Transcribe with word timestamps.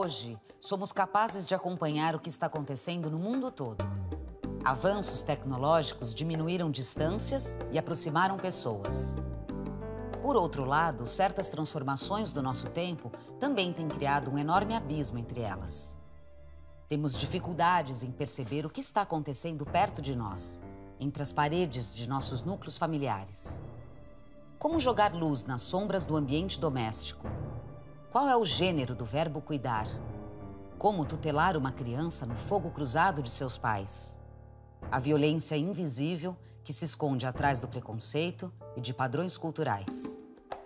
Hoje, 0.00 0.38
somos 0.60 0.92
capazes 0.92 1.44
de 1.44 1.56
acompanhar 1.56 2.14
o 2.14 2.20
que 2.20 2.28
está 2.28 2.46
acontecendo 2.46 3.10
no 3.10 3.18
mundo 3.18 3.50
todo. 3.50 3.84
Avanços 4.64 5.22
tecnológicos 5.22 6.14
diminuíram 6.14 6.70
distâncias 6.70 7.58
e 7.72 7.78
aproximaram 7.80 8.36
pessoas. 8.36 9.16
Por 10.22 10.36
outro 10.36 10.64
lado, 10.64 11.04
certas 11.04 11.48
transformações 11.48 12.30
do 12.30 12.40
nosso 12.40 12.68
tempo 12.68 13.10
também 13.40 13.72
têm 13.72 13.88
criado 13.88 14.30
um 14.30 14.38
enorme 14.38 14.76
abismo 14.76 15.18
entre 15.18 15.40
elas. 15.40 15.98
Temos 16.86 17.18
dificuldades 17.18 18.04
em 18.04 18.12
perceber 18.12 18.64
o 18.64 18.70
que 18.70 18.80
está 18.80 19.02
acontecendo 19.02 19.66
perto 19.66 20.00
de 20.00 20.14
nós, 20.14 20.62
entre 21.00 21.24
as 21.24 21.32
paredes 21.32 21.92
de 21.92 22.08
nossos 22.08 22.42
núcleos 22.42 22.78
familiares. 22.78 23.60
Como 24.60 24.78
jogar 24.78 25.12
luz 25.12 25.44
nas 25.44 25.62
sombras 25.62 26.04
do 26.04 26.14
ambiente 26.14 26.60
doméstico? 26.60 27.26
Qual 28.10 28.26
é 28.26 28.34
o 28.34 28.42
gênero 28.42 28.94
do 28.94 29.04
verbo 29.04 29.42
cuidar? 29.42 29.86
Como 30.78 31.04
tutelar 31.04 31.58
uma 31.58 31.70
criança 31.70 32.24
no 32.24 32.34
fogo 32.34 32.70
cruzado 32.70 33.22
de 33.22 33.28
seus 33.28 33.58
pais? 33.58 34.18
A 34.90 34.98
violência 34.98 35.58
invisível 35.58 36.34
que 36.64 36.72
se 36.72 36.86
esconde 36.86 37.26
atrás 37.26 37.60
do 37.60 37.68
preconceito 37.68 38.50
e 38.74 38.80
de 38.80 38.94
padrões 38.94 39.36
culturais. 39.36 40.18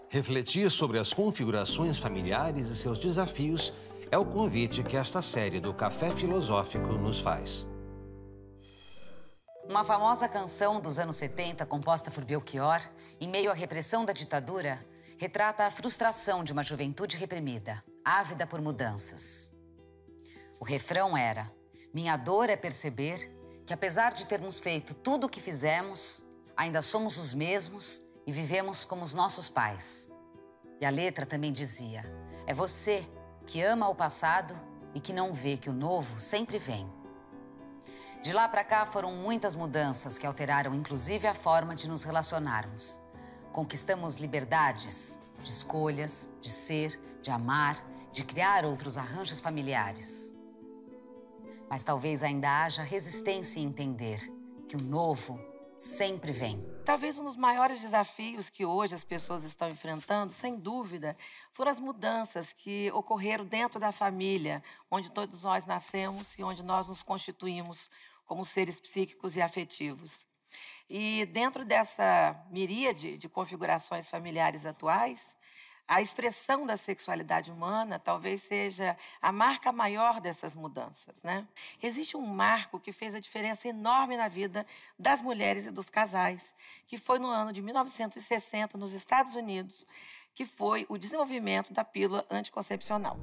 Refletir 0.09 0.71
sobre 0.71 1.01
as 1.01 1.13
configurações 1.13 1.99
familiares 1.99 2.69
e 2.69 2.77
seus 2.77 2.97
desafios 2.97 3.73
é 4.09 4.17
o 4.17 4.25
convite 4.25 4.85
que 4.85 4.97
esta 4.97 5.21
série 5.21 5.59
do 5.59 5.75
Café 5.75 6.11
Filosófico 6.11 6.93
nos 6.93 7.19
faz. 7.19 7.67
Uma 9.69 9.83
famosa 9.83 10.29
canção 10.29 10.81
dos 10.81 10.97
anos 10.97 11.17
70, 11.17 11.67
composta 11.67 12.09
por 12.09 12.25
Belchior, 12.25 12.81
em 13.21 13.29
meio 13.29 13.51
à 13.51 13.55
repressão 13.55 14.05
da 14.05 14.13
ditadura, 14.13 14.85
retrata 15.23 15.65
a 15.65 15.71
frustração 15.71 16.43
de 16.43 16.53
uma 16.53 16.65
juventude 16.65 17.17
reprimida, 17.17 17.81
ávida 18.05 18.45
por 18.45 18.61
mudanças. 18.61 19.53
O 20.59 20.65
refrão 20.65 21.17
era: 21.17 21.49
Minha 21.95 22.17
dor 22.17 22.51
é 22.51 22.57
perceber 22.57 23.31
que, 23.65 23.73
apesar 23.73 24.15
de 24.15 24.27
termos 24.27 24.59
feito 24.59 24.95
tudo 24.95 25.29
o 25.29 25.31
que 25.31 25.41
fizemos, 25.41 26.27
ainda 26.57 26.83
somos 26.83 27.19
os 27.19 27.35
mesmos 27.35 28.03
e 28.27 28.33
vivemos 28.33 28.85
como 28.85 29.05
os 29.05 29.15
nossos 29.15 29.49
pais. 29.49 30.11
E 30.81 30.85
a 30.85 30.91
letra 30.91 31.25
também 31.25 31.53
dizia: 31.53 32.03
É 32.45 32.53
você 32.53 33.09
que 33.47 33.63
ama 33.63 33.89
o 33.89 33.95
passado 33.95 34.61
e 34.93 34.99
que 34.99 35.13
não 35.13 35.33
vê 35.33 35.57
que 35.57 35.71
o 35.71 35.73
novo 35.73 36.19
sempre 36.19 36.59
vem. 36.59 36.93
De 38.25 38.33
lá 38.33 38.49
para 38.49 38.65
cá 38.65 38.85
foram 38.87 39.13
muitas 39.13 39.55
mudanças 39.55 40.19
que 40.19 40.27
alteraram 40.27 40.75
inclusive 40.75 41.29
a 41.29 41.35
forma 41.35 41.77
de 41.77 41.89
nos 41.89 42.03
relacionarmos. 42.03 43.02
Conquistamos 43.53 44.17
liberdades 44.17 45.21
de 45.43 45.51
escolhas, 45.51 46.31
de 46.41 46.51
ser, 46.51 46.99
de 47.21 47.31
amar, 47.31 47.77
de 48.11 48.25
criar 48.25 48.65
outros 48.65 48.97
arranjos 48.97 49.41
familiares. 49.41 50.35
Mas 51.69 51.83
talvez 51.83 52.23
ainda 52.23 52.65
haja 52.65 52.83
resistência 52.83 53.61
em 53.61 53.65
entender 53.65 54.21
que 54.69 54.77
o 54.77 54.83
novo 54.83 55.39
sempre 55.77 56.33
vem. 56.33 56.65
Talvez 56.85 57.19
um 57.19 57.25
dos 57.25 57.37
maiores 57.37 57.81
desafios 57.81 58.49
que 58.49 58.65
hoje 58.65 58.95
as 58.95 59.05
pessoas 59.05 59.45
estão 59.45 59.69
enfrentando, 59.69 60.33
sem 60.33 60.57
dúvida, 60.57 61.17
foram 61.53 61.71
as 61.71 61.81
mudanças 61.81 62.53
que 62.53 62.91
ocorreram 62.93 63.45
dentro 63.45 63.79
da 63.79 63.93
família, 63.93 64.63
onde 64.91 65.11
todos 65.11 65.43
nós 65.43 65.67
nascemos 65.67 66.39
e 66.39 66.43
onde 66.43 66.63
nós 66.63 66.89
nos 66.89 67.03
constituímos 67.03 67.91
como 68.25 68.45
seres 68.45 68.81
psíquicos 68.81 69.37
e 69.37 69.43
afetivos. 69.43 70.25
E 70.89 71.25
dentro 71.27 71.65
dessa 71.65 72.37
miríade 72.51 73.17
de 73.17 73.29
configurações 73.29 74.09
familiares 74.09 74.67
atuais, 74.67 75.35
a 75.87 76.01
expressão 76.01 76.65
da 76.65 76.77
sexualidade 76.77 77.51
humana 77.51 77.99
talvez 77.99 78.43
seja 78.43 78.97
a 79.21 79.31
marca 79.33 79.73
maior 79.73 80.21
dessas 80.21 80.55
mudanças. 80.55 81.23
Né? 81.23 81.47
Existe 81.83 82.17
um 82.17 82.27
marco 82.27 82.81
que 82.81 82.93
fez 82.93 83.15
a 83.15 83.21
diferença 83.21 83.69
enorme 83.69 84.17
na 84.17 84.29
vida 84.29 84.67
das 84.99 85.21
mulheres 85.21 85.67
e 85.67 85.71
dos 85.71 85.91
casais, 85.91 86.55
que 86.87 86.97
foi 86.97 87.19
no 87.19 87.29
ano 87.29 87.53
de 87.53 87.61
1960, 87.61 88.79
nos 88.79 88.93
Estados 88.93 89.35
Unidos, 89.35 89.87
que 90.35 90.47
foi 90.47 90.87
o 90.89 90.97
desenvolvimento 90.97 91.73
da 91.73 91.85
pílula 91.85 92.27
anticoncepcional. 92.31 93.19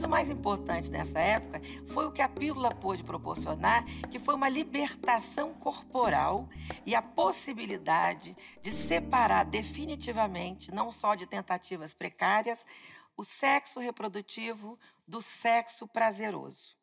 Mas 0.00 0.06
o 0.06 0.08
mais 0.08 0.30
importante 0.30 0.90
nessa 0.90 1.18
época 1.18 1.60
foi 1.84 2.06
o 2.06 2.10
que 2.10 2.22
a 2.22 2.28
pílula 2.28 2.70
pôde 2.74 3.04
proporcionar, 3.04 3.84
que 4.10 4.18
foi 4.18 4.34
uma 4.34 4.48
libertação 4.48 5.52
corporal 5.52 6.48
e 6.86 6.94
a 6.94 7.02
possibilidade 7.02 8.34
de 8.62 8.72
separar 8.72 9.44
definitivamente, 9.44 10.72
não 10.72 10.90
só 10.90 11.14
de 11.14 11.26
tentativas 11.26 11.92
precárias, 11.92 12.64
o 13.14 13.22
sexo 13.22 13.78
reprodutivo 13.78 14.78
do 15.06 15.20
sexo 15.20 15.86
prazeroso. 15.86 16.74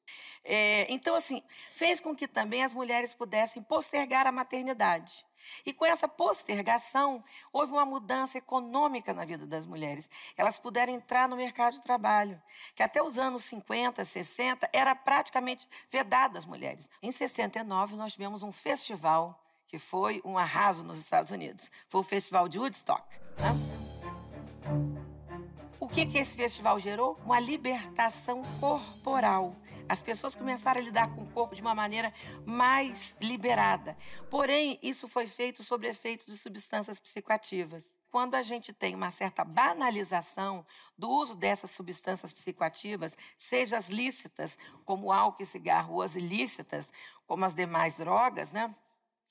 É, 0.44 0.86
então, 0.88 1.16
assim, 1.16 1.42
fez 1.72 2.00
com 2.00 2.16
que 2.16 2.28
também 2.28 2.64
as 2.64 2.76
mulheres 2.76 3.16
pudessem 3.16 3.64
postergar 3.64 4.28
a 4.28 4.32
maternidade. 4.32 5.26
E 5.66 5.74
com 5.74 5.86
essa 5.86 6.08
postergação, 6.08 7.24
houve 7.52 7.74
uma 7.74 7.86
mudança 7.86 8.38
econômica 8.38 9.14
na 9.14 9.26
vida 9.26 9.46
das 9.46 9.66
mulheres. 9.66 10.10
Elas 10.36 10.58
puderam 10.58 10.94
entrar 10.94 11.28
no 11.28 11.36
mercado 11.36 11.74
de 11.74 11.82
trabalho, 11.82 12.42
que 12.76 12.84
até 12.84 13.02
os 13.02 13.18
anos 13.18 13.44
50, 13.44 14.04
60, 14.04 14.70
era 14.74 14.96
praticamente 14.96 15.68
vedado 15.90 16.38
às 16.38 16.46
mulheres. 16.46 16.90
Em 17.02 17.12
69, 17.12 17.96
nós 17.96 18.14
tivemos 18.14 18.44
um 18.44 18.52
festival 18.52 19.44
que 19.68 19.78
foi 19.78 20.22
um 20.24 20.38
arraso 20.38 20.84
nos 20.84 20.98
Estados 20.98 21.32
Unidos. 21.32 21.70
Foi 21.88 22.02
o 22.02 22.04
Festival 22.04 22.48
de 22.48 22.58
Woodstock. 22.58 23.04
Né? 23.38 23.78
O 25.80 25.90
que, 25.90 26.06
que 26.06 26.18
esse 26.18 26.36
festival 26.36 26.80
gerou? 26.80 27.18
Uma 27.24 27.40
libertação 27.40 28.42
corporal. 28.60 29.56
As 29.90 30.02
pessoas 30.04 30.36
começaram 30.36 30.82
a 30.82 30.84
lidar 30.84 31.14
com 31.16 31.24
o 31.24 31.32
corpo 31.32 31.56
de 31.56 31.62
uma 31.62 31.74
maneira 31.74 32.14
mais 32.46 33.16
liberada. 33.22 33.98
Porém, 34.30 34.78
isso 34.82 35.08
foi 35.08 35.28
feito 35.28 35.64
sob 35.64 35.88
efeito 35.88 36.28
de 36.28 36.38
substâncias 36.38 37.00
psicoativas. 37.00 37.96
Quando 38.12 38.36
a 38.36 38.44
gente 38.44 38.74
tem 38.74 38.96
uma 38.96 39.12
certa 39.12 39.46
banalização 39.46 40.66
do 40.98 41.10
uso 41.10 41.36
dessas 41.36 41.72
substâncias 41.72 42.34
psicoativas, 42.34 43.16
seja 43.38 43.78
as 43.78 43.90
lícitas, 43.90 44.58
como 44.84 45.12
álcool 45.12 45.44
e 45.44 45.46
cigarro, 45.46 45.96
ou 45.96 46.02
as 46.02 46.16
ilícitas, 46.16 46.92
como 47.26 47.46
as 47.46 47.54
demais 47.54 47.98
drogas, 47.98 48.52
né? 48.52 48.74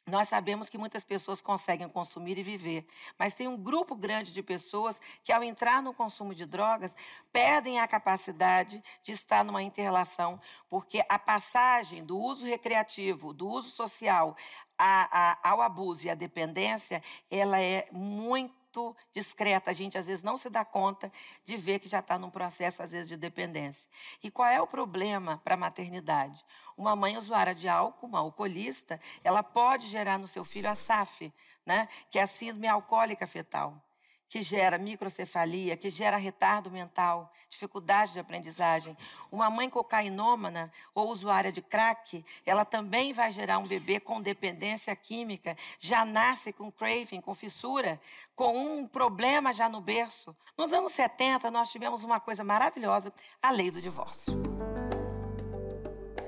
Nós 0.09 0.29
sabemos 0.29 0.69
que 0.69 0.79
muitas 0.79 1.03
pessoas 1.03 1.41
conseguem 1.41 1.89
consumir 1.89 2.39
e 2.39 2.43
viver, 2.43 2.87
mas 3.19 3.35
tem 3.35 3.49
um 3.49 3.57
grupo 3.57 3.97
grande 3.97 4.33
de 4.33 4.41
pessoas 4.41 5.01
que, 5.21 5.33
ao 5.33 5.43
entrar 5.43 5.83
no 5.83 5.93
consumo 5.93 6.33
de 6.33 6.47
drogas, 6.47 6.95
perdem 7.33 7.81
a 7.81 7.89
capacidade 7.89 8.81
de 9.03 9.11
estar 9.11 9.45
numa 9.45 9.65
interrelação, 9.65 10.41
porque 10.69 11.05
a 11.09 11.19
passagem 11.19 12.05
do 12.05 12.17
uso 12.17 12.47
recreativo, 12.47 13.33
do 13.33 13.49
uso 13.49 13.71
social 13.71 14.37
a, 14.79 15.33
a, 15.43 15.51
ao 15.51 15.61
abuso 15.61 16.07
e 16.07 16.11
à 16.11 16.15
dependência, 16.15 17.03
ela 17.29 17.61
é 17.61 17.89
muito 17.91 18.55
muito 18.77 18.97
discreta. 19.13 19.71
A 19.71 19.75
gente 19.75 19.97
às 19.97 20.07
vezes 20.07 20.23
não 20.23 20.37
se 20.37 20.51
dá 20.51 20.65
conta 20.65 21.11
de 21.45 21.57
ver 21.57 21.79
que 21.79 21.89
já 21.89 22.01
está 22.01 22.19
num 22.19 22.31
processo, 22.31 22.83
às 22.83 22.91
vezes, 22.91 23.09
de 23.09 23.17
dependência. 23.17 23.89
E 24.23 24.31
qual 24.31 24.49
é 24.49 24.61
o 24.61 24.67
problema 24.67 25.41
para 25.43 25.55
a 25.55 25.59
maternidade? 25.59 26.45
Uma 26.77 26.95
mãe 26.95 27.17
usuária 27.17 27.55
de 27.55 27.69
álcool, 27.69 28.07
uma 28.07 28.19
alcoolista, 28.19 29.01
ela 29.25 29.43
pode 29.43 29.89
gerar 29.89 30.19
no 30.19 30.27
seu 30.27 30.45
filho 30.45 30.69
a 30.69 30.75
SAF, 30.75 31.33
né? 31.65 31.89
que 32.11 32.19
é 32.19 32.23
a 32.23 32.27
síndrome 32.27 32.69
alcoólica 32.69 33.27
fetal 33.27 33.83
que 34.29 34.43
gera 34.43 34.79
microcefalia, 34.79 35.77
que 35.77 35.89
gera 35.89 36.17
retardo 36.17 36.71
mental, 36.71 37.33
dificuldade 37.49 38.13
de 38.13 38.21
aprendizagem. 38.21 38.97
Uma 39.31 39.49
mãe 39.51 39.71
cocainômana 39.71 40.73
ou 40.95 41.11
usuária 41.11 41.53
de 41.53 41.63
crack, 41.63 42.25
ela 42.45 42.65
também 42.65 43.13
vai 43.13 43.31
gerar 43.31 43.59
um 43.59 43.67
bebê 43.67 44.01
com 44.01 44.21
dependência 44.21 44.95
química, 44.97 45.57
já 45.79 46.05
nasce 46.05 46.53
com 46.53 46.71
craving, 46.71 47.21
com 47.21 47.35
fissura, 47.35 48.01
com 48.35 48.57
um 48.57 48.87
problema 48.87 49.53
já 49.53 49.69
no 49.69 49.81
berço. 49.81 50.35
Nos 50.57 50.73
anos 50.73 50.93
70, 50.93 51.51
nós 51.51 51.71
tivemos 51.71 52.03
uma 52.03 52.21
coisa 52.21 52.43
maravilhosa, 52.43 53.13
a 53.43 53.51
lei 53.51 53.71
do 53.71 53.81
divórcio. 53.81 54.35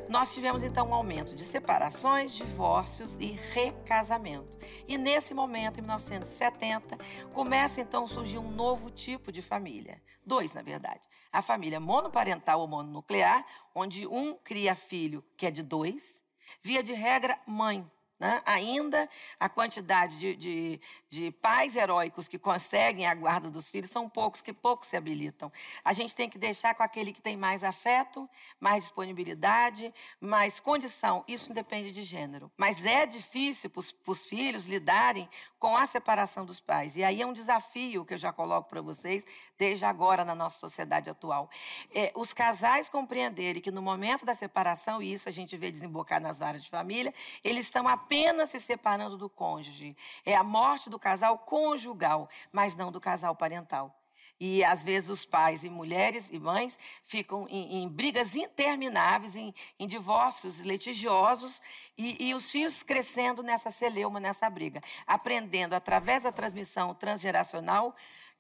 Nós 0.09 0.33
tivemos 0.33 0.63
então 0.63 0.89
um 0.89 0.95
aumento 0.95 1.35
de 1.35 1.45
separações, 1.45 2.33
divórcios 2.33 3.19
e 3.19 3.27
recasamento. 3.27 4.57
E 4.87 4.97
nesse 4.97 5.35
momento, 5.35 5.79
em 5.79 5.83
1970, 5.83 6.99
começa 7.35 7.83
então 7.83 8.05
a 8.05 8.09
surgir 8.09 8.39
um 8.39 8.51
novo 8.51 8.91
tipo 8.91 9.31
de 9.31 9.43
família. 9.43 10.03
Dois, 10.25 10.55
na 10.55 10.63
verdade. 10.63 11.07
A 11.31 11.43
família 11.43 11.79
monoparental 11.79 12.61
ou 12.61 12.67
mononuclear, 12.67 13.45
onde 13.75 14.07
um 14.07 14.35
cria 14.35 14.75
filho 14.75 15.23
que 15.37 15.45
é 15.45 15.51
de 15.51 15.63
dois, 15.63 16.23
via 16.63 16.83
de 16.83 16.95
regra, 16.95 17.39
mãe. 17.47 17.89
Né? 18.19 18.43
Ainda 18.45 19.09
a 19.39 19.49
quantidade 19.49 20.19
de, 20.19 20.37
de, 20.37 20.81
de, 21.09 21.31
pais 21.31 21.77
heróicos 21.77 22.27
que 22.27 22.39
conseguem 22.39 23.07
a 23.07 23.15
guarda 23.15 23.51
dos 23.51 23.71
filhos 23.71 23.91
são 23.91 24.09
poucos, 24.09 24.43
que 24.43 24.53
poucos 24.53 24.89
se 24.89 24.97
habilitam. 24.97 25.53
A 25.85 25.93
gente 25.93 26.15
tem 26.15 26.29
que 26.29 26.39
deixar 26.39 26.75
com 26.75 26.83
aquele 26.83 27.13
que 27.13 27.21
tem 27.21 27.37
mais 27.37 27.63
afeto, 27.63 28.29
mais 28.59 28.83
disponibilidade, 28.83 29.93
mais 30.21 30.59
condição. 30.59 31.25
Isso 31.29 31.51
independe 31.51 31.93
de 31.93 32.03
gênero. 32.03 32.51
Mas 32.57 32.85
é 32.85 33.07
difícil 33.07 33.71
para 33.71 33.83
os 34.07 34.27
filhos 34.27 34.67
lidarem 34.67 35.29
com 35.59 35.77
a 35.77 35.87
separação 35.87 36.45
dos 36.45 36.61
pais. 36.61 36.97
E 36.97 37.03
aí 37.03 37.21
é 37.21 37.27
um 37.27 37.33
desafio 37.33 38.05
que 38.05 38.15
eu 38.15 38.19
já 38.19 38.33
coloco 38.33 38.69
para 38.69 38.81
vocês 38.81 39.25
desde 39.59 39.85
agora 39.85 40.25
na 40.25 40.35
nossa 40.35 40.59
sociedade 40.59 41.11
atual. 41.11 41.51
É, 41.93 42.13
os 42.15 42.33
casais 42.33 42.89
compreenderem 42.89 43.61
que 43.61 43.71
no 43.71 43.83
momento 43.83 44.25
da 44.25 44.35
separação, 44.35 45.03
e 45.03 45.13
isso 45.13 45.29
a 45.29 45.33
gente 45.33 45.57
vê 45.57 45.71
desembocar 45.71 46.21
nas 46.21 46.39
varas 46.39 46.63
de 46.63 46.71
família, 46.71 47.13
eles 47.43 47.67
estão 47.67 47.89
apenas 48.09 48.49
se 48.49 48.59
separando 48.59 49.19
do 49.19 49.29
cônjuge. 49.29 49.95
É 50.25 50.35
a 50.35 50.43
morte 50.43 50.89
do 50.89 50.99
casal 50.99 51.39
conjugal, 51.39 52.27
mas 52.51 52.75
não 52.75 52.91
do 52.91 52.99
casal 52.99 53.37
parental. 53.37 53.95
E 54.41 54.65
às 54.65 54.83
vezes 54.83 55.11
os 55.11 55.25
pais 55.27 55.63
e 55.63 55.69
mulheres 55.69 56.29
e 56.31 56.39
mães 56.39 56.79
ficam 57.05 57.47
em, 57.51 57.83
em 57.83 57.89
brigas 57.89 58.35
intermináveis, 58.35 59.37
em, 59.37 59.53
em 59.79 59.87
divórcios 59.87 60.61
litigiosos, 60.61 61.61
e, 61.99 62.29
e, 62.29 62.35
os 62.35 62.51
filhos 62.51 62.83
crescendo 62.85 63.43
nessa 63.43 63.71
celeuma, 63.71 64.21
nessa 64.21 64.49
briga, 64.49 64.81
aprendendo 65.07 65.75
através 65.75 66.23
da 66.23 66.31
transmissão 66.31 66.95
transgeracional, 66.95 67.95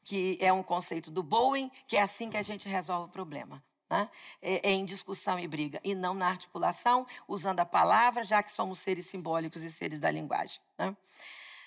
que 0.05 0.38
é 0.41 0.53
um 0.53 0.62
conceito 0.62 1.11
do 1.11 1.23
Bowen, 1.23 1.70
que 1.87 1.97
é 1.97 2.03
assim 2.03 2.31
que 2.31 2.37
a 2.37 2.43
gente 2.43 2.69
resolve 2.69 3.09
o 3.09 3.12
problema. 3.12 3.62
Né? 3.90 4.08
É, 4.43 4.70
é, 4.70 4.73
em 4.73 4.85
discussão 4.85 5.38
e 5.38 5.49
briga, 5.49 5.81
e 5.82 5.94
não 5.94 6.12
na 6.12 6.29
articulação, 6.29 7.06
usando 7.26 7.61
a 7.61 7.64
palavra, 7.64 8.23
já 8.23 8.43
que 8.43 8.52
somos 8.52 8.79
seres 8.79 9.06
simbólicos 9.06 9.64
e 9.64 9.70
seres 9.70 9.99
da 9.99 10.11
linguagem. 10.11 10.61
Né? 10.79 10.94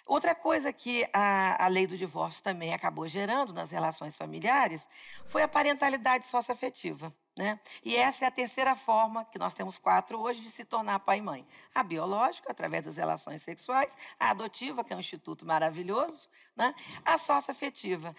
Outra 0.06 0.35
coisa 0.35 0.73
que 0.73 1.07
a, 1.13 1.63
a, 1.63 1.68
lei 1.68 1.88
do 1.88 1.97
divórcio 1.97 2.44
também 2.44 2.73
acabou 2.73 3.07
gerando 3.07 3.53
nas 3.53 3.71
relações 3.71 4.15
familiares 4.15 4.85
foi 5.25 5.41
a 5.41 5.47
parentalidade 5.47 6.25
socioafetiva. 6.25 7.15
Né? 7.38 7.57
E 7.83 7.95
essa 7.95 8.25
é 8.25 8.27
a 8.27 8.31
terceira 8.31 8.75
forma, 8.75 9.24
que 9.25 9.39
nós 9.39 9.53
temos 9.53 9.77
quatro 9.77 10.19
hoje, 10.19 10.41
de 10.41 10.50
se 10.50 10.65
tornar 10.65 11.00
pai 11.00 11.19
e 11.19 11.21
mãe. 11.21 11.47
A 11.74 11.81
biológica, 11.81 12.51
através 12.51 12.85
das 12.85 12.97
relações 12.97 13.41
sexuais, 13.41 13.95
a 14.19 14.31
adotiva, 14.31 14.83
que 14.83 14.91
é 14.91 14.95
um 14.95 15.00
instituto 15.00 15.45
maravilhoso, 15.45 16.27
né? 16.56 16.75
a 17.06 17.17
socioafetiva, 17.17 18.13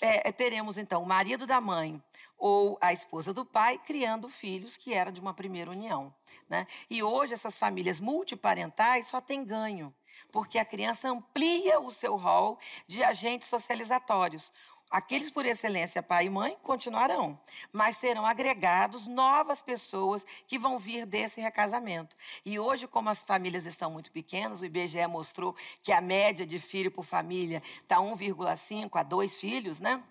é, 0.00 0.32
teremos 0.32 0.76
então 0.78 1.02
o 1.02 1.06
marido 1.06 1.46
da 1.46 1.60
mãe 1.60 2.02
ou 2.46 2.76
a 2.78 2.92
esposa 2.92 3.32
do 3.32 3.42
pai 3.42 3.78
criando 3.78 4.28
filhos 4.28 4.76
que 4.76 4.92
era 4.92 5.10
de 5.10 5.18
uma 5.18 5.32
primeira 5.32 5.70
união. 5.70 6.14
Né? 6.46 6.66
E 6.90 7.02
hoje 7.02 7.32
essas 7.32 7.56
famílias 7.56 7.98
multiparentais 7.98 9.06
só 9.06 9.18
têm 9.18 9.42
ganho, 9.42 9.94
porque 10.30 10.58
a 10.58 10.64
criança 10.64 11.08
amplia 11.08 11.80
o 11.80 11.90
seu 11.90 12.16
rol 12.16 12.58
de 12.86 13.02
agentes 13.02 13.48
socializatórios. 13.48 14.52
Aqueles 14.90 15.30
por 15.30 15.46
excelência, 15.46 16.02
pai 16.02 16.26
e 16.26 16.30
mãe, 16.30 16.54
continuarão, 16.62 17.40
mas 17.72 17.96
serão 17.96 18.26
agregados 18.26 19.06
novas 19.06 19.62
pessoas 19.62 20.22
que 20.46 20.58
vão 20.58 20.78
vir 20.78 21.06
desse 21.06 21.40
recasamento. 21.40 22.14
E 22.44 22.58
hoje, 22.58 22.86
como 22.86 23.08
as 23.08 23.22
famílias 23.22 23.64
estão 23.64 23.90
muito 23.90 24.12
pequenas, 24.12 24.60
o 24.60 24.66
IBGE 24.66 25.06
mostrou 25.06 25.56
que 25.82 25.90
a 25.90 26.00
média 26.02 26.46
de 26.46 26.58
filho 26.58 26.90
por 26.90 27.06
família 27.06 27.62
está 27.80 27.96
1,5 27.96 29.00
a 29.00 29.02
2 29.02 29.34
filhos, 29.34 29.80
né? 29.80 30.04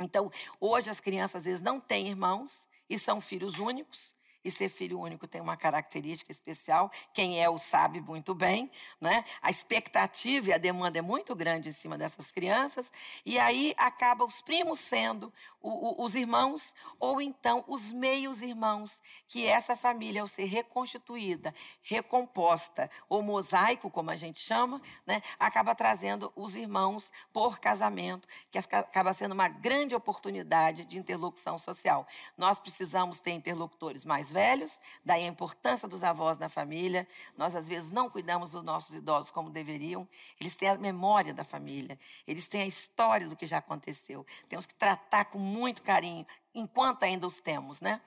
Então, 0.00 0.30
hoje 0.60 0.90
as 0.90 1.00
crianças 1.00 1.36
às 1.36 1.44
vezes 1.44 1.60
não 1.60 1.80
têm 1.80 2.08
irmãos 2.08 2.66
e 2.88 2.98
são 2.98 3.20
filhos 3.20 3.58
únicos. 3.58 4.17
E 4.48 4.50
ser 4.50 4.70
filho 4.70 4.98
único 4.98 5.28
tem 5.28 5.42
uma 5.42 5.58
característica 5.58 6.32
especial, 6.32 6.90
quem 7.12 7.38
é 7.38 7.50
o 7.50 7.58
sabe 7.58 8.00
muito 8.00 8.34
bem, 8.34 8.70
né? 8.98 9.22
A 9.42 9.50
expectativa 9.50 10.48
e 10.48 10.52
a 10.54 10.56
demanda 10.56 10.98
é 10.98 11.02
muito 11.02 11.36
grande 11.36 11.68
em 11.68 11.72
cima 11.74 11.98
dessas 11.98 12.30
crianças, 12.30 12.90
e 13.26 13.38
aí 13.38 13.74
acaba 13.76 14.24
os 14.24 14.40
primos 14.40 14.80
sendo 14.80 15.30
o, 15.60 16.02
o, 16.02 16.04
os 16.06 16.14
irmãos 16.14 16.72
ou 16.98 17.20
então 17.20 17.62
os 17.68 17.92
meios 17.92 18.40
irmãos, 18.40 19.02
que 19.26 19.44
essa 19.44 19.76
família 19.76 20.22
ao 20.22 20.26
ser 20.26 20.44
reconstituída, 20.44 21.54
recomposta, 21.82 22.90
ou 23.06 23.20
mosaico, 23.20 23.90
como 23.90 24.10
a 24.10 24.16
gente 24.16 24.38
chama, 24.38 24.80
né? 25.06 25.20
Acaba 25.38 25.74
trazendo 25.74 26.32
os 26.34 26.56
irmãos 26.56 27.12
por 27.34 27.58
casamento, 27.58 28.26
que 28.50 28.56
acaba 28.56 29.12
sendo 29.12 29.32
uma 29.32 29.48
grande 29.48 29.94
oportunidade 29.94 30.86
de 30.86 30.98
interlocução 30.98 31.58
social. 31.58 32.06
Nós 32.34 32.58
precisamos 32.58 33.20
ter 33.20 33.32
interlocutores 33.32 34.06
mais 34.06 34.28
mais 34.28 34.32
velhos, 34.38 34.78
daí 35.04 35.24
a 35.24 35.26
importância 35.26 35.88
dos 35.88 36.04
avós 36.04 36.38
na 36.38 36.48
família. 36.48 37.08
Nós, 37.36 37.56
às 37.56 37.66
vezes, 37.66 37.90
não 37.90 38.08
cuidamos 38.08 38.52
dos 38.52 38.62
nossos 38.62 38.94
idosos 38.94 39.32
como 39.32 39.50
deveriam. 39.50 40.08
Eles 40.40 40.54
têm 40.54 40.68
a 40.68 40.78
memória 40.78 41.34
da 41.34 41.42
família, 41.42 41.98
eles 42.24 42.46
têm 42.46 42.62
a 42.62 42.66
história 42.66 43.28
do 43.28 43.34
que 43.34 43.46
já 43.46 43.58
aconteceu. 43.58 44.24
Temos 44.48 44.64
que 44.64 44.74
tratar 44.74 45.24
com 45.24 45.40
muito 45.40 45.82
carinho, 45.82 46.24
enquanto 46.54 47.02
ainda 47.02 47.26
os 47.26 47.40
temos, 47.40 47.80
né? 47.80 48.00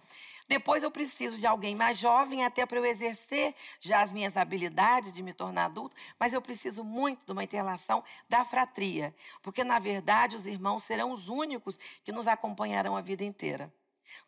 Depois 0.47 0.83
eu 0.83 0.91
preciso 0.91 1.37
de 1.37 1.45
alguém 1.45 1.75
mais 1.75 1.97
jovem, 1.97 2.45
até 2.45 2.65
para 2.65 2.77
eu 2.77 2.85
exercer 2.85 3.53
já 3.81 4.01
as 4.01 4.13
minhas 4.13 4.37
habilidades 4.37 5.11
de 5.11 5.21
me 5.21 5.33
tornar 5.33 5.65
adulto, 5.65 5.95
mas 6.17 6.31
eu 6.31 6.41
preciso 6.41 6.81
muito 6.81 7.25
de 7.25 7.31
uma 7.33 7.43
interrelação 7.43 8.03
da 8.29 8.45
fratria, 8.45 9.13
porque 9.41 9.63
na 9.65 9.79
verdade 9.79 10.35
os 10.35 10.45
irmãos 10.45 10.83
serão 10.83 11.11
os 11.11 11.27
únicos 11.27 11.77
que 12.03 12.11
nos 12.11 12.27
acompanharão 12.27 12.95
a 12.95 13.01
vida 13.01 13.23
inteira. 13.23 13.71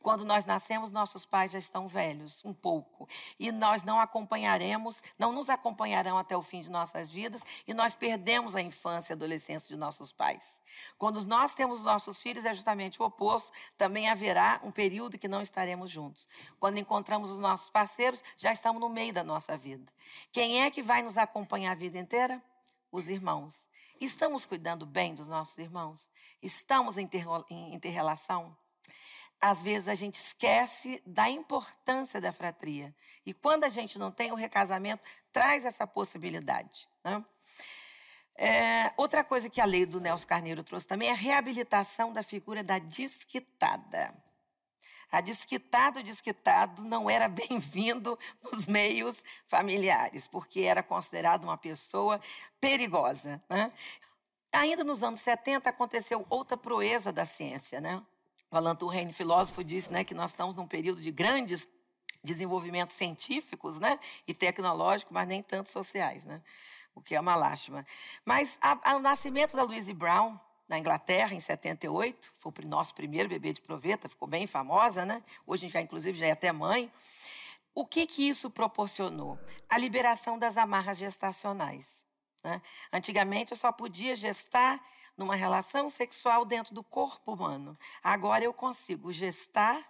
Quando 0.02 0.26
nós 0.26 0.46
nascemos, 0.46 0.92
nossos 0.92 1.26
pais 1.26 1.52
já 1.52 1.60
estão 1.60 1.88
velhos, 1.88 2.44
um 2.44 2.54
pouco. 2.54 3.08
E 3.40 3.52
nós 3.52 3.84
não 3.84 4.00
acompanharemos, 4.00 5.02
não 5.18 5.32
nos 5.32 5.50
acompanharão 5.50 6.18
até 6.18 6.36
o 6.36 6.42
fim 6.42 6.62
de 6.62 6.70
nossas 6.70 7.10
vidas, 7.10 7.42
e 7.68 7.74
nós 7.74 7.96
perdemos 7.96 8.56
a 8.56 8.62
infância 8.62 9.14
e 9.14 9.16
adolescência 9.16 9.68
de 9.68 9.78
nossos 9.78 10.12
pais. 10.12 10.62
Quando 10.98 11.24
nós 11.26 11.54
temos 11.54 11.84
nossos 11.84 12.22
filhos, 12.22 12.46
é 12.46 12.54
justamente 12.54 13.02
o 13.02 13.06
oposto. 13.06 13.52
Também 13.78 14.10
haverá 14.10 14.60
um 14.64 14.72
período 14.72 15.18
que 15.18 15.28
não 15.28 15.42
estaremos 15.42 15.90
juntos. 15.90 16.28
Quando 16.60 16.78
encontramos 16.78 17.30
os 17.30 17.40
nossos 17.40 17.70
parceiros, 17.70 18.24
já 18.38 18.52
estamos 18.52 18.82
no 18.82 18.90
meio 18.90 19.14
da 19.14 19.24
nossa 19.24 19.58
vida. 19.58 19.92
Quem 20.32 20.64
é 20.64 20.72
que 20.72 20.82
vai 20.82 21.02
nos 21.02 21.18
acompanhar 21.18 21.72
a 21.72 21.76
vida 21.76 21.98
inteira? 21.98 22.42
Os 22.92 23.08
irmãos. 23.08 23.68
Estamos 24.00 24.46
cuidando 24.46 24.86
bem 24.86 25.14
dos 25.14 25.28
nossos 25.28 25.58
irmãos? 25.58 26.08
Estamos 26.42 26.98
em 26.98 27.10
interrelação? 27.74 28.56
Às 29.44 29.62
vezes 29.62 29.90
a 29.90 29.94
gente 29.94 30.16
esquece 30.16 31.04
da 31.06 31.30
importância 31.30 32.22
da 32.22 32.32
fratria. 32.32 32.96
E 33.26 33.34
quando 33.34 33.66
a 33.66 33.70
gente 33.70 34.00
não 34.00 34.10
tem, 34.10 34.32
o 34.32 34.36
recasamento 34.36 35.04
traz 35.34 35.66
essa 35.66 35.86
possibilidade. 35.86 36.88
Né? 37.04 37.26
É, 38.38 38.94
outra 38.96 39.22
coisa 39.22 39.50
que 39.50 39.60
a 39.60 39.66
lei 39.66 39.86
do 39.86 40.00
Nelson 40.00 40.26
Carneiro 40.26 40.64
trouxe 40.64 40.88
também 40.88 41.10
é 41.10 41.12
a 41.12 41.16
reabilitação 41.16 42.14
da 42.14 42.24
figura 42.24 42.64
da 42.64 42.80
desquitada. 42.80 44.16
A 45.12 45.20
desquitado 45.20 46.02
desquitado 46.02 46.82
não 46.86 47.10
era 47.10 47.28
bem-vindo 47.30 48.18
nos 48.42 48.66
meios 48.66 49.22
familiares, 49.46 50.26
porque 50.26 50.62
era 50.62 50.82
considerado 50.82 51.44
uma 51.44 51.58
pessoa 51.58 52.22
perigosa. 52.62 53.44
Né? 53.50 53.74
Ainda 54.54 54.86
nos 54.86 55.04
anos 55.04 55.20
70 55.20 55.70
aconteceu 55.70 56.26
outra 56.30 56.56
proeza 56.56 57.12
da 57.12 57.26
ciência, 57.26 57.82
né? 57.82 58.02
O 58.54 58.58
Alan 58.58 58.76
Turrene, 58.76 59.12
filósofo, 59.12 59.64
disse 59.64 59.92
né, 59.92 60.04
que 60.04 60.14
nós 60.14 60.30
estamos 60.30 60.56
num 60.56 60.68
período 60.68 61.02
de 61.02 61.10
grandes 61.10 61.68
desenvolvimentos 62.24 62.96
científicos 62.96 63.80
né, 63.80 64.00
e 64.28 64.34
tecnológicos, 64.34 65.12
mas 65.12 65.28
nem 65.28 65.42
tanto 65.42 65.72
sociais, 65.72 66.24
né, 66.24 66.40
o 66.94 67.02
que 67.02 67.16
é 67.16 67.20
uma 67.20 67.36
lástima. 67.36 67.84
Mas 68.24 68.60
o 68.96 69.00
nascimento 69.00 69.56
da 69.56 69.64
Louise 69.64 69.92
Brown, 69.92 70.40
na 70.70 70.78
Inglaterra, 70.78 71.34
em 71.34 71.40
78, 71.40 72.32
foi 72.36 72.54
o 72.64 72.68
nosso 72.68 72.94
primeiro 72.94 73.28
bebê 73.28 73.54
de 73.54 73.60
proveta, 73.60 74.08
ficou 74.08 74.28
bem 74.28 74.46
famosa, 74.46 75.04
né? 75.04 75.24
Hoje, 75.48 75.68
já, 75.68 75.82
inclusive, 75.82 76.16
já 76.16 76.28
é 76.28 76.32
até 76.32 76.52
mãe. 76.52 76.92
O 77.74 77.88
que, 77.88 78.06
que 78.06 78.30
isso 78.30 78.52
proporcionou? 78.52 79.38
A 79.68 79.80
liberação 79.80 80.38
das 80.38 80.58
amarras 80.58 81.00
gestacionais. 81.00 82.06
Né? 82.44 82.62
Antigamente, 82.92 83.52
eu 83.52 83.58
só 83.58 83.72
podia 83.72 84.16
gestar 84.16 84.80
numa 85.18 85.36
relação 85.36 85.90
sexual 85.90 86.46
dentro 86.46 86.74
do 86.74 86.84
corpo 86.84 87.34
humano. 87.34 87.78
Agora 88.04 88.44
eu 88.44 88.54
consigo 88.54 89.12
gestar 89.12 89.82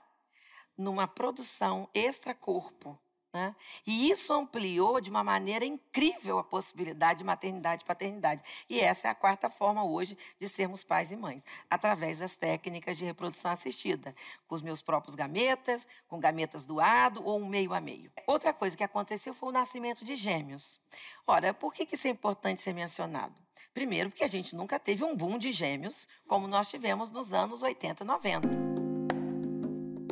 numa 0.77 1.08
produção 1.08 1.89
extra-corpo. 1.94 2.98
Né? 3.34 3.56
E 3.88 4.12
isso 4.12 4.32
ampliou 4.32 5.02
de 5.02 5.10
uma 5.10 5.24
maneira 5.24 5.66
incrível 5.66 6.38
a 6.38 6.44
possibilidade 6.44 7.20
de 7.20 7.24
maternidade 7.24 7.82
e 7.82 7.86
paternidade. 7.86 8.44
E 8.70 8.80
essa 8.80 9.08
é 9.08 9.12
a 9.12 9.16
quarta 9.16 9.50
forma 9.50 9.84
hoje 9.84 10.16
de 10.38 10.48
sermos 10.48 10.84
pais 10.84 11.12
e 11.12 11.16
mães, 11.16 11.44
através 11.68 12.20
das 12.20 12.36
técnicas 12.36 12.96
de 12.96 13.06
reprodução 13.06 13.50
assistida, 13.50 14.13
com 14.48 14.54
os 14.54 14.62
meus 14.62 14.84
próprios 14.84 15.16
gametas, 15.16 15.88
com 16.08 16.20
gametas 16.20 16.68
doado 16.68 17.25
ou 17.25 17.40
um 17.40 17.48
meio 17.48 17.74
a 17.74 17.82
meio. 17.82 18.12
Outra 18.28 18.54
coisa 18.54 18.78
que 18.78 18.84
aconteceu 18.84 19.34
foi 19.34 19.50
o 19.50 19.54
nascimento 19.54 20.06
de 20.06 20.16
gêmeos. 20.16 20.80
Ora, 21.25 21.56
por 21.56 21.74
que 21.74 21.88
isso 21.92 22.08
é 22.08 22.12
importante 22.12 22.62
ser 22.62 22.74
mencionado? 22.74 23.34
Primeiro, 23.74 24.12
porque 24.12 24.24
a 24.24 24.28
gente 24.28 24.56
nunca 24.56 24.78
teve 24.80 25.04
um 25.04 25.16
boom 25.16 25.40
de 25.40 25.52
gêmeos 25.52 26.08
como 26.28 26.48
nós 26.48 26.70
tivemos 26.70 27.10
nos 27.10 27.34
anos 27.34 27.63
80 27.63 28.04
e 28.04 28.08
90. 28.08 28.50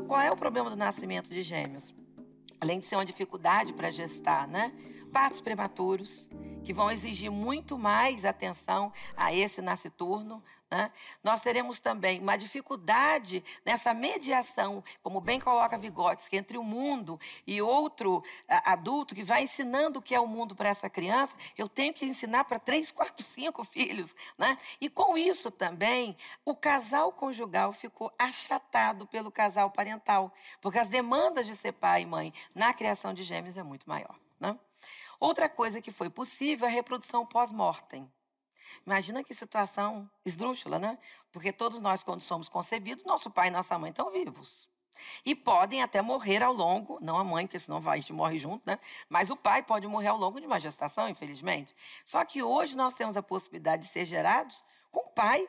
Qual 0.07 0.19
é 0.19 0.31
o 0.31 0.35
problema 0.35 0.71
do 0.71 0.75
nascimento 0.75 1.29
de 1.29 1.43
gêmeos? 1.43 1.93
Além 2.61 2.79
de 2.79 2.85
ser 2.85 2.95
uma 2.95 3.05
dificuldade 3.05 3.73
para 3.73 3.89
gestar, 3.89 4.47
né? 4.47 4.71
partos 5.11 5.41
prematuros, 5.41 6.29
que 6.63 6.73
vão 6.73 6.89
exigir 6.89 7.29
muito 7.29 7.77
mais 7.77 8.23
atenção 8.23 8.91
a 9.15 9.33
esse 9.33 9.61
nasciturno. 9.61 10.41
Né? 10.71 10.89
Nós 11.21 11.41
teremos 11.41 11.81
também 11.81 12.21
uma 12.21 12.37
dificuldade 12.37 13.43
nessa 13.65 13.93
mediação, 13.93 14.81
como 15.03 15.19
bem 15.19 15.37
coloca 15.37 15.77
Vygotsky, 15.77 16.37
entre 16.37 16.57
o 16.57 16.63
mundo 16.63 17.19
e 17.45 17.61
outro 17.61 18.23
adulto 18.47 19.13
que 19.13 19.21
vai 19.21 19.43
ensinando 19.43 19.99
o 19.99 20.01
que 20.01 20.15
é 20.15 20.19
o 20.19 20.25
mundo 20.25 20.55
para 20.55 20.69
essa 20.69 20.89
criança. 20.89 21.35
Eu 21.57 21.67
tenho 21.67 21.93
que 21.93 22.05
ensinar 22.05 22.45
para 22.45 22.57
três, 22.57 22.89
quatro, 22.91 23.21
cinco 23.25 23.65
filhos. 23.65 24.15
Né? 24.37 24.57
E 24.79 24.89
com 24.89 25.17
isso 25.17 25.51
também, 25.51 26.15
o 26.45 26.55
casal 26.55 27.11
conjugal 27.11 27.73
ficou 27.73 28.09
achatado 28.17 29.05
pelo 29.05 29.29
casal 29.29 29.69
parental, 29.71 30.33
porque 30.61 30.79
as 30.79 30.87
demandas 30.87 31.45
de 31.45 31.55
ser 31.55 31.73
pai 31.73 32.03
e 32.03 32.05
mãe 32.05 32.33
na 32.55 32.73
criação 32.73 33.13
de 33.13 33.23
gêmeos 33.23 33.57
é 33.57 33.63
muito 33.63 33.89
maior. 33.89 34.15
Né? 34.39 34.57
Outra 35.19 35.49
coisa 35.49 35.81
que 35.81 35.91
foi 35.91 36.09
possível 36.09 36.65
é 36.65 36.71
a 36.71 36.73
reprodução 36.73 37.25
pós-mortem. 37.25 38.09
Imagina 38.85 39.23
que 39.23 39.33
situação 39.33 40.09
esdrúxula, 40.25 40.79
né? 40.79 40.97
Porque 41.31 41.51
todos 41.51 41.79
nós, 41.79 42.03
quando 42.03 42.21
somos 42.21 42.49
concebidos, 42.49 43.05
nosso 43.05 43.29
pai 43.29 43.47
e 43.47 43.51
nossa 43.51 43.77
mãe 43.77 43.89
estão 43.89 44.11
vivos. 44.11 44.69
E 45.25 45.33
podem 45.35 45.81
até 45.81 46.01
morrer 46.01 46.43
ao 46.43 46.53
longo, 46.53 46.99
não 47.01 47.17
a 47.17 47.23
mãe, 47.23 47.45
porque 47.47 47.59
senão 47.59 47.79
vai, 47.79 47.97
a 47.97 48.01
gente 48.01 48.13
morre 48.13 48.37
junto, 48.37 48.61
né? 48.65 48.77
Mas 49.09 49.29
o 49.29 49.35
pai 49.35 49.63
pode 49.63 49.87
morrer 49.87 50.09
ao 50.09 50.17
longo 50.17 50.39
de 50.39 50.45
uma 50.45 50.59
gestação, 50.59 51.09
infelizmente. 51.09 51.75
Só 52.05 52.23
que 52.25 52.43
hoje 52.43 52.75
nós 52.75 52.93
temos 52.93 53.17
a 53.17 53.23
possibilidade 53.23 53.83
de 53.83 53.89
ser 53.89 54.05
gerados 54.05 54.63
com 54.91 54.99
o 54.99 55.09
pai 55.09 55.47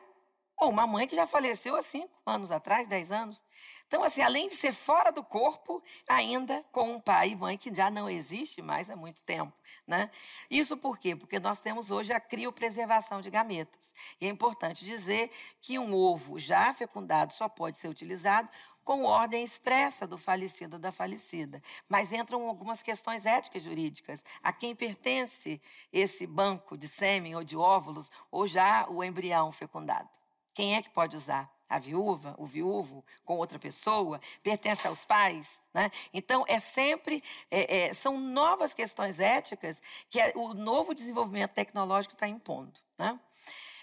ou 0.57 0.69
uma 0.69 0.87
mãe 0.87 1.07
que 1.07 1.15
já 1.15 1.27
faleceu 1.27 1.75
há 1.75 1.81
cinco 1.81 2.13
anos 2.25 2.51
atrás, 2.51 2.87
dez 2.87 3.11
anos. 3.11 3.43
Então, 3.87 4.03
assim, 4.03 4.21
além 4.21 4.47
de 4.47 4.55
ser 4.55 4.73
fora 4.73 5.11
do 5.11 5.23
corpo, 5.23 5.83
ainda 6.07 6.65
com 6.71 6.93
um 6.93 6.99
pai 6.99 7.29
e 7.29 7.35
mãe 7.35 7.57
que 7.57 7.73
já 7.73 7.91
não 7.91 8.09
existe 8.09 8.61
mais 8.61 8.89
há 8.89 8.95
muito 8.95 9.21
tempo. 9.23 9.53
Né? 9.85 10.09
Isso 10.49 10.75
por 10.75 10.97
quê? 10.97 11.15
Porque 11.15 11.39
nós 11.39 11.59
temos 11.59 11.91
hoje 11.91 12.11
a 12.11 12.19
criopreservação 12.19 13.21
de 13.21 13.29
gametas. 13.29 13.93
E 14.19 14.25
é 14.25 14.29
importante 14.29 14.83
dizer 14.83 15.29
que 15.61 15.77
um 15.77 15.93
ovo 15.93 16.39
já 16.39 16.73
fecundado 16.73 17.33
só 17.33 17.47
pode 17.47 17.77
ser 17.77 17.87
utilizado 17.87 18.49
com 18.83 19.03
ordem 19.03 19.43
expressa 19.43 20.07
do 20.07 20.17
falecido 20.17 20.75
ou 20.75 20.79
da 20.79 20.91
falecida. 20.91 21.61
Mas 21.87 22.11
entram 22.11 22.47
algumas 22.47 22.81
questões 22.81 23.25
éticas 23.25 23.63
jurídicas. 23.63 24.23
A 24.41 24.51
quem 24.51 24.75
pertence 24.75 25.61
esse 25.91 26.25
banco 26.25 26.77
de 26.77 26.87
sêmen 26.87 27.35
ou 27.35 27.43
de 27.43 27.55
óvulos, 27.55 28.11
ou 28.31 28.47
já 28.47 28.87
o 28.89 29.03
embrião 29.03 29.51
fecundado? 29.51 30.22
Quem 30.53 30.75
é 30.75 30.81
que 30.81 30.89
pode 30.89 31.15
usar? 31.15 31.51
a 31.73 31.79
viúva, 31.79 32.35
o 32.37 32.45
viúvo 32.45 33.03
com 33.25 33.35
outra 33.37 33.57
pessoa, 33.57 34.21
pertence 34.43 34.87
aos 34.87 35.05
pais. 35.05 35.59
Né? 35.73 35.91
Então, 36.13 36.45
é 36.47 36.59
sempre, 36.59 37.23
é, 37.49 37.87
é, 37.87 37.93
são 37.95 38.19
novas 38.19 38.75
questões 38.75 39.19
éticas 39.19 39.81
que 40.07 40.19
o 40.35 40.53
novo 40.53 40.93
desenvolvimento 40.93 41.53
tecnológico 41.53 42.13
está 42.13 42.27
impondo. 42.27 42.79
Né? 42.95 43.19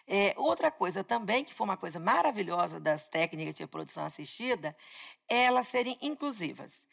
É, 0.07 0.35
outra 0.37 0.71
coisa 0.71 1.03
também, 1.03 1.45
que 1.45 1.53
foi 1.53 1.65
uma 1.65 1.77
coisa 1.77 1.99
maravilhosa 1.99 2.79
das 2.79 3.09
técnicas 3.09 3.57
de 3.57 3.65
reprodução 3.65 4.05
assistida, 4.05 4.77
é 5.29 5.43
elas 5.45 5.67
serem 5.67 5.99
inclusivas. 6.01 6.87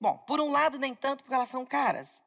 Bom, 0.00 0.18
por 0.18 0.40
um 0.40 0.50
lado, 0.50 0.78
nem 0.80 0.96
tanto 0.96 1.22
porque 1.22 1.34
elas 1.34 1.48
são 1.48 1.64
caras. 1.64 2.23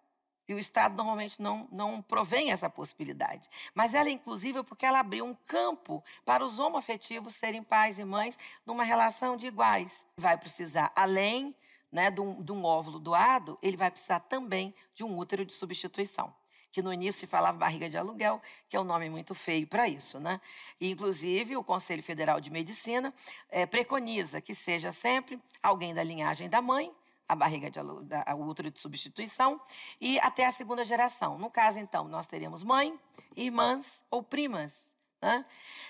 E 0.47 0.53
o 0.53 0.59
Estado 0.59 0.95
normalmente 0.95 1.41
não, 1.41 1.67
não 1.71 2.01
provém 2.01 2.51
essa 2.51 2.69
possibilidade. 2.69 3.49
Mas 3.75 3.93
ela 3.93 4.09
é 4.09 4.11
inclusiva 4.11 4.63
porque 4.63 4.85
ela 4.85 4.99
abriu 4.99 5.25
um 5.25 5.35
campo 5.45 6.03
para 6.23 6.43
os 6.43 6.57
homoafetivos 6.57 7.35
serem 7.35 7.61
pais 7.61 7.99
e 7.99 8.05
mães 8.05 8.37
numa 8.65 8.83
relação 8.83 9.35
de 9.35 9.47
iguais. 9.47 10.05
Vai 10.17 10.37
precisar, 10.37 10.91
além 10.95 11.55
né, 11.91 12.09
de, 12.09 12.21
um, 12.21 12.41
de 12.41 12.51
um 12.51 12.63
óvulo 12.63 12.99
doado, 12.99 13.57
ele 13.61 13.77
vai 13.77 13.91
precisar 13.91 14.21
também 14.21 14.73
de 14.93 15.03
um 15.03 15.17
útero 15.17 15.45
de 15.45 15.53
substituição 15.53 16.33
que 16.77 16.81
no 16.81 16.93
início 16.93 17.21
se 17.21 17.25
falava 17.25 17.57
barriga 17.57 17.89
de 17.89 17.97
aluguel, 17.97 18.39
que 18.69 18.77
é 18.77 18.79
um 18.79 18.83
nome 18.83 19.09
muito 19.09 19.33
feio 19.33 19.65
para 19.65 19.87
isso. 19.87 20.19
Né? 20.19 20.39
E, 20.79 20.91
inclusive, 20.91 21.57
o 21.57 21.63
Conselho 21.63 22.03
Federal 22.03 22.39
de 22.39 22.51
Medicina 22.51 23.11
é, 23.49 23.65
preconiza 23.65 24.39
que 24.39 24.53
seja 24.53 24.91
sempre 24.91 25.41
alguém 25.63 25.91
da 25.91 26.03
linhagem 26.03 26.47
da 26.47 26.61
mãe, 26.61 26.91
a 27.27 27.35
barriga 27.35 27.69
de 27.69 27.79
a 27.79 28.35
útero 28.35 28.71
de 28.71 28.79
substituição 28.79 29.59
e 29.99 30.19
até 30.19 30.45
a 30.45 30.51
segunda 30.51 30.83
geração. 30.83 31.37
No 31.37 31.49
caso, 31.49 31.79
então, 31.79 32.07
nós 32.07 32.25
teríamos 32.25 32.63
mãe, 32.63 32.97
irmãs 33.35 34.03
ou 34.09 34.23
primas. 34.23 34.91
Né? 35.21 35.45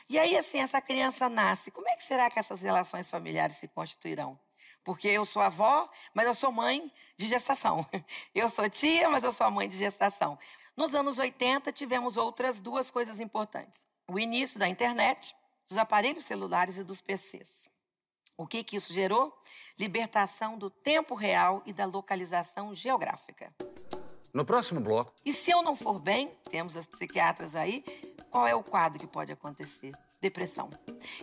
E 0.10 0.18
aí, 0.18 0.36
assim, 0.38 0.60
essa 0.60 0.82
criança 0.82 1.30
nasce. 1.30 1.70
Como 1.70 1.88
é 1.88 1.96
que 1.96 2.04
será 2.04 2.30
que 2.30 2.40
essas 2.40 2.62
relações 2.62 3.10
familiares 3.10 3.58
se 3.58 3.68
constituirão? 3.68 4.40
Porque 4.84 5.08
eu 5.08 5.26
sou 5.26 5.42
avó, 5.42 5.90
mas 6.14 6.26
eu 6.26 6.34
sou 6.34 6.52
mãe 6.52 6.92
de 7.18 7.28
gestação. 7.28 7.86
Eu 8.34 8.48
sou 8.48 8.70
tia, 8.70 9.10
mas 9.10 9.24
eu 9.24 9.34
sou 9.34 9.50
mãe 9.52 9.68
de 9.68 9.76
gestação. 9.76 10.40
Nos 10.78 10.94
anos 10.96 11.20
80, 11.20 11.74
tivemos 11.74 12.16
outras 12.16 12.62
duas 12.62 12.90
coisas 12.90 13.20
importantes: 13.20 13.86
o 14.08 14.18
início 14.18 14.58
da 14.60 14.68
internet, 14.68 15.36
dos 15.68 15.78
aparelhos 15.78 16.24
celulares 16.24 16.78
e 16.78 16.84
dos 16.84 17.02
PCs. 17.02 17.68
O 18.38 18.46
que, 18.46 18.64
que 18.64 18.76
isso 18.78 18.94
gerou? 18.94 19.36
Libertação 19.80 20.60
do 20.60 20.70
tempo 20.70 21.16
real 21.16 21.64
e 21.66 21.74
da 21.74 21.86
localização 21.86 22.76
geográfica. 22.76 23.52
No 24.32 24.46
próximo 24.46 24.80
bloco. 24.80 25.12
E 25.26 25.34
se 25.34 25.50
eu 25.50 25.64
não 25.64 25.76
for 25.76 25.98
bem, 25.98 26.32
temos 26.48 26.78
as 26.78 26.86
psiquiatras 26.86 27.56
aí, 27.56 27.84
qual 28.30 28.46
é 28.46 28.54
o 28.54 28.62
quadro 28.62 29.00
que 29.00 29.08
pode 29.08 29.32
acontecer? 29.32 29.92
Depressão. 30.22 30.70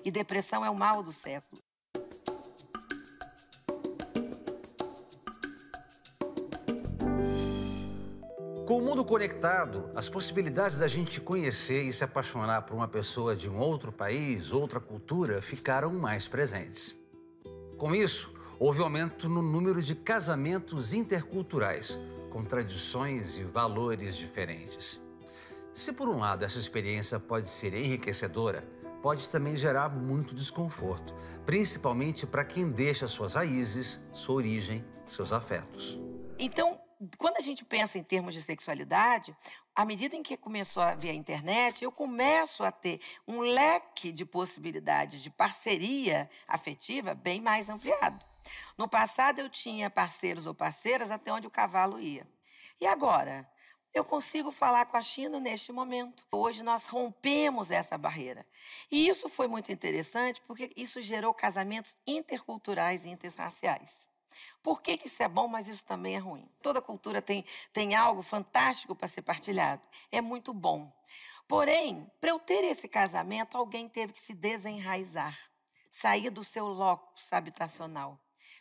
E 0.04 0.10
depressão 0.10 0.64
é 0.64 0.70
o 0.70 0.74
mal 0.74 1.04
do 1.04 1.12
século. 1.12 1.62
Com 8.66 8.78
o 8.78 8.82
mundo 8.82 9.04
conectado, 9.04 9.88
as 9.94 10.08
possibilidades 10.08 10.78
da 10.78 10.88
gente 10.88 11.20
conhecer 11.20 11.84
e 11.84 11.92
se 11.92 12.02
apaixonar 12.02 12.62
por 12.62 12.74
uma 12.74 12.88
pessoa 12.88 13.36
de 13.36 13.48
um 13.48 13.58
outro 13.58 13.92
país, 13.92 14.50
outra 14.50 14.80
cultura, 14.80 15.40
ficaram 15.40 15.92
mais 15.92 16.26
presentes. 16.26 17.03
Com 17.84 17.94
isso, 17.94 18.32
houve 18.58 18.80
aumento 18.80 19.28
no 19.28 19.42
número 19.42 19.82
de 19.82 19.94
casamentos 19.94 20.94
interculturais, 20.94 21.98
com 22.30 22.42
tradições 22.42 23.36
e 23.36 23.44
valores 23.44 24.16
diferentes. 24.16 24.98
Se, 25.74 25.92
por 25.92 26.08
um 26.08 26.18
lado, 26.18 26.46
essa 26.46 26.58
experiência 26.58 27.20
pode 27.20 27.50
ser 27.50 27.74
enriquecedora, 27.74 28.66
pode 29.02 29.28
também 29.28 29.54
gerar 29.54 29.90
muito 29.90 30.34
desconforto, 30.34 31.14
principalmente 31.44 32.26
para 32.26 32.42
quem 32.42 32.70
deixa 32.70 33.06
suas 33.06 33.34
raízes, 33.34 34.00
sua 34.14 34.36
origem, 34.36 34.82
seus 35.06 35.30
afetos. 35.30 36.00
Então, 36.38 36.80
quando 37.18 37.36
a 37.36 37.42
gente 37.42 37.66
pensa 37.66 37.98
em 37.98 38.02
termos 38.02 38.32
de 38.32 38.40
sexualidade, 38.40 39.36
à 39.74 39.84
medida 39.84 40.14
em 40.14 40.22
que 40.22 40.36
começou 40.36 40.82
a 40.82 40.94
ver 40.94 41.10
a 41.10 41.14
internet, 41.14 41.82
eu 41.82 41.90
começo 41.90 42.62
a 42.62 42.70
ter 42.70 43.00
um 43.26 43.40
leque 43.40 44.12
de 44.12 44.24
possibilidades 44.24 45.22
de 45.22 45.30
parceria 45.30 46.30
afetiva 46.46 47.14
bem 47.14 47.40
mais 47.40 47.68
ampliado. 47.68 48.24
No 48.78 48.88
passado, 48.88 49.40
eu 49.40 49.48
tinha 49.48 49.90
parceiros 49.90 50.46
ou 50.46 50.54
parceiras 50.54 51.10
até 51.10 51.32
onde 51.32 51.46
o 51.46 51.50
cavalo 51.50 51.98
ia. 51.98 52.26
E 52.80 52.86
agora? 52.86 53.48
Eu 53.92 54.04
consigo 54.04 54.50
falar 54.50 54.86
com 54.86 54.96
a 54.96 55.02
China 55.02 55.38
neste 55.38 55.70
momento. 55.70 56.26
Hoje 56.32 56.64
nós 56.64 56.84
rompemos 56.86 57.70
essa 57.70 57.96
barreira. 57.96 58.44
E 58.90 59.08
isso 59.08 59.28
foi 59.28 59.46
muito 59.46 59.70
interessante 59.70 60.40
porque 60.48 60.72
isso 60.76 61.00
gerou 61.00 61.32
casamentos 61.32 61.96
interculturais 62.04 63.04
e 63.04 63.10
interraciais. 63.10 63.92
Por 64.62 64.80
que, 64.80 64.96
que 64.96 65.08
isso 65.08 65.22
é 65.22 65.28
bom, 65.28 65.46
mas 65.46 65.68
isso 65.68 65.84
também 65.84 66.16
é 66.16 66.18
ruim? 66.18 66.48
Toda 66.62 66.80
cultura 66.80 67.20
tem, 67.20 67.44
tem 67.72 67.94
algo 67.94 68.22
fantástico 68.22 68.94
para 68.94 69.08
ser 69.08 69.22
partilhado. 69.22 69.82
É 70.10 70.20
muito 70.20 70.52
bom. 70.52 70.92
Porém, 71.46 72.10
para 72.20 72.30
eu 72.30 72.38
ter 72.38 72.64
esse 72.64 72.88
casamento, 72.88 73.56
alguém 73.56 73.88
teve 73.88 74.12
que 74.12 74.20
se 74.20 74.32
desenraizar, 74.34 75.38
sair 75.90 76.30
do 76.30 76.42
seu 76.42 76.66
locus 76.66 77.30
habitacional, 77.32 78.18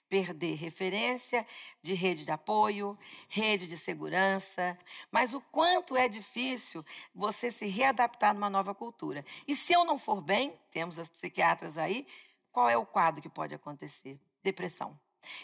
perder 0.10 0.56
referência 0.56 1.48
de 1.82 1.94
rede 1.94 2.25
de 2.25 2.32
apoio, 2.32 2.98
rede 3.27 3.68
de 3.68 3.77
segurança. 3.77 4.77
Mas 5.10 5.34
o 5.34 5.42
quanto 5.42 5.96
é 5.96 6.08
difícil 6.08 6.86
você 7.15 7.50
se 7.50 7.65
readaptar 7.65 8.34
numa 8.34 8.50
nova 8.50 8.75
cultura. 8.75 9.25
E 9.48 9.56
se 9.56 9.74
eu 9.74 9.86
não 9.86 9.98
for 9.98 10.22
bem, 10.22 10.53
temos 10.70 11.00
as 11.00 11.10
psiquiatras 11.10 11.77
aí, 11.77 12.06
qual 12.51 12.70
é 12.70 12.77
o 12.77 12.86
quadro 12.86 13.22
que 13.22 13.30
pode 13.30 13.56
acontecer? 13.56 14.20
Depressão. 14.44 15.00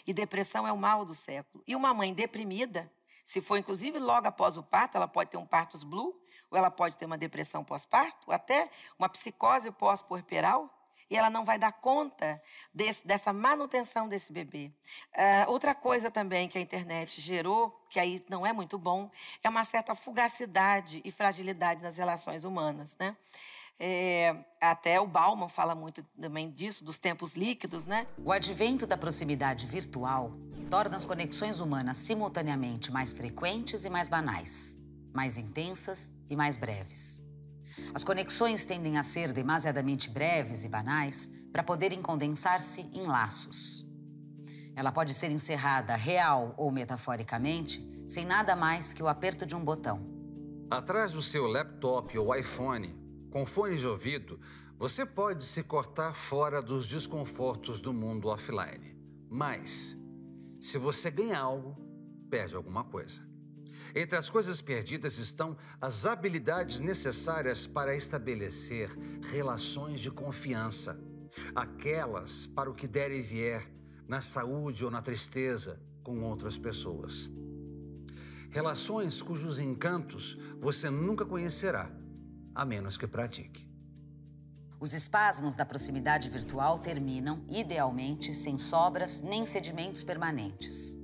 E 0.06 0.12
depressão 0.12 0.66
é 0.66 0.72
o 0.72 0.76
mal 0.76 1.04
do 1.04 1.14
século. 1.14 1.62
E 1.66 1.74
uma 1.76 1.92
mãe 1.94 2.12
deprimida, 2.12 2.90
se 3.24 3.40
for 3.40 3.56
inclusive 3.56 3.98
logo 3.98 4.26
após 4.26 4.56
o 4.56 4.62
parto, 4.62 4.96
ela 4.96 5.08
pode 5.08 5.30
ter 5.30 5.36
um 5.36 5.46
partos 5.46 5.84
blue, 5.84 6.20
ou 6.50 6.58
ela 6.58 6.70
pode 6.70 6.96
ter 6.96 7.04
uma 7.04 7.16
depressão 7.16 7.64
pós-parto, 7.64 8.26
ou 8.26 8.34
até 8.34 8.68
uma 8.98 9.08
psicose 9.08 9.70
pós-puerperal, 9.70 10.68
e 11.10 11.16
ela 11.16 11.28
não 11.28 11.44
vai 11.44 11.58
dar 11.58 11.72
conta 11.72 12.40
desse, 12.72 13.04
dessa 13.04 13.32
manutenção 13.32 14.08
desse 14.08 14.32
bebê. 14.32 14.70
Uh, 15.12 15.50
outra 15.50 15.74
coisa 15.74 16.08
também 16.10 16.48
que 16.48 16.56
a 16.56 16.60
internet 16.60 17.20
gerou, 17.20 17.84
que 17.90 17.98
aí 17.98 18.24
não 18.28 18.46
é 18.46 18.52
muito 18.52 18.78
bom, 18.78 19.10
é 19.42 19.48
uma 19.48 19.64
certa 19.64 19.94
fugacidade 19.96 21.02
e 21.04 21.10
fragilidade 21.10 21.82
nas 21.82 21.96
relações 21.96 22.44
humanas. 22.44 22.96
Né? 22.96 23.16
É, 23.82 24.36
até 24.60 25.00
o 25.00 25.06
Bauman 25.06 25.48
fala 25.48 25.74
muito 25.74 26.02
também 26.20 26.50
disso, 26.50 26.84
dos 26.84 26.98
tempos 26.98 27.32
líquidos, 27.32 27.86
né? 27.86 28.06
O 28.22 28.30
advento 28.30 28.86
da 28.86 28.94
proximidade 28.94 29.64
virtual 29.64 30.36
torna 30.68 30.96
as 30.96 31.06
conexões 31.06 31.60
humanas 31.60 31.96
simultaneamente 31.96 32.92
mais 32.92 33.10
frequentes 33.10 33.86
e 33.86 33.90
mais 33.90 34.06
banais, 34.06 34.76
mais 35.14 35.38
intensas 35.38 36.12
e 36.28 36.36
mais 36.36 36.58
breves. 36.58 37.24
As 37.94 38.04
conexões 38.04 38.66
tendem 38.66 38.98
a 38.98 39.02
ser 39.02 39.32
demasiadamente 39.32 40.10
breves 40.10 40.62
e 40.66 40.68
banais 40.68 41.30
para 41.50 41.62
poderem 41.62 42.02
condensar-se 42.02 42.82
em 42.92 43.06
laços. 43.06 43.88
Ela 44.76 44.92
pode 44.92 45.14
ser 45.14 45.30
encerrada 45.30 45.96
real 45.96 46.54
ou 46.58 46.70
metaforicamente 46.70 47.88
sem 48.06 48.26
nada 48.26 48.54
mais 48.54 48.92
que 48.92 49.02
o 49.02 49.08
aperto 49.08 49.46
de 49.46 49.56
um 49.56 49.64
botão. 49.64 50.04
Atrás 50.70 51.12
do 51.12 51.22
seu 51.22 51.46
laptop 51.46 52.16
ou 52.18 52.34
iPhone, 52.34 52.99
com 53.30 53.46
fones 53.46 53.80
de 53.80 53.86
ouvido, 53.86 54.40
você 54.78 55.06
pode 55.06 55.44
se 55.44 55.62
cortar 55.62 56.14
fora 56.14 56.60
dos 56.60 56.86
desconfortos 56.86 57.80
do 57.80 57.92
mundo 57.92 58.28
offline. 58.28 58.96
Mas, 59.28 59.96
se 60.60 60.78
você 60.78 61.10
ganha 61.10 61.38
algo, 61.38 61.76
perde 62.28 62.56
alguma 62.56 62.84
coisa. 62.84 63.28
Entre 63.94 64.16
as 64.16 64.28
coisas 64.28 64.60
perdidas 64.60 65.18
estão 65.18 65.56
as 65.80 66.06
habilidades 66.06 66.80
necessárias 66.80 67.66
para 67.66 67.94
estabelecer 67.94 68.90
relações 69.30 70.00
de 70.00 70.10
confiança, 70.10 71.00
aquelas 71.54 72.46
para 72.46 72.70
o 72.70 72.74
que 72.74 72.88
der 72.88 73.10
e 73.10 73.20
vier, 73.20 73.62
na 74.08 74.20
saúde 74.20 74.84
ou 74.84 74.90
na 74.90 75.00
tristeza, 75.00 75.80
com 76.02 76.22
outras 76.22 76.58
pessoas. 76.58 77.30
Relações 78.50 79.22
cujos 79.22 79.60
encantos 79.60 80.36
você 80.58 80.90
nunca 80.90 81.24
conhecerá, 81.24 81.90
a 82.54 82.64
menos 82.64 82.96
que 82.96 83.06
pratique. 83.06 83.68
Os 84.80 84.94
espasmos 84.94 85.54
da 85.54 85.66
proximidade 85.66 86.30
virtual 86.30 86.78
terminam, 86.78 87.44
idealmente, 87.48 88.32
sem 88.32 88.56
sobras 88.56 89.20
nem 89.20 89.44
sedimentos 89.44 90.02
permanentes. 90.02 90.96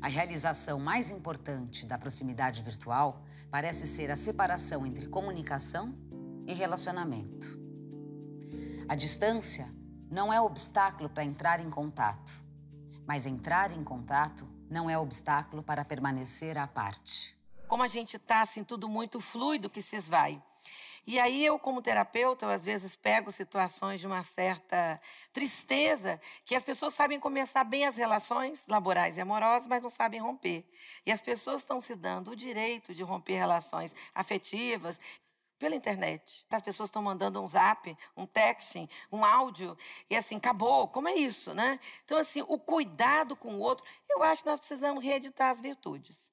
A 0.00 0.08
realização 0.08 0.80
mais 0.80 1.10
importante 1.10 1.84
da 1.84 1.98
proximidade 1.98 2.62
virtual 2.62 3.22
parece 3.50 3.86
ser 3.86 4.10
a 4.10 4.16
separação 4.16 4.86
entre 4.86 5.06
comunicação 5.08 5.94
e 6.46 6.54
relacionamento. 6.54 7.60
A 8.88 8.94
distância 8.94 9.70
não 10.10 10.32
é 10.32 10.40
obstáculo 10.40 11.08
para 11.08 11.22
entrar 11.22 11.60
em 11.60 11.70
contato, 11.70 12.32
mas 13.06 13.26
entrar 13.26 13.70
em 13.70 13.84
contato 13.84 14.48
não 14.70 14.88
é 14.88 14.98
obstáculo 14.98 15.62
para 15.62 15.84
permanecer 15.84 16.56
à 16.56 16.66
parte. 16.66 17.36
Como 17.68 17.82
a 17.82 17.88
gente 17.88 18.16
está 18.16 18.42
assim, 18.42 18.64
tudo 18.64 18.88
muito 18.88 19.20
fluido 19.20 19.70
que 19.70 19.82
se 19.82 19.96
esvai. 19.96 20.42
E 21.04 21.18
aí 21.18 21.44
eu, 21.44 21.58
como 21.58 21.82
terapeuta, 21.82 22.46
eu, 22.46 22.50
às 22.50 22.62
vezes 22.62 22.94
pego 22.94 23.32
situações 23.32 24.00
de 24.00 24.06
uma 24.06 24.22
certa 24.22 25.00
tristeza, 25.32 26.20
que 26.44 26.54
as 26.54 26.62
pessoas 26.62 26.94
sabem 26.94 27.18
começar 27.18 27.64
bem 27.64 27.86
as 27.86 27.96
relações 27.96 28.64
laborais 28.68 29.16
e 29.16 29.20
amorosas, 29.20 29.66
mas 29.66 29.82
não 29.82 29.90
sabem 29.90 30.20
romper. 30.20 30.64
E 31.04 31.10
as 31.10 31.20
pessoas 31.20 31.62
estão 31.62 31.80
se 31.80 31.96
dando 31.96 32.30
o 32.30 32.36
direito 32.36 32.94
de 32.94 33.02
romper 33.02 33.34
relações 33.34 33.92
afetivas 34.14 35.00
pela 35.58 35.74
internet. 35.74 36.46
As 36.48 36.62
pessoas 36.62 36.88
estão 36.88 37.02
mandando 37.02 37.42
um 37.42 37.48
zap, 37.48 37.96
um 38.16 38.24
texting, 38.24 38.88
um 39.10 39.24
áudio, 39.24 39.76
e 40.08 40.14
assim, 40.14 40.36
acabou. 40.36 40.86
Como 40.86 41.08
é 41.08 41.14
isso, 41.16 41.52
né? 41.52 41.80
Então, 42.04 42.16
assim, 42.16 42.44
o 42.46 42.58
cuidado 42.60 43.34
com 43.34 43.56
o 43.56 43.58
outro, 43.58 43.84
eu 44.08 44.22
acho 44.22 44.44
que 44.44 44.48
nós 44.48 44.60
precisamos 44.60 45.02
reeditar 45.02 45.50
as 45.50 45.60
virtudes. 45.60 46.30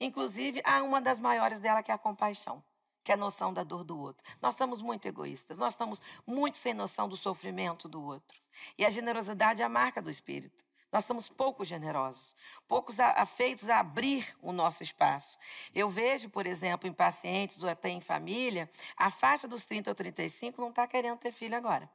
Inclusive, 0.00 0.62
há 0.64 0.80
uma 0.82 1.00
das 1.00 1.18
maiores 1.18 1.58
dela, 1.58 1.82
que 1.82 1.90
é 1.90 1.94
a 1.94 1.98
compaixão 1.98 2.62
que 3.02 3.10
é 3.10 3.14
a 3.14 3.18
noção 3.18 3.52
da 3.52 3.64
dor 3.64 3.84
do 3.84 3.98
outro. 3.98 4.24
Nós 4.40 4.54
estamos 4.54 4.80
muito 4.80 5.06
egoístas, 5.06 5.58
nós 5.58 5.74
estamos 5.74 6.00
muito 6.26 6.58
sem 6.58 6.74
noção 6.74 7.08
do 7.08 7.16
sofrimento 7.16 7.88
do 7.88 8.02
outro. 8.02 8.40
E 8.78 8.84
a 8.84 8.90
generosidade 8.90 9.62
é 9.62 9.64
a 9.64 9.68
marca 9.68 10.00
do 10.00 10.10
espírito. 10.10 10.64
Nós 10.92 11.06
somos 11.06 11.26
pouco 11.26 11.64
generosos, 11.64 12.36
poucos 12.68 13.00
afeitos 13.00 13.66
a 13.70 13.78
abrir 13.78 14.36
o 14.42 14.52
nosso 14.52 14.82
espaço. 14.82 15.38
Eu 15.74 15.88
vejo, 15.88 16.28
por 16.28 16.46
exemplo, 16.46 16.86
em 16.86 16.92
pacientes 16.92 17.62
ou 17.62 17.70
até 17.70 17.88
em 17.88 18.00
família, 18.00 18.70
a 18.94 19.10
faixa 19.10 19.48
dos 19.48 19.64
30 19.64 19.90
ou 19.90 19.94
35 19.94 20.60
não 20.60 20.68
está 20.68 20.86
querendo 20.86 21.18
ter 21.18 21.32
filho 21.32 21.56
agora, 21.56 21.90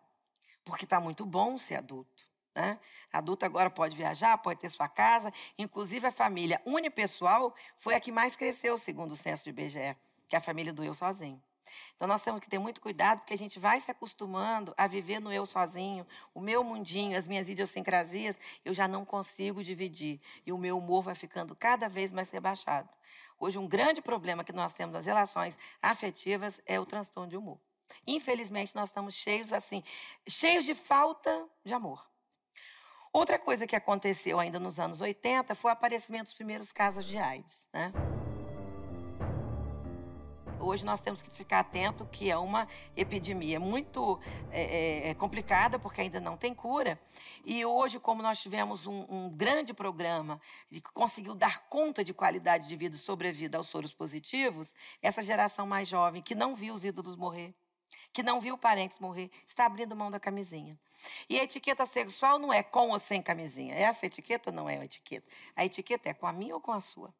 porque 0.65 0.83
está 0.83 0.99
muito 0.99 1.27
bom 1.27 1.59
ser 1.59 1.75
adulto. 1.75 2.27
Né? 2.55 2.79
Adulto 3.13 3.45
agora 3.45 3.69
pode 3.69 3.95
viajar, 3.95 4.35
pode 4.39 4.59
ter 4.59 4.71
sua 4.71 4.89
casa, 4.89 5.31
inclusive 5.59 6.07
a 6.07 6.11
família 6.11 6.59
unipessoal 6.65 7.53
foi 7.75 7.93
a 7.93 7.99
que 7.99 8.11
mais 8.11 8.35
cresceu, 8.35 8.79
segundo 8.79 9.11
o 9.11 9.15
censo 9.15 9.43
de 9.43 9.51
IBGE 9.51 9.95
que 10.27 10.35
a 10.35 10.41
família 10.41 10.73
do 10.73 10.83
eu 10.83 10.93
sozinho. 10.93 11.41
Então 11.95 12.07
nós 12.07 12.21
temos 12.21 12.39
que 12.39 12.49
ter 12.49 12.59
muito 12.59 12.79
cuidado, 12.79 13.19
porque 13.19 13.33
a 13.33 13.37
gente 13.37 13.59
vai 13.59 13.79
se 13.79 13.91
acostumando 13.91 14.73
a 14.77 14.87
viver 14.87 15.19
no 15.19 15.31
eu 15.31 15.45
sozinho, 15.45 16.05
o 16.33 16.39
meu 16.39 16.63
mundinho, 16.63 17.17
as 17.17 17.27
minhas 17.27 17.49
idiosincrasias, 17.49 18.39
eu 18.63 18.73
já 18.73 18.87
não 18.87 19.03
consigo 19.03 19.63
dividir. 19.63 20.21
E 20.45 20.51
o 20.51 20.57
meu 20.57 20.77
humor 20.77 21.03
vai 21.03 21.15
ficando 21.15 21.55
cada 21.55 21.89
vez 21.89 22.11
mais 22.11 22.29
rebaixado. 22.29 22.89
Hoje, 23.39 23.57
um 23.57 23.67
grande 23.67 24.01
problema 24.01 24.43
que 24.43 24.53
nós 24.53 24.73
temos 24.73 24.93
nas 24.93 25.05
relações 25.05 25.57
afetivas 25.81 26.59
é 26.65 26.79
o 26.79 26.85
transtorno 26.85 27.29
de 27.29 27.37
humor. 27.37 27.59
Infelizmente, 28.05 28.75
nós 28.75 28.89
estamos 28.89 29.13
cheios 29.13 29.53
assim, 29.53 29.83
cheios 30.27 30.65
de 30.65 30.73
falta 30.73 31.47
de 31.63 31.73
amor. 31.73 32.05
Outra 33.13 33.39
coisa 33.39 33.65
que 33.65 33.75
aconteceu 33.75 34.39
ainda 34.39 34.59
nos 34.59 34.79
anos 34.79 35.01
80 35.01 35.55
foi 35.55 35.71
o 35.71 35.73
aparecimento 35.73 36.25
dos 36.25 36.33
primeiros 36.33 36.71
casos 36.71 37.05
de 37.05 37.17
AIDS. 37.17 37.67
Né? 37.73 37.91
Hoje 40.67 40.85
nós 40.85 40.99
temos 40.99 41.21
que 41.21 41.29
ficar 41.29 41.59
atento 41.59 42.05
que 42.05 42.29
é 42.29 42.37
uma 42.37 42.67
epidemia 42.93 43.57
muito 43.57 44.19
é, 44.51 44.61
é, 44.61 45.09
é, 45.09 45.13
complicada, 45.13 45.79
porque 45.79 46.01
ainda 46.01 46.19
não 46.19 46.35
tem 46.35 46.53
cura. 46.53 46.99
E 47.45 47.63
hoje, 47.65 48.01
como 48.01 48.21
nós 48.21 48.41
tivemos 48.41 48.85
um, 48.85 49.05
um 49.07 49.29
grande 49.29 49.73
programa 49.73 50.41
que 50.69 50.81
conseguiu 50.81 51.33
dar 51.33 51.69
conta 51.69 52.03
de 52.03 52.13
qualidade 52.13 52.67
de 52.67 52.75
vida 52.75 52.97
e 52.97 52.99
sobrevida 52.99 53.57
aos 53.57 53.67
soros 53.67 53.93
positivos, 53.93 54.73
essa 55.01 55.23
geração 55.23 55.65
mais 55.65 55.87
jovem 55.87 56.21
que 56.21 56.35
não 56.35 56.53
viu 56.53 56.73
os 56.73 56.83
ídolos 56.83 57.15
morrer, 57.15 57.55
que 58.11 58.21
não 58.21 58.41
viu 58.41 58.57
parentes 58.57 58.99
morrer, 58.99 59.31
está 59.45 59.65
abrindo 59.65 59.95
mão 59.95 60.11
da 60.11 60.19
camisinha. 60.19 60.77
E 61.29 61.39
a 61.39 61.45
etiqueta 61.45 61.85
sexual 61.85 62.37
não 62.37 62.51
é 62.51 62.61
com 62.61 62.89
ou 62.89 62.99
sem 62.99 63.21
camisinha. 63.21 63.73
Essa 63.73 64.05
etiqueta 64.05 64.51
não 64.51 64.67
é 64.67 64.77
a 64.77 64.83
etiqueta. 64.83 65.31
A 65.55 65.63
etiqueta 65.63 66.09
é 66.09 66.13
com 66.13 66.27
a 66.27 66.33
minha 66.33 66.55
ou 66.55 66.59
com 66.59 66.73
a 66.73 66.81
sua. 66.81 67.13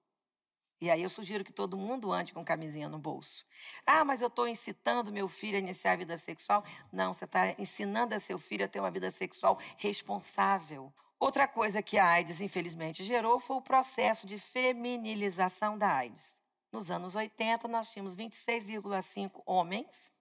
E 0.80 0.92
aí 0.92 1.02
eu 1.02 1.10
sugiro 1.10 1.44
que 1.44 1.52
todo 1.52 1.76
mundo 1.76 2.12
ande 2.12 2.34
com 2.34 2.46
camisinha 2.46 2.88
no 2.88 3.00
bolso. 3.00 3.44
Ah, 3.86 4.06
mas 4.06 4.22
eu 4.22 4.28
estou 4.28 4.48
incitando 4.48 5.12
meu 5.12 5.28
filho 5.28 5.56
a 5.56 5.60
iniciar 5.60 5.94
a 5.94 5.96
vida 5.96 6.18
sexual. 6.18 6.64
Não, 6.92 7.14
você 7.14 7.26
está 7.26 7.56
ensinando 7.58 8.14
a 8.14 8.20
seu 8.20 8.38
filho 8.38 8.66
a 8.66 8.68
ter 8.68 8.80
uma 8.80 8.92
vida 8.92 9.10
sexual 9.10 9.58
responsável. 9.78 10.94
Outra 11.20 11.48
coisa 11.48 11.82
que 11.82 11.98
a 11.98 12.06
AIDS, 12.06 12.42
infelizmente, 12.42 13.04
gerou 13.04 13.40
foi 13.40 13.58
o 13.58 13.62
processo 13.62 14.28
de 14.28 14.38
feminilização 14.38 15.76
da 15.76 15.92
AIDS. 15.92 16.40
Nos 16.72 16.92
anos 16.92 17.16
80, 17.16 17.68
nós 17.68 17.92
tínhamos 17.92 18.16
26,5 18.16 19.42
homens 19.48 20.12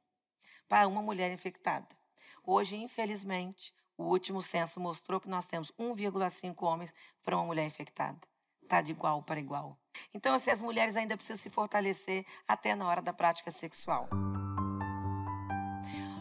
para 0.66 0.88
uma 0.88 1.02
mulher 1.02 1.30
infectada. 1.30 1.86
Hoje, 2.42 2.76
infelizmente, 2.76 3.74
o 3.98 4.04
último 4.04 4.40
censo 4.40 4.80
mostrou 4.80 5.20
que 5.20 5.28
nós 5.28 5.44
temos 5.44 5.70
1,5 5.72 6.62
homens 6.62 6.94
para 7.22 7.36
uma 7.36 7.44
mulher 7.44 7.66
infectada. 7.66 8.18
Está 8.62 8.80
de 8.80 8.92
igual 8.92 9.22
para 9.22 9.38
igual. 9.38 9.78
Então, 10.14 10.34
assim, 10.34 10.50
as 10.50 10.62
mulheres 10.62 10.96
ainda 10.96 11.16
precisam 11.16 11.36
se 11.36 11.50
fortalecer 11.50 12.24
até 12.46 12.74
na 12.74 12.86
hora 12.86 13.02
da 13.02 13.12
prática 13.12 13.50
sexual. 13.50 14.08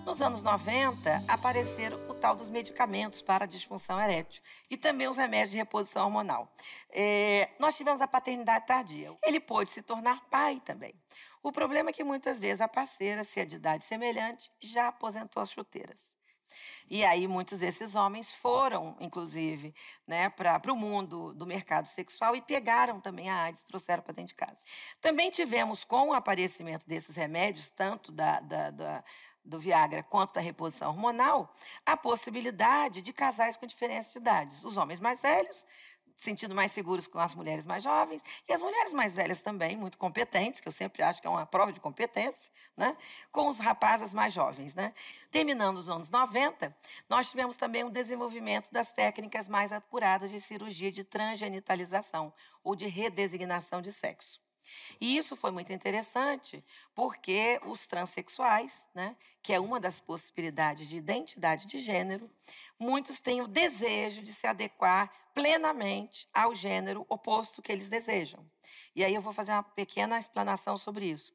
Nos 0.06 0.22
anos 0.22 0.44
90, 0.44 1.24
apareceram 1.28 1.98
o 2.08 2.14
tal 2.14 2.36
dos 2.36 2.48
medicamentos 2.48 3.24
para 3.24 3.48
disfunção 3.48 4.00
erétil 4.00 4.44
e 4.70 4.78
também 4.78 5.08
os 5.08 5.18
remédios 5.18 5.50
de 5.50 5.58
reposição 5.58 6.06
hormonal. 6.06 6.48
É, 6.92 7.50
nós 7.60 7.76
tivemos 7.76 8.00
a 8.02 8.08
paternidade 8.08 8.68
tardia. 8.68 9.12
Ele 9.24 9.40
pôde 9.40 9.72
se 9.72 9.82
tornar 9.82 10.24
pai 10.30 10.62
também. 10.64 10.94
O 11.42 11.52
problema 11.52 11.90
é 11.90 11.94
que 11.94 12.04
muitas 12.04 12.40
vezes 12.40 12.62
a 12.62 12.68
parceira, 12.68 13.24
se 13.24 13.40
é 13.40 13.46
de 13.46 13.56
idade 13.56 13.84
semelhante, 13.84 14.52
já 14.60 14.90
aposentou 14.90 15.42
as 15.42 15.50
chuteiras. 15.50 16.16
E 16.90 17.04
aí 17.04 17.28
muitos 17.28 17.60
desses 17.60 17.96
homens 17.96 18.34
foram, 18.34 18.96
inclusive, 19.00 19.74
né, 20.06 20.30
para 20.30 20.72
o 20.72 20.76
mundo 20.76 21.34
do 21.34 21.46
mercado 21.46 21.88
sexual 21.88 22.36
e 22.36 22.42
pegaram 22.42 23.00
também 23.00 23.30
a 23.30 23.44
AIDS, 23.44 23.64
trouxeram 23.64 24.04
para 24.04 24.14
dentro 24.14 24.30
de 24.30 24.36
casa. 24.36 24.60
Também 25.02 25.32
tivemos, 25.32 25.84
com 25.84 26.10
o 26.10 26.14
aparecimento 26.14 26.88
desses 26.88 27.16
remédios, 27.16 27.70
tanto 27.70 28.12
da, 28.12 28.40
da, 28.40 28.70
da 28.70 29.04
do 29.46 29.60
Viagra 29.60 30.02
quanto 30.02 30.34
da 30.34 30.42
reposição 30.42 30.90
hormonal, 30.90 31.54
a 31.86 31.96
possibilidade 31.96 33.02
de 33.02 33.14
casais 33.14 33.56
com 33.56 33.68
diferença 33.68 34.12
de 34.12 34.18
idades. 34.18 34.64
Os 34.64 34.76
homens 34.76 35.00
mais 35.00 35.22
velhos 35.22 35.66
sentindo 36.16 36.56
mais 36.56 36.72
seguros 36.72 37.08
com 37.08 37.20
as 37.20 37.36
mulheres 37.36 37.66
mais 37.66 37.84
jovens 37.84 38.22
e 38.48 38.54
as 38.54 38.62
mulheres 38.62 38.94
mais 38.94 39.14
velhas 39.14 39.42
também, 39.42 39.76
muito 39.76 39.98
competentes, 39.98 40.62
que 40.62 40.68
eu 40.68 40.72
sempre 40.72 41.04
acho 41.04 41.22
que 41.22 41.28
é 41.28 41.30
uma 41.30 41.46
prova 41.46 41.74
de 41.74 41.80
competência, 41.80 42.52
né? 42.76 42.96
com 43.32 43.48
os 43.48 43.60
rapazes 43.60 44.14
mais 44.14 44.34
jovens. 44.34 44.74
Né? 44.74 44.94
Terminando 45.30 45.78
os 45.78 45.90
anos 45.90 46.10
90, 46.10 46.76
nós 47.10 47.30
tivemos 47.30 47.56
também 47.56 47.84
um 47.84 47.90
desenvolvimento 47.90 48.72
das 48.72 48.92
técnicas 48.92 49.50
mais 49.50 49.72
apuradas 49.72 50.30
de 50.30 50.40
cirurgia 50.40 50.92
de 50.92 51.04
transgenitalização 51.04 52.34
ou 52.64 52.76
de 52.76 52.88
redesignação 52.88 53.82
de 53.82 53.92
sexo. 53.92 54.44
E 55.00 55.18
isso 55.18 55.36
foi 55.36 55.52
muito 55.52 55.72
interessante, 55.72 56.64
porque 56.94 57.60
os 57.66 57.86
transexuais, 57.86 58.88
né, 58.94 59.16
que 59.42 59.54
é 59.54 59.60
uma 59.60 59.80
das 59.80 60.00
possibilidades 60.00 60.88
de 60.88 60.98
identidade 60.98 61.66
de 61.66 61.80
gênero, 61.80 62.30
muitos 62.80 63.20
têm 63.20 63.42
o 63.42 63.48
desejo 63.48 64.22
de 64.22 64.34
se 64.34 64.48
adequar 64.48 65.12
plenamente 65.36 66.28
ao 66.34 66.56
gênero 66.56 67.06
oposto 67.10 67.62
que 67.62 67.72
eles 67.72 67.90
desejam. 67.90 68.50
E 68.96 69.04
aí 69.04 69.14
eu 69.14 69.22
vou 69.22 69.34
fazer 69.34 69.52
uma 69.52 69.62
pequena 69.62 70.18
explanação 70.18 70.78
sobre 70.78 71.08
isso. 71.08 71.34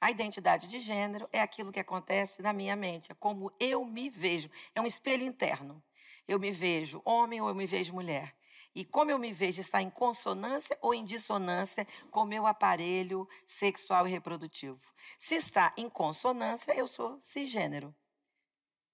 A 0.00 0.10
identidade 0.10 0.68
de 0.68 0.78
gênero 0.78 1.28
é 1.32 1.40
aquilo 1.40 1.72
que 1.72 1.80
acontece 1.80 2.40
na 2.40 2.52
minha 2.52 2.76
mente, 2.76 3.10
é 3.10 3.14
como 3.14 3.52
eu 3.58 3.84
me 3.84 4.08
vejo, 4.08 4.48
é 4.74 4.80
um 4.80 4.86
espelho 4.86 5.26
interno. 5.26 5.82
Eu 6.26 6.38
me 6.38 6.52
vejo 6.52 7.02
homem 7.04 7.40
ou 7.40 7.48
eu 7.48 7.54
me 7.54 7.66
vejo 7.66 7.92
mulher. 7.92 8.34
E 8.72 8.84
como 8.84 9.10
eu 9.10 9.18
me 9.18 9.32
vejo 9.32 9.60
está 9.60 9.82
em 9.82 9.90
consonância 9.90 10.78
ou 10.80 10.94
em 10.94 11.04
dissonância 11.04 11.86
com 12.08 12.20
o 12.20 12.26
meu 12.26 12.46
aparelho 12.46 13.28
sexual 13.44 14.06
e 14.06 14.10
reprodutivo. 14.10 14.80
Se 15.18 15.34
está 15.34 15.74
em 15.76 15.90
consonância, 15.90 16.72
eu 16.72 16.86
sou 16.86 17.20
cisgênero. 17.20 17.92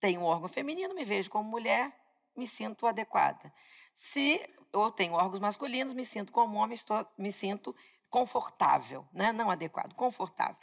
Tenho 0.01 0.23
um 0.23 0.25
órgão 0.25 0.49
feminino, 0.49 0.95
me 0.95 1.05
vejo 1.05 1.29
como 1.29 1.49
mulher, 1.49 1.93
me 2.35 2.47
sinto 2.47 2.87
adequada. 2.87 3.53
Se 3.97 4.39
eu 4.71 4.91
tenho 4.91 5.15
órgãos 5.15 5.41
masculinos, 5.41 5.95
me 5.95 6.05
sinto 6.05 6.31
como 6.31 6.59
homem, 6.59 6.75
estou, 6.75 7.09
me 7.17 7.33
sinto 7.33 7.75
confortável, 8.11 9.09
né? 9.11 9.33
não 9.33 9.51
adequado, 9.51 9.95
confortável. 9.95 10.57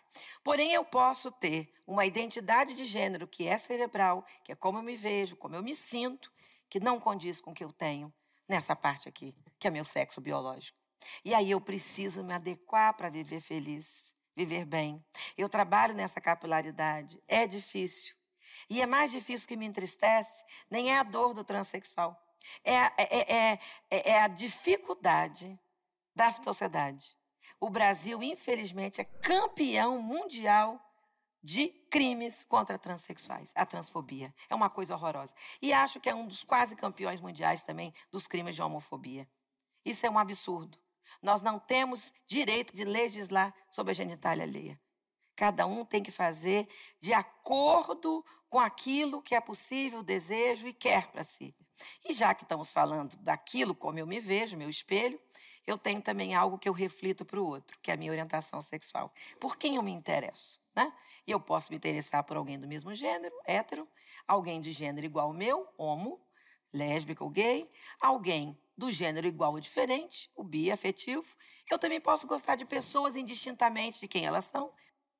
Porém, 0.43 0.71
eu 0.71 0.85
posso 0.85 1.31
ter 1.31 1.73
uma 1.85 2.05
identidade 2.05 2.75
de 2.75 2.85
gênero 2.85 3.27
que 3.27 3.47
é 3.47 3.57
cerebral, 3.57 4.23
que 4.43 4.51
é 4.51 4.55
como 4.55 4.77
eu 4.77 4.83
me 4.83 4.95
vejo, 4.95 5.35
como 5.35 5.55
eu 5.55 5.63
me 5.63 5.75
sinto, 5.75 6.31
que 6.69 6.79
não 6.79 6.99
condiz 6.99 7.41
com 7.41 7.51
o 7.51 7.53
que 7.55 7.63
eu 7.63 7.73
tenho 7.73 8.13
nessa 8.47 8.75
parte 8.75 9.09
aqui, 9.09 9.35
que 9.57 9.67
é 9.67 9.71
meu 9.71 9.83
sexo 9.83 10.21
biológico. 10.21 10.77
E 11.25 11.33
aí 11.33 11.49
eu 11.49 11.59
preciso 11.59 12.23
me 12.23 12.33
adequar 12.33 12.93
para 12.93 13.09
viver 13.09 13.41
feliz, 13.41 14.13
viver 14.35 14.63
bem. 14.63 15.03
Eu 15.35 15.49
trabalho 15.49 15.95
nessa 15.95 16.21
capilaridade, 16.21 17.21
é 17.27 17.47
difícil. 17.47 18.13
E 18.69 18.79
é 18.79 18.85
mais 18.85 19.09
difícil 19.09 19.47
que 19.47 19.57
me 19.57 19.65
entristece, 19.65 20.45
nem 20.69 20.91
é 20.91 20.99
a 20.99 21.03
dor 21.03 21.33
do 21.33 21.43
transexual. 21.43 22.19
É, 22.63 22.73
é, 22.73 22.91
é, 22.97 23.59
é, 23.89 24.11
é 24.11 24.19
a 24.21 24.27
dificuldade 24.27 25.59
da 26.15 26.31
sociedade. 26.31 27.15
O 27.59 27.69
Brasil, 27.69 28.21
infelizmente, 28.21 28.99
é 28.99 29.05
campeão 29.05 30.01
mundial 30.01 30.79
de 31.41 31.67
crimes 31.89 32.45
contra 32.45 32.77
transexuais, 32.77 33.51
a 33.53 33.65
transfobia. 33.65 34.33
É 34.49 34.55
uma 34.55 34.69
coisa 34.69 34.95
horrorosa. 34.95 35.33
E 35.61 35.73
acho 35.73 35.99
que 35.99 36.09
é 36.09 36.15
um 36.15 36.25
dos 36.25 36.43
quase 36.43 36.75
campeões 36.75 37.19
mundiais 37.19 37.61
também 37.61 37.93
dos 38.11 38.27
crimes 38.27 38.55
de 38.55 38.61
homofobia. 38.61 39.27
Isso 39.83 40.05
é 40.05 40.09
um 40.09 40.17
absurdo. 40.17 40.77
Nós 41.21 41.41
não 41.41 41.59
temos 41.59 42.13
direito 42.25 42.73
de 42.73 42.85
legislar 42.85 43.53
sobre 43.69 43.91
a 43.91 43.93
genitália 43.93 44.43
alheia. 44.43 44.79
Cada 45.35 45.65
um 45.65 45.83
tem 45.83 46.01
que 46.01 46.11
fazer 46.11 46.67
de 46.99 47.13
acordo 47.13 48.25
com 48.53 48.59
aquilo 48.59 49.19
que 49.19 49.33
é 49.33 49.41
possível, 49.41 50.03
desejo 50.03 50.67
e 50.67 50.73
quer 50.73 51.07
para 51.07 51.23
si. 51.23 51.55
E 52.07 52.13
já 52.13 52.35
que 52.35 52.43
estamos 52.43 52.71
falando 52.71 53.17
daquilo 53.17 53.73
como 53.73 53.97
eu 53.97 54.05
me 54.05 54.19
vejo, 54.19 54.55
meu 54.55 54.69
espelho, 54.69 55.19
eu 55.65 55.75
tenho 55.75 55.99
também 56.03 56.35
algo 56.35 56.59
que 56.59 56.69
eu 56.69 56.73
reflito 56.73 57.25
para 57.25 57.41
o 57.41 57.47
outro, 57.47 57.79
que 57.81 57.89
é 57.89 57.95
a 57.95 57.97
minha 57.97 58.11
orientação 58.11 58.61
sexual. 58.61 59.11
Por 59.39 59.57
quem 59.57 59.77
eu 59.77 59.81
me 59.81 59.91
interesso? 59.91 60.61
Né? 60.75 60.93
E 61.25 61.31
eu 61.31 61.39
posso 61.39 61.71
me 61.71 61.77
interessar 61.77 62.23
por 62.25 62.37
alguém 62.37 62.59
do 62.59 62.67
mesmo 62.67 62.93
gênero, 62.93 63.33
hétero, 63.43 63.89
alguém 64.27 64.61
de 64.61 64.71
gênero 64.71 65.03
igual 65.03 65.29
ao 65.29 65.33
meu, 65.33 65.67
homo, 65.75 66.21
lésbica 66.71 67.23
ou 67.23 67.31
gay, 67.31 67.67
alguém 67.99 68.55
do 68.77 68.91
gênero 68.91 69.25
igual 69.25 69.53
ou 69.53 69.59
diferente, 69.59 70.29
o 70.35 70.43
bi 70.43 70.71
afetivo. 70.71 71.25
Eu 71.71 71.79
também 71.79 71.99
posso 71.99 72.27
gostar 72.27 72.55
de 72.55 72.65
pessoas 72.65 73.15
indistintamente 73.15 73.99
de 73.99 74.07
quem 74.07 74.27
elas 74.27 74.45
são. 74.45 74.71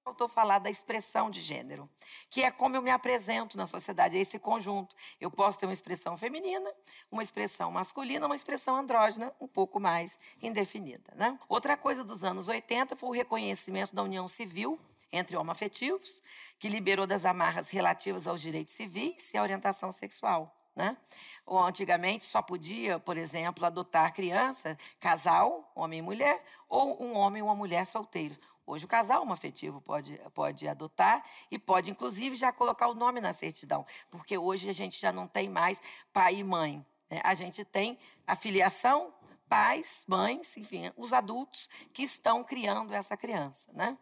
Faltou 0.03 0.27
falar 0.27 0.59
da 0.59 0.69
expressão 0.69 1.31
de 1.31 1.39
gênero, 1.39 1.89
que 2.29 2.43
é 2.43 2.51
como 2.51 2.75
eu 2.75 2.81
me 2.81 2.91
apresento 2.91 3.57
na 3.57 3.65
sociedade, 3.65 4.17
é 4.17 4.19
esse 4.19 4.37
conjunto. 4.37 4.93
Eu 5.19 5.31
posso 5.31 5.57
ter 5.57 5.65
uma 5.65 5.71
expressão 5.71 6.17
feminina, 6.17 6.69
uma 7.09 7.23
expressão 7.23 7.71
masculina, 7.71 8.25
uma 8.25 8.35
expressão 8.35 8.75
andrógena, 8.75 9.33
um 9.39 9.47
pouco 9.47 9.79
mais 9.79 10.17
indefinida. 10.41 11.13
Né? 11.15 11.39
Outra 11.47 11.77
coisa 11.77 12.03
dos 12.03 12.21
anos 12.21 12.49
80 12.49 12.97
foi 12.97 13.09
o 13.09 13.13
reconhecimento 13.13 13.95
da 13.95 14.03
união 14.03 14.27
civil 14.27 14.77
entre 15.09 15.37
homoafetivos, 15.37 16.21
que 16.59 16.67
liberou 16.67 17.07
das 17.07 17.23
amarras 17.23 17.69
relativas 17.69 18.27
aos 18.27 18.41
direitos 18.41 18.73
civis 18.73 19.33
e 19.33 19.37
à 19.37 19.41
orientação 19.41 19.89
sexual. 19.89 20.53
Né? 20.75 20.97
Ou 21.45 21.59
antigamente 21.59 22.25
só 22.25 22.41
podia, 22.41 22.99
por 22.99 23.15
exemplo, 23.15 23.63
adotar 23.63 24.11
criança, 24.13 24.77
casal, 24.99 25.71
homem 25.75 25.99
e 25.99 26.01
mulher, 26.01 26.43
ou 26.67 27.01
um 27.01 27.15
homem 27.15 27.39
e 27.39 27.43
uma 27.43 27.55
mulher 27.55 27.85
solteiros. 27.85 28.39
Hoje 28.65 28.85
o 28.85 28.87
casal 28.87 29.21
homoafetivo 29.21 29.81
pode, 29.81 30.17
pode 30.33 30.67
adotar 30.67 31.23
e 31.51 31.59
pode, 31.59 31.91
inclusive, 31.91 32.35
já 32.35 32.51
colocar 32.51 32.87
o 32.87 32.93
nome 32.93 33.19
na 33.19 33.33
certidão, 33.33 33.85
porque 34.09 34.37
hoje 34.37 34.69
a 34.69 34.73
gente 34.73 34.99
já 34.99 35.11
não 35.11 35.27
tem 35.27 35.49
mais 35.49 35.81
pai 36.13 36.35
e 36.35 36.43
mãe. 36.43 36.85
Né? 37.09 37.19
A 37.23 37.33
gente 37.33 37.65
tem 37.65 37.99
a 38.25 38.35
filiação, 38.35 39.13
pais, 39.49 40.05
mães, 40.07 40.55
enfim, 40.55 40.91
os 40.95 41.11
adultos 41.11 41.69
que 41.91 42.03
estão 42.03 42.43
criando 42.43 42.93
essa 42.93 43.17
criança. 43.17 43.71
Né? 43.73 43.97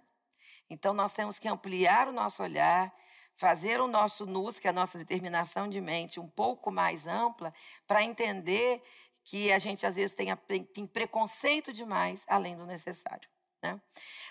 Então, 0.70 0.94
nós 0.94 1.14
temos 1.14 1.40
que 1.40 1.48
ampliar 1.48 2.08
o 2.08 2.12
nosso 2.12 2.44
olhar, 2.44 2.94
fazer 3.36 3.82
o 3.82 3.88
nosso 3.88 4.26
NUS, 4.28 4.60
que 4.60 4.68
é 4.68 4.70
a 4.70 4.74
nossa 4.74 4.98
determinação 4.98 5.68
de 5.68 5.82
mente, 5.82 6.20
um 6.20 6.30
pouco 6.30 6.72
mais 6.72 7.08
ampla, 7.08 7.54
para 7.88 8.04
entender 8.04 8.82
que 9.24 9.52
a 9.52 9.58
gente, 9.58 9.86
às 9.86 9.96
vezes, 9.96 10.16
tem, 10.16 10.34
tem 10.66 10.86
preconceito 10.86 11.74
demais, 11.74 12.24
além 12.28 12.56
do 12.56 12.66
necessário. 12.66 13.28
Né? 13.62 13.80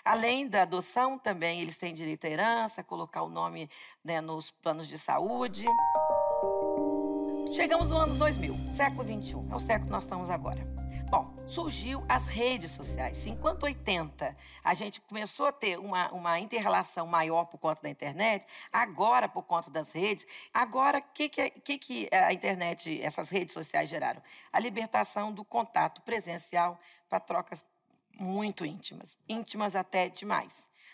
Além 0.03 0.47
da 0.47 0.63
adoção, 0.63 1.17
também 1.17 1.61
eles 1.61 1.77
têm 1.77 1.93
direito 1.93 2.25
à 2.25 2.29
herança, 2.29 2.83
colocar 2.83 3.21
o 3.21 3.29
nome 3.29 3.69
né, 4.03 4.19
nos 4.19 4.51
planos 4.51 4.87
de 4.87 4.97
saúde. 4.97 5.65
Chegamos 7.53 7.89
no 7.89 7.97
ano 7.97 8.15
2000, 8.15 8.55
século 8.73 9.03
21, 9.03 9.51
é 9.51 9.55
o 9.55 9.59
século 9.59 9.85
que 9.85 9.91
nós 9.91 10.03
estamos 10.03 10.29
agora. 10.29 10.61
Bom, 11.11 11.35
surgiu 11.45 12.01
as 12.07 12.25
redes 12.27 12.71
sociais. 12.71 13.25
Enquanto 13.25 13.63
80 13.63 14.33
a 14.63 14.73
gente 14.73 15.01
começou 15.01 15.47
a 15.47 15.51
ter 15.51 15.77
uma, 15.77 16.09
uma 16.13 16.39
inter-relação 16.39 17.05
maior 17.05 17.43
por 17.43 17.57
conta 17.57 17.81
da 17.81 17.89
internet, 17.89 18.47
agora 18.71 19.27
por 19.27 19.43
conta 19.43 19.69
das 19.69 19.91
redes, 19.91 20.25
agora 20.53 20.99
o 20.99 21.03
que, 21.13 21.27
que, 21.27 21.49
que, 21.49 21.77
que 21.77 22.09
a 22.13 22.31
internet, 22.31 23.01
essas 23.01 23.29
redes 23.29 23.53
sociais 23.53 23.89
geraram? 23.89 24.21
A 24.53 24.59
libertação 24.61 25.33
do 25.33 25.43
contato 25.43 26.01
presencial 26.03 26.79
para 27.09 27.19
trocas 27.19 27.65
muito 28.19 28.65
íntimas, 28.65 29.17
íntimas 29.27 29.75
até 29.75 30.09
demais. 30.09 30.53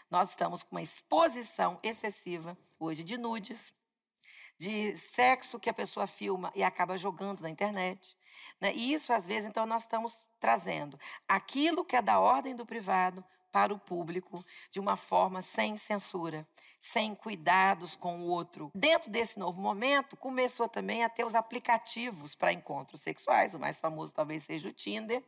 Nós 0.09 0.29
estamos 0.29 0.63
com 0.63 0.75
uma 0.75 0.81
exposição 0.81 1.79
excessiva 1.83 2.57
hoje 2.79 3.03
de 3.03 3.17
nudes, 3.17 3.73
de 4.57 4.95
sexo 4.97 5.59
que 5.59 5.69
a 5.69 5.73
pessoa 5.73 6.07
filma 6.07 6.51
e 6.55 6.63
acaba 6.63 6.97
jogando 6.97 7.41
na 7.41 7.49
internet. 7.49 8.17
Né? 8.59 8.73
E 8.73 8.93
isso, 8.93 9.13
às 9.13 9.27
vezes, 9.27 9.47
então, 9.49 9.65
nós 9.65 9.83
estamos 9.83 10.25
trazendo 10.39 10.99
aquilo 11.27 11.85
que 11.85 11.95
é 11.95 12.01
da 12.01 12.19
ordem 12.19 12.55
do 12.55 12.65
privado 12.65 13.23
para 13.51 13.73
o 13.73 13.79
público 13.79 14.43
de 14.71 14.79
uma 14.79 14.95
forma 14.95 15.41
sem 15.41 15.77
censura, 15.77 16.47
sem 16.79 17.15
cuidados 17.15 17.95
com 17.95 18.19
o 18.19 18.27
outro. 18.27 18.71
Dentro 18.73 19.09
desse 19.11 19.39
novo 19.39 19.61
momento, 19.61 20.15
começou 20.15 20.69
também 20.69 21.03
a 21.03 21.09
ter 21.09 21.25
os 21.25 21.35
aplicativos 21.35 22.35
para 22.35 22.53
encontros 22.53 23.01
sexuais, 23.01 23.53
o 23.53 23.59
mais 23.59 23.79
famoso 23.79 24.13
talvez 24.13 24.43
seja 24.43 24.69
o 24.69 24.73
Tinder. 24.73 25.23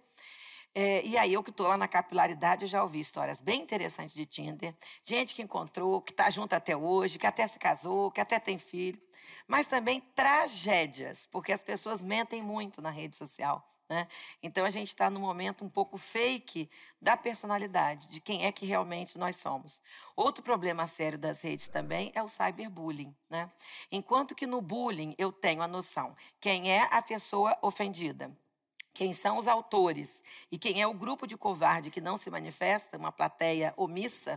É, 0.76 1.04
e 1.06 1.18
aí, 1.18 1.34
eu 1.34 1.44
que 1.44 1.50
estou 1.50 1.68
lá 1.68 1.78
na 1.78 1.88
capilaridade, 1.88 2.64
eu 2.64 2.70
já 2.70 2.82
ouvi 2.84 3.00
histórias 3.00 3.42
bem 3.42 3.62
interessantes 3.62 4.14
de 4.14 4.26
Tinder. 4.26 4.76
Gente 5.02 5.34
que 5.34 5.42
encontrou, 5.42 6.02
que 6.02 6.12
está 6.12 6.30
junto 6.30 6.54
até 6.54 6.76
hoje, 6.78 7.18
que 7.18 7.28
até 7.28 7.48
se 7.48 7.58
casou, 7.58 8.12
que 8.12 8.22
até 8.22 8.40
tem 8.40 8.58
filho. 8.58 9.00
Mas 9.48 9.66
também 9.66 10.00
tragédias, 10.14 11.28
porque 11.32 11.52
as 11.52 11.64
pessoas 11.64 12.04
mentem 12.04 12.42
muito 12.42 12.82
na 12.82 12.92
rede 12.92 13.16
social. 13.16 13.66
Né? 13.90 14.08
Então, 14.44 14.64
a 14.64 14.70
gente 14.70 14.90
está 14.90 15.10
num 15.10 15.22
momento 15.22 15.66
um 15.66 15.70
pouco 15.70 15.98
fake 15.98 16.70
da 17.02 17.18
personalidade, 17.18 18.08
de 18.08 18.22
quem 18.22 18.46
é 18.46 18.52
que 18.52 18.68
realmente 18.68 19.18
nós 19.18 19.38
somos. 19.38 19.82
Outro 20.16 20.44
problema 20.44 20.86
sério 20.86 21.18
das 21.18 21.42
redes 21.42 21.68
também 21.68 22.12
é 22.14 22.22
o 22.22 22.28
cyberbullying. 22.28 23.16
Né? 23.28 23.52
Enquanto 23.92 24.36
que 24.36 24.46
no 24.46 24.62
bullying 24.62 25.16
eu 25.18 25.32
tenho 25.32 25.64
a 25.64 25.68
noção 25.68 26.16
quem 26.40 26.72
é 26.72 26.88
a 26.92 27.02
pessoa 27.02 27.58
ofendida, 27.64 28.32
quem 28.94 29.14
são 29.14 29.38
os 29.38 29.48
autores 29.48 30.24
e 30.52 30.58
quem 30.58 30.82
é 30.82 30.88
o 30.88 30.94
grupo 30.94 31.26
de 31.26 31.38
covarde 31.38 31.92
que 31.92 32.02
não 32.02 32.18
se 32.18 32.30
manifesta, 32.30 32.98
uma 32.98 33.12
plateia 33.12 33.74
omissa, 33.78 34.36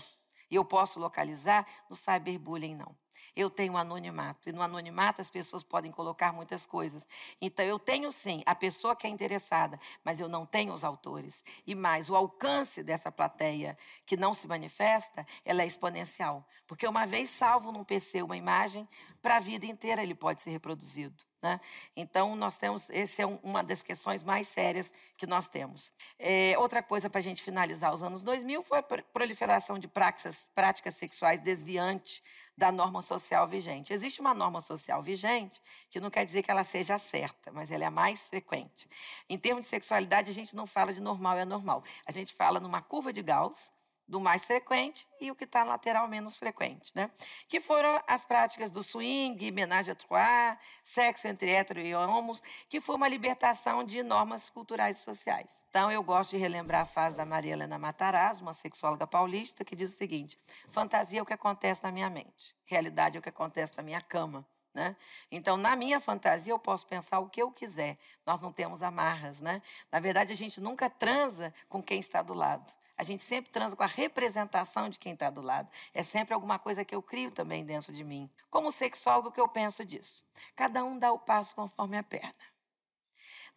eu 0.50 0.64
posso 0.64 1.00
localizar, 1.00 1.66
no 1.88 1.96
cyberbullying 1.96 2.74
não. 2.74 2.94
eu 3.34 3.48
tenho 3.48 3.76
anonimato. 3.78 4.50
E 4.50 4.52
no 4.52 4.60
anonimato 4.60 5.22
as 5.22 5.30
pessoas 5.30 5.62
podem 5.62 5.90
colocar 5.90 6.32
muitas 6.32 6.66
coisas. 6.66 7.06
Então 7.40 7.64
eu 7.64 7.78
tenho 7.78 8.12
sim 8.12 8.42
a 8.44 8.54
pessoa 8.54 8.94
que 8.94 9.06
é 9.06 9.10
interessada, 9.10 9.80
mas 10.04 10.20
eu 10.20 10.28
não 10.28 10.44
tenho 10.44 10.74
os 10.74 10.84
autores. 10.84 11.42
E 11.66 11.74
mais, 11.74 12.10
o 12.10 12.16
alcance 12.16 12.82
dessa 12.82 13.10
plateia 13.10 13.78
que 14.04 14.16
não 14.16 14.34
se 14.34 14.46
manifesta, 14.46 15.26
ela 15.44 15.62
é 15.62 15.66
exponencial. 15.66 16.46
Porque 16.66 16.86
uma 16.86 17.06
vez 17.06 17.30
salvo 17.30 17.72
num 17.72 17.84
PC 17.84 18.22
uma 18.22 18.36
imagem, 18.36 18.86
para 19.22 19.36
a 19.36 19.40
vida 19.40 19.64
inteira 19.64 20.02
ele 20.02 20.14
pode 20.14 20.42
ser 20.42 20.50
reproduzido. 20.50 21.24
Né? 21.40 21.60
Então, 21.96 22.36
nós 22.36 22.56
temos, 22.56 22.88
essa 22.90 23.22
é 23.22 23.26
um, 23.26 23.36
uma 23.42 23.64
das 23.64 23.82
questões 23.82 24.22
mais 24.22 24.46
sérias 24.46 24.92
que 25.16 25.26
nós 25.26 25.48
temos. 25.48 25.90
É, 26.18 26.56
outra 26.58 26.82
coisa 26.82 27.08
para 27.08 27.18
a 27.18 27.22
gente 27.22 27.42
finalizar 27.42 27.92
os 27.92 28.02
anos 28.02 28.22
2000 28.22 28.62
foi 28.62 28.78
a 28.78 28.82
proliferação 28.82 29.78
de 29.78 29.88
práticas, 29.88 30.50
práticas 30.54 30.94
sexuais 30.94 31.40
desviantes 31.40 32.22
da 32.56 32.70
norma 32.70 33.02
social 33.02 33.48
vigente. 33.48 33.92
Existe 33.92 34.20
uma 34.20 34.34
norma 34.34 34.60
social 34.60 35.02
vigente 35.02 35.60
que 35.88 35.98
não 35.98 36.10
quer 36.10 36.24
dizer 36.24 36.42
que 36.42 36.50
ela 36.50 36.64
seja 36.64 36.98
certa, 36.98 37.50
mas 37.50 37.70
ela 37.70 37.84
é 37.84 37.86
a 37.86 37.90
mais 37.90 38.28
frequente. 38.28 38.88
Em 39.28 39.38
termos 39.38 39.62
de 39.62 39.68
sexualidade, 39.68 40.30
a 40.30 40.34
gente 40.34 40.54
não 40.54 40.66
fala 40.66 40.92
de 40.92 41.00
normal 41.00 41.38
e 41.38 41.40
anormal. 41.40 41.82
A 42.06 42.12
gente 42.12 42.32
fala 42.34 42.60
numa 42.60 42.82
curva 42.82 43.12
de 43.12 43.22
Gauss, 43.22 43.70
do 44.06 44.20
mais 44.20 44.44
frequente 44.44 45.06
e 45.20 45.30
o 45.30 45.34
que 45.34 45.44
está 45.44 45.64
lateral 45.64 46.06
menos 46.08 46.36
frequente, 46.36 46.92
né? 46.94 47.10
Que 47.48 47.60
foram 47.60 48.02
as 48.06 48.24
práticas 48.24 48.70
do 48.70 48.82
swing, 48.82 49.50
menage 49.50 49.90
à 49.90 49.94
trois, 49.94 50.58
sexo 50.84 51.28
entre 51.28 51.50
hétero 51.50 51.80
e 51.80 51.94
homos, 51.94 52.42
que 52.68 52.80
foi 52.80 52.96
uma 52.96 53.08
libertação 53.08 53.84
de 53.84 54.02
normas 54.02 54.50
culturais 54.50 54.98
e 54.98 55.00
sociais. 55.00 55.64
Então, 55.70 55.90
eu 55.90 56.02
gosto 56.02 56.30
de 56.30 56.36
relembrar 56.36 56.82
a 56.82 56.86
fase 56.86 57.16
da 57.16 57.24
Maria 57.24 57.52
Helena 57.52 57.78
Matarazzo, 57.78 58.42
uma 58.42 58.54
sexóloga 58.54 59.06
paulista, 59.06 59.64
que 59.64 59.76
diz 59.76 59.94
o 59.94 59.96
seguinte: 59.96 60.38
fantasia 60.68 61.20
é 61.20 61.22
o 61.22 61.26
que 61.26 61.32
acontece 61.32 61.82
na 61.82 61.90
minha 61.90 62.10
mente, 62.10 62.54
realidade 62.66 63.16
é 63.16 63.20
o 63.20 63.22
que 63.22 63.28
acontece 63.28 63.72
na 63.76 63.82
minha 63.82 64.00
cama. 64.00 64.46
Né? 64.74 64.96
Então, 65.30 65.56
na 65.56 65.76
minha 65.76 66.00
fantasia, 66.00 66.52
eu 66.52 66.58
posso 66.58 66.86
pensar 66.86 67.18
o 67.18 67.28
que 67.28 67.42
eu 67.42 67.50
quiser. 67.50 67.98
Nós 68.24 68.40
não 68.40 68.50
temos 68.50 68.82
amarras. 68.82 69.38
Né? 69.38 69.60
Na 69.90 70.00
verdade, 70.00 70.32
a 70.32 70.36
gente 70.36 70.60
nunca 70.60 70.88
transa 70.88 71.52
com 71.68 71.82
quem 71.82 72.00
está 72.00 72.22
do 72.22 72.32
lado. 72.32 72.72
A 72.96 73.04
gente 73.04 73.22
sempre 73.22 73.50
transa 73.50 73.74
com 73.74 73.82
a 73.82 73.86
representação 73.86 74.88
de 74.88 74.98
quem 74.98 75.14
está 75.14 75.30
do 75.30 75.40
lado. 75.40 75.68
É 75.94 76.02
sempre 76.02 76.34
alguma 76.34 76.58
coisa 76.58 76.84
que 76.84 76.94
eu 76.94 77.02
crio 77.02 77.30
também 77.30 77.64
dentro 77.64 77.92
de 77.92 78.04
mim. 78.04 78.30
Como 78.50 78.70
sexólogo, 78.70 79.28
o 79.28 79.32
que 79.32 79.40
eu 79.40 79.48
penso 79.48 79.84
disso? 79.84 80.24
Cada 80.54 80.84
um 80.84 80.98
dá 80.98 81.12
o 81.12 81.18
passo 81.18 81.54
conforme 81.54 81.96
a 81.96 82.02
perna. 82.02 82.34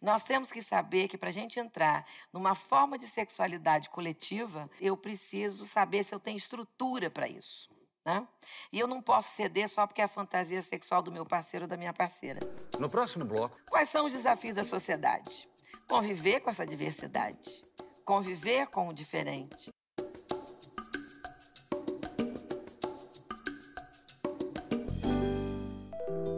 Nós 0.00 0.24
temos 0.24 0.52
que 0.52 0.62
saber 0.62 1.08
que 1.08 1.16
para 1.16 1.30
a 1.30 1.32
gente 1.32 1.58
entrar 1.58 2.06
numa 2.32 2.54
forma 2.54 2.98
de 2.98 3.06
sexualidade 3.06 3.88
coletiva, 3.88 4.70
eu 4.80 4.96
preciso 4.96 5.64
saber 5.66 6.04
se 6.04 6.14
eu 6.14 6.20
tenho 6.20 6.36
estrutura 6.36 7.10
para 7.10 7.28
isso. 7.28 7.68
Né? 8.04 8.26
E 8.70 8.78
eu 8.78 8.86
não 8.86 9.02
posso 9.02 9.34
ceder 9.34 9.68
só 9.68 9.86
porque 9.86 10.00
é 10.00 10.04
a 10.04 10.08
fantasia 10.08 10.62
sexual 10.62 11.02
do 11.02 11.10
meu 11.10 11.26
parceiro 11.26 11.64
ou 11.64 11.68
da 11.68 11.76
minha 11.76 11.92
parceira. 11.92 12.40
No 12.78 12.88
próximo 12.88 13.24
bloco. 13.24 13.58
Quais 13.68 13.88
são 13.88 14.06
os 14.06 14.12
desafios 14.12 14.54
da 14.54 14.64
sociedade? 14.64 15.48
Conviver 15.88 16.40
com 16.40 16.50
essa 16.50 16.66
diversidade 16.66 17.64
conviver 18.06 18.68
com 18.68 18.86
o 18.88 18.92
diferente. 18.92 19.68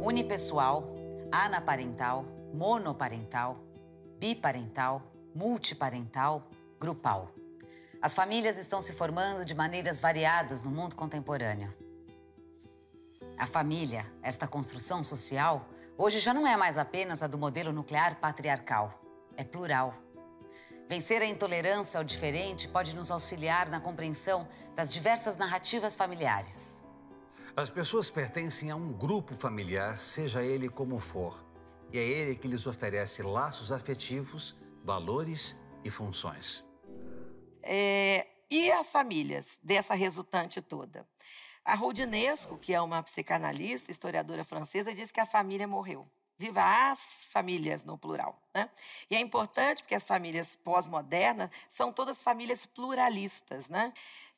Unipessoal, 0.03 0.95
anaparental, 1.31 2.25
monoparental, 2.55 3.59
biparental, 4.19 5.03
multiparental, 5.35 6.49
grupal. 6.81 7.31
As 8.01 8.15
famílias 8.15 8.57
estão 8.57 8.81
se 8.81 8.95
formando 8.95 9.45
de 9.45 9.55
maneiras 9.55 10.01
variadas 10.01 10.63
no 10.63 10.71
mundo 10.71 10.97
contemporâneo. 10.97 11.77
A 13.37 13.47
família, 13.47 14.11
esta 14.23 14.49
construção 14.49 15.05
social, 15.05 15.69
hoje 15.99 16.19
já 16.19 16.33
não 16.33 16.47
é 16.47 16.57
mais 16.57 16.79
apenas 16.79 17.23
a 17.23 17.27
do 17.27 17.37
modelo 17.37 17.75
nuclear 17.75 18.19
patriarcal, 18.19 18.99
é 19.37 19.45
plural 19.45 20.08
Vencer 20.89 21.21
a 21.21 21.27
intolerância 21.27 21.99
ao 21.99 22.05
diferente 22.05 22.67
pode 22.67 22.97
nos 22.97 23.11
auxiliar 23.11 23.69
na 23.69 23.79
compreensão 23.79 24.49
das 24.75 24.91
diversas 24.91 25.37
narrativas 25.37 25.95
familiares. 25.95 26.83
As 27.55 27.69
pessoas 27.69 28.09
pertencem 28.09 28.71
a 28.71 28.77
um 28.77 28.91
grupo 28.91 29.35
familiar, 29.35 30.01
seja 30.01 30.43
ele 30.43 30.69
como 30.69 30.99
for, 30.99 31.45
e 31.93 31.99
é 31.99 32.03
ele 32.03 32.35
que 32.35 32.49
lhes 32.49 32.67
oferece 32.67 33.23
laços 33.23 33.71
afetivos, 33.71 34.57
valores 34.83 35.55
e 35.85 35.91
funções. 35.91 36.65
É, 37.63 38.27
e 38.51 38.71
as 38.71 38.89
famílias 38.89 39.59
dessa 39.63 39.93
resultante 39.93 40.63
toda? 40.63 41.07
A 41.63 41.75
Roudinesco, 41.75 42.57
que 42.57 42.73
é 42.73 42.81
uma 42.81 43.03
psicanalista, 43.03 43.91
historiadora 43.91 44.43
francesa, 44.43 44.95
diz 44.95 45.11
que 45.11 45.21
a 45.21 45.27
família 45.27 45.69
morreu. 45.69 46.09
Viva 46.39 46.91
as 46.91 47.27
famílias 47.33 47.85
no 47.85 47.99
plural. 47.99 48.41
Né? 48.55 48.71
E 49.11 49.17
é 49.17 49.21
importante 49.21 49.83
porque 49.83 49.95
as 49.95 50.07
famílias 50.07 50.55
pós-modernas 50.55 51.51
são 51.69 51.93
todas 51.93 52.23
famílias 52.23 52.65
pluralistas. 52.65 53.69
Né? 53.69 53.93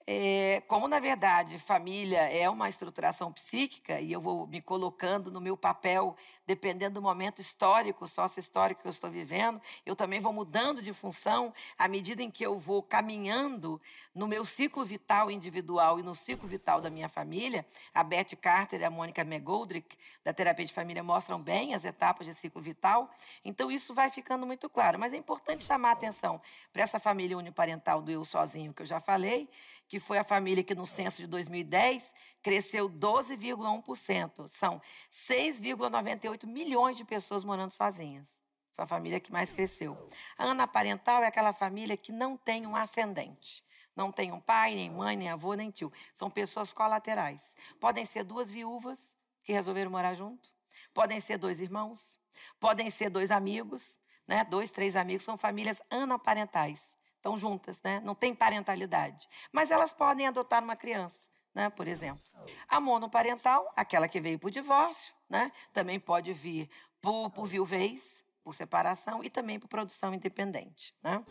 É, 0.06 0.62
como, 0.66 0.88
na 0.88 0.98
verdade, 0.98 1.58
família 1.58 2.20
é 2.20 2.48
uma 2.48 2.68
estruturação 2.68 3.32
psíquica, 3.32 4.00
e 4.00 4.10
eu 4.10 4.20
vou 4.20 4.46
me 4.46 4.60
colocando 4.60 5.30
no 5.30 5.40
meu 5.40 5.56
papel 5.56 6.16
dependendo 6.50 6.94
do 6.94 7.02
momento 7.02 7.40
histórico, 7.40 8.08
sócio-histórico 8.08 8.82
que 8.82 8.88
eu 8.88 8.90
estou 8.90 9.08
vivendo, 9.08 9.62
eu 9.86 9.94
também 9.94 10.18
vou 10.18 10.32
mudando 10.32 10.82
de 10.82 10.92
função 10.92 11.54
à 11.78 11.86
medida 11.86 12.24
em 12.24 12.30
que 12.30 12.44
eu 12.44 12.58
vou 12.58 12.82
caminhando 12.82 13.80
no 14.12 14.26
meu 14.26 14.44
ciclo 14.44 14.84
vital 14.84 15.30
individual 15.30 16.00
e 16.00 16.02
no 16.02 16.12
ciclo 16.12 16.48
vital 16.48 16.80
da 16.80 16.90
minha 16.90 17.08
família. 17.08 17.64
A 17.94 18.02
Beth 18.02 18.36
Carter 18.40 18.80
e 18.80 18.84
a 18.84 18.90
Mônica 18.90 19.22
McGoldrick, 19.22 19.96
da 20.24 20.32
Terapia 20.32 20.64
de 20.64 20.72
Família, 20.72 21.04
mostram 21.04 21.40
bem 21.40 21.72
as 21.72 21.84
etapas 21.84 22.26
de 22.26 22.34
ciclo 22.34 22.60
vital. 22.60 23.08
Então, 23.44 23.70
isso 23.70 23.94
vai 23.94 24.10
ficando 24.10 24.44
muito 24.44 24.68
claro. 24.68 24.98
Mas 24.98 25.12
é 25.12 25.16
importante 25.16 25.62
chamar 25.62 25.90
a 25.90 25.92
atenção 25.92 26.42
para 26.72 26.82
essa 26.82 26.98
família 26.98 27.38
uniparental 27.38 28.02
do 28.02 28.10
eu 28.10 28.24
sozinho, 28.24 28.74
que 28.74 28.82
eu 28.82 28.86
já 28.86 28.98
falei, 28.98 29.48
que 29.90 29.98
foi 29.98 30.18
a 30.18 30.24
família 30.24 30.62
que, 30.62 30.72
no 30.72 30.86
censo 30.86 31.16
de 31.20 31.26
2010, 31.26 32.14
cresceu 32.40 32.88
12,1%. 32.88 34.46
São 34.46 34.80
6,98 35.10 36.46
milhões 36.46 36.96
de 36.96 37.04
pessoas 37.04 37.42
morando 37.42 37.72
sozinhas. 37.72 38.40
Essa 38.72 38.86
família 38.86 39.18
que 39.18 39.32
mais 39.32 39.50
cresceu. 39.50 39.98
A 40.38 40.44
anaparental 40.44 41.24
é 41.24 41.26
aquela 41.26 41.52
família 41.52 41.96
que 41.96 42.12
não 42.12 42.36
tem 42.36 42.68
um 42.68 42.76
ascendente. 42.76 43.64
Não 43.96 44.12
tem 44.12 44.30
um 44.30 44.38
pai, 44.38 44.76
nem 44.76 44.88
mãe, 44.88 45.16
nem 45.16 45.28
avô, 45.28 45.54
nem 45.54 45.72
tio. 45.72 45.92
São 46.14 46.30
pessoas 46.30 46.72
colaterais. 46.72 47.42
Podem 47.80 48.04
ser 48.04 48.22
duas 48.22 48.48
viúvas 48.48 49.12
que 49.42 49.52
resolveram 49.52 49.90
morar 49.90 50.14
junto. 50.14 50.52
Podem 50.94 51.18
ser 51.18 51.36
dois 51.36 51.60
irmãos. 51.60 52.16
Podem 52.60 52.88
ser 52.90 53.10
dois 53.10 53.32
amigos. 53.32 53.98
Né? 54.24 54.44
Dois, 54.44 54.70
três 54.70 54.94
amigos. 54.94 55.24
São 55.24 55.36
famílias 55.36 55.82
anaparentais. 55.90 56.80
Estão 57.20 57.36
juntas, 57.36 57.80
né? 57.82 58.00
não 58.00 58.14
tem 58.14 58.34
parentalidade. 58.34 59.28
Mas 59.52 59.70
elas 59.70 59.92
podem 59.92 60.26
adotar 60.26 60.64
uma 60.64 60.74
criança 60.74 61.28
né, 61.54 61.68
por 61.70 61.86
exemplo. 61.86 62.22
A 62.68 62.80
monoparental, 62.80 63.70
aquela 63.76 64.08
que 64.08 64.20
veio 64.20 64.38
por 64.38 64.50
divórcio, 64.50 65.14
né, 65.28 65.52
também 65.72 65.98
pode 65.98 66.32
vir 66.32 66.70
por, 67.00 67.30
por 67.30 67.46
viuvez, 67.46 68.24
por 68.42 68.54
separação 68.54 69.22
e 69.22 69.30
também 69.30 69.58
por 69.58 69.68
produção 69.68 70.14
independente. 70.14 70.94
Né? 71.02 71.24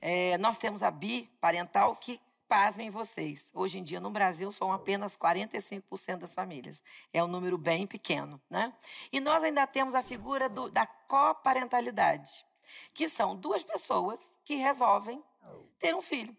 É, 0.00 0.38
nós 0.38 0.58
temos 0.58 0.82
a 0.82 0.90
biparental, 0.90 1.96
que, 1.96 2.20
pasmem 2.48 2.90
vocês, 2.90 3.50
hoje 3.54 3.78
em 3.78 3.82
dia 3.82 3.98
no 3.98 4.10
Brasil 4.10 4.52
são 4.52 4.70
apenas 4.70 5.16
45% 5.16 6.18
das 6.18 6.34
famílias. 6.34 6.82
É 7.10 7.24
um 7.24 7.26
número 7.26 7.56
bem 7.56 7.86
pequeno. 7.86 8.38
Né? 8.50 8.70
E 9.10 9.20
nós 9.20 9.42
ainda 9.42 9.66
temos 9.66 9.94
a 9.94 10.02
figura 10.02 10.50
do, 10.50 10.68
da 10.70 10.84
coparentalidade, 10.84 12.44
que 12.92 13.08
são 13.08 13.36
duas 13.36 13.62
pessoas 13.62 14.36
que 14.44 14.54
resolvem 14.56 15.22
ter 15.78 15.94
um 15.94 16.02
filho. 16.02 16.36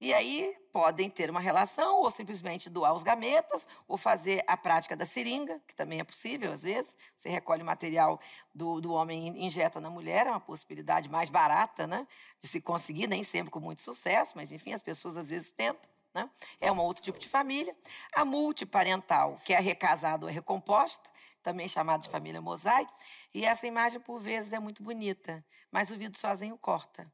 E 0.00 0.12
aí 0.12 0.54
podem 0.72 1.08
ter 1.08 1.30
uma 1.30 1.40
relação, 1.40 2.00
ou 2.02 2.10
simplesmente 2.10 2.68
doar 2.68 2.92
os 2.92 3.02
gametas, 3.02 3.66
ou 3.88 3.96
fazer 3.96 4.44
a 4.46 4.56
prática 4.56 4.94
da 4.94 5.06
seringa, 5.06 5.60
que 5.66 5.74
também 5.74 6.00
é 6.00 6.04
possível 6.04 6.52
às 6.52 6.62
vezes. 6.62 6.96
Você 7.16 7.28
recolhe 7.28 7.62
o 7.62 7.66
material 7.66 8.20
do, 8.54 8.80
do 8.80 8.92
homem 8.92 9.28
e 9.28 9.46
injeta 9.46 9.80
na 9.80 9.88
mulher, 9.88 10.26
é 10.26 10.30
uma 10.30 10.40
possibilidade 10.40 11.08
mais 11.08 11.30
barata 11.30 11.86
né, 11.86 12.06
de 12.40 12.48
se 12.48 12.60
conseguir, 12.60 13.06
nem 13.06 13.22
sempre 13.22 13.50
com 13.50 13.60
muito 13.60 13.80
sucesso, 13.80 14.32
mas 14.36 14.52
enfim, 14.52 14.72
as 14.72 14.82
pessoas 14.82 15.16
às 15.16 15.30
vezes 15.30 15.50
tentam. 15.52 15.90
Né? 16.12 16.28
É 16.60 16.70
um 16.70 16.78
outro 16.78 17.02
tipo 17.02 17.18
de 17.18 17.28
família. 17.28 17.74
A 18.12 18.24
multiparental, 18.24 19.40
que 19.44 19.54
é 19.54 19.60
recasada 19.60 20.26
ou 20.26 20.28
a 20.28 20.32
recomposta, 20.32 21.08
também 21.44 21.68
chamada 21.68 22.02
de 22.02 22.08
família 22.08 22.40
mosaico. 22.40 22.92
E 23.32 23.44
essa 23.44 23.66
imagem, 23.66 24.00
por 24.00 24.18
vezes, 24.18 24.52
é 24.52 24.58
muito 24.58 24.82
bonita, 24.82 25.44
mas 25.70 25.90
o 25.90 25.96
vidro 25.96 26.18
sozinho 26.18 26.56
corta. 26.56 27.06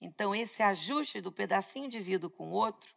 Então, 0.00 0.34
esse 0.34 0.62
ajuste 0.62 1.20
do 1.20 1.32
pedacinho 1.32 1.88
de 1.88 1.98
vida 1.98 2.28
com 2.28 2.48
o 2.48 2.52
outro 2.52 2.94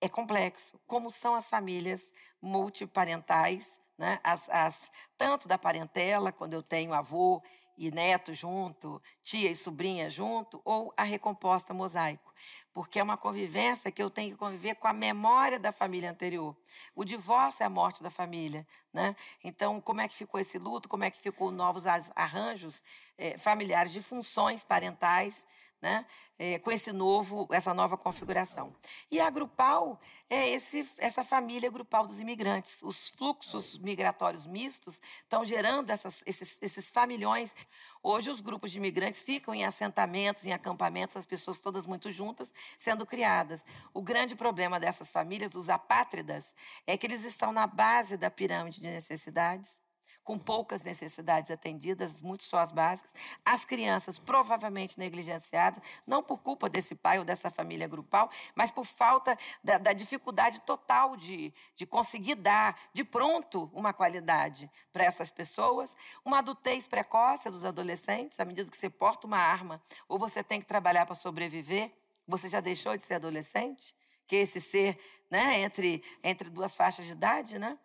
é 0.00 0.08
complexo, 0.08 0.80
como 0.86 1.10
são 1.10 1.34
as 1.34 1.48
famílias 1.48 2.12
multiparentais, 2.40 3.66
né? 3.98 4.20
as, 4.22 4.48
as, 4.48 4.90
tanto 5.16 5.48
da 5.48 5.58
parentela, 5.58 6.30
quando 6.30 6.52
eu 6.52 6.62
tenho 6.62 6.94
avô 6.94 7.42
e 7.76 7.90
neto 7.90 8.32
junto, 8.32 9.02
tia 9.22 9.50
e 9.50 9.56
sobrinha 9.56 10.08
junto, 10.08 10.60
ou 10.64 10.94
a 10.96 11.02
recomposta 11.02 11.74
mosaico. 11.74 12.32
Porque 12.76 12.98
é 12.98 13.02
uma 13.02 13.16
convivência 13.16 13.90
que 13.90 14.02
eu 14.02 14.10
tenho 14.10 14.32
que 14.32 14.36
conviver 14.36 14.74
com 14.74 14.86
a 14.86 14.92
memória 14.92 15.58
da 15.58 15.72
família 15.72 16.10
anterior. 16.10 16.54
O 16.94 17.06
divórcio 17.06 17.62
é 17.62 17.66
a 17.66 17.70
morte 17.70 18.02
da 18.02 18.10
família, 18.10 18.66
né? 18.92 19.16
Então, 19.42 19.80
como 19.80 20.02
é 20.02 20.06
que 20.06 20.14
ficou 20.14 20.38
esse 20.38 20.58
luto? 20.58 20.86
Como 20.86 21.02
é 21.02 21.10
que 21.10 21.18
ficou 21.18 21.50
novos 21.50 21.84
arranjos 22.14 22.82
eh, 23.16 23.38
familiares 23.38 23.92
de 23.92 24.02
funções 24.02 24.62
parentais? 24.62 25.42
Né? 25.80 26.06
É, 26.38 26.58
com 26.58 26.70
esse 26.70 26.92
novo, 26.92 27.48
essa 27.50 27.72
nova 27.72 27.96
configuração. 27.96 28.74
E 29.10 29.18
a 29.20 29.30
Grupal 29.30 29.98
é 30.28 30.48
esse, 30.50 30.86
essa 30.98 31.24
família 31.24 31.70
grupal 31.70 32.06
dos 32.06 32.20
imigrantes. 32.20 32.82
Os 32.82 33.08
fluxos 33.10 33.78
migratórios 33.78 34.44
mistos 34.44 35.00
estão 35.22 35.44
gerando 35.44 35.90
essas, 35.90 36.22
esses, 36.26 36.58
esses 36.60 36.90
familhões. 36.90 37.54
Hoje, 38.02 38.28
os 38.28 38.40
grupos 38.40 38.70
de 38.70 38.78
imigrantes 38.78 39.22
ficam 39.22 39.54
em 39.54 39.64
assentamentos, 39.64 40.44
em 40.44 40.52
acampamentos, 40.52 41.16
as 41.16 41.26
pessoas 41.26 41.60
todas 41.60 41.86
muito 41.86 42.10
juntas, 42.10 42.52
sendo 42.76 43.06
criadas. 43.06 43.64
O 43.94 44.02
grande 44.02 44.34
problema 44.36 44.78
dessas 44.78 45.10
famílias, 45.10 45.54
os 45.54 45.68
apátridas, 45.68 46.54
é 46.86 46.96
que 46.98 47.06
eles 47.06 47.24
estão 47.24 47.52
na 47.52 47.66
base 47.66 48.16
da 48.16 48.30
pirâmide 48.30 48.80
de 48.80 48.88
necessidades 48.88 49.85
com 50.26 50.36
poucas 50.36 50.82
necessidades 50.82 51.52
atendidas, 51.52 52.20
muito 52.20 52.42
só 52.42 52.58
as 52.58 52.72
básicas, 52.72 53.14
as 53.44 53.64
crianças 53.64 54.18
provavelmente 54.18 54.98
negligenciadas, 54.98 55.80
não 56.04 56.20
por 56.20 56.38
culpa 56.38 56.68
desse 56.68 56.96
pai 56.96 57.20
ou 57.20 57.24
dessa 57.24 57.48
família 57.48 57.86
grupal, 57.86 58.28
mas 58.52 58.72
por 58.72 58.84
falta 58.84 59.38
da, 59.62 59.78
da 59.78 59.92
dificuldade 59.92 60.60
total 60.62 61.16
de, 61.16 61.54
de 61.76 61.86
conseguir 61.86 62.34
dar 62.34 62.76
de 62.92 63.04
pronto 63.04 63.70
uma 63.72 63.92
qualidade 63.92 64.68
para 64.92 65.04
essas 65.04 65.30
pessoas, 65.30 65.96
uma 66.24 66.40
adultez 66.40 66.88
precoce 66.88 67.48
dos 67.48 67.64
adolescentes, 67.64 68.40
à 68.40 68.44
medida 68.44 68.68
que 68.68 68.76
você 68.76 68.90
porta 68.90 69.28
uma 69.28 69.38
arma 69.38 69.80
ou 70.08 70.18
você 70.18 70.42
tem 70.42 70.58
que 70.58 70.66
trabalhar 70.66 71.06
para 71.06 71.14
sobreviver, 71.14 71.92
você 72.26 72.48
já 72.48 72.58
deixou 72.58 72.96
de 72.96 73.04
ser 73.04 73.14
adolescente? 73.14 73.94
Que 74.26 74.34
esse 74.34 74.60
ser 74.60 74.98
né, 75.30 75.60
entre, 75.60 76.02
entre 76.24 76.50
duas 76.50 76.74
faixas 76.74 77.06
de 77.06 77.12
idade, 77.12 77.60
né? 77.60 77.78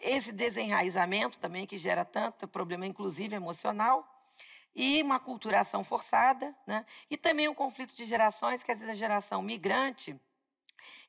Esse 0.00 0.32
desenraizamento 0.32 1.38
também 1.38 1.66
que 1.66 1.76
gera 1.76 2.04
tanto 2.04 2.48
problema, 2.48 2.86
inclusive 2.86 3.34
emocional, 3.36 4.06
e 4.74 5.02
uma 5.02 5.18
culturação 5.18 5.82
forçada, 5.82 6.54
né? 6.66 6.86
e 7.10 7.16
também 7.16 7.48
um 7.48 7.54
conflito 7.54 7.94
de 7.94 8.04
gerações, 8.04 8.62
que 8.62 8.70
às 8.70 8.78
vezes 8.78 8.94
a 8.94 8.98
geração 8.98 9.42
migrante, 9.42 10.18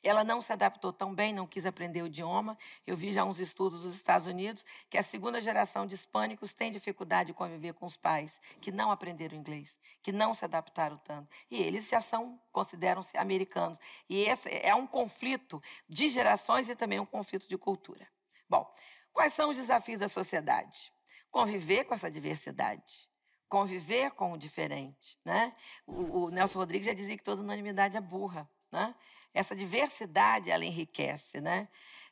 ela 0.03 0.23
não 0.23 0.41
se 0.41 0.51
adaptou 0.51 0.91
tão 0.91 1.13
bem, 1.13 1.31
não 1.31 1.45
quis 1.45 1.65
aprender 1.65 2.01
o 2.01 2.07
idioma. 2.07 2.57
Eu 2.87 2.97
vi 2.97 3.13
já 3.13 3.23
uns 3.23 3.39
estudos 3.39 3.83
dos 3.83 3.93
Estados 3.93 4.25
Unidos 4.25 4.65
que 4.89 4.97
a 4.97 5.03
segunda 5.03 5.39
geração 5.39 5.85
de 5.85 5.93
hispânicos 5.93 6.53
tem 6.53 6.71
dificuldade 6.71 7.27
de 7.27 7.33
conviver 7.33 7.73
com 7.73 7.85
os 7.85 7.95
pais 7.95 8.41
que 8.59 8.71
não 8.71 8.91
aprenderam 8.91 9.37
inglês, 9.37 9.77
que 10.01 10.11
não 10.11 10.33
se 10.33 10.43
adaptaram 10.43 10.97
tanto. 10.97 11.29
E 11.51 11.61
eles 11.61 11.87
já 11.87 12.01
são, 12.01 12.39
consideram-se 12.51 13.15
americanos. 13.15 13.79
E 14.09 14.21
esse 14.23 14.49
é 14.49 14.73
um 14.73 14.87
conflito 14.87 15.61
de 15.87 16.09
gerações 16.09 16.67
e 16.67 16.75
também 16.75 16.99
um 16.99 17.05
conflito 17.05 17.47
de 17.47 17.57
cultura. 17.57 18.07
Bom, 18.51 18.69
quais 19.13 19.31
são 19.31 19.49
os 19.49 19.55
desafios 19.55 19.97
da 19.97 20.09
sociedade? 20.09 20.91
Conviver 21.31 21.85
com 21.85 21.93
essa 21.93 22.11
diversidade, 22.11 23.09
conviver 23.47 24.11
com 24.11 24.33
o 24.33 24.37
diferente. 24.37 25.17
Né? 25.23 25.55
O, 25.87 26.25
o 26.25 26.29
Nelson 26.29 26.59
Rodrigues 26.59 26.85
já 26.85 26.93
dizia 26.93 27.15
que 27.15 27.23
toda 27.23 27.41
unanimidade 27.41 27.95
é 27.95 28.01
burra. 28.01 28.49
Né? 28.69 28.93
Essa 29.33 29.55
diversidade 29.55 30.51
ela 30.51 30.65
enriquece. 30.65 31.39
Né? 31.39 31.69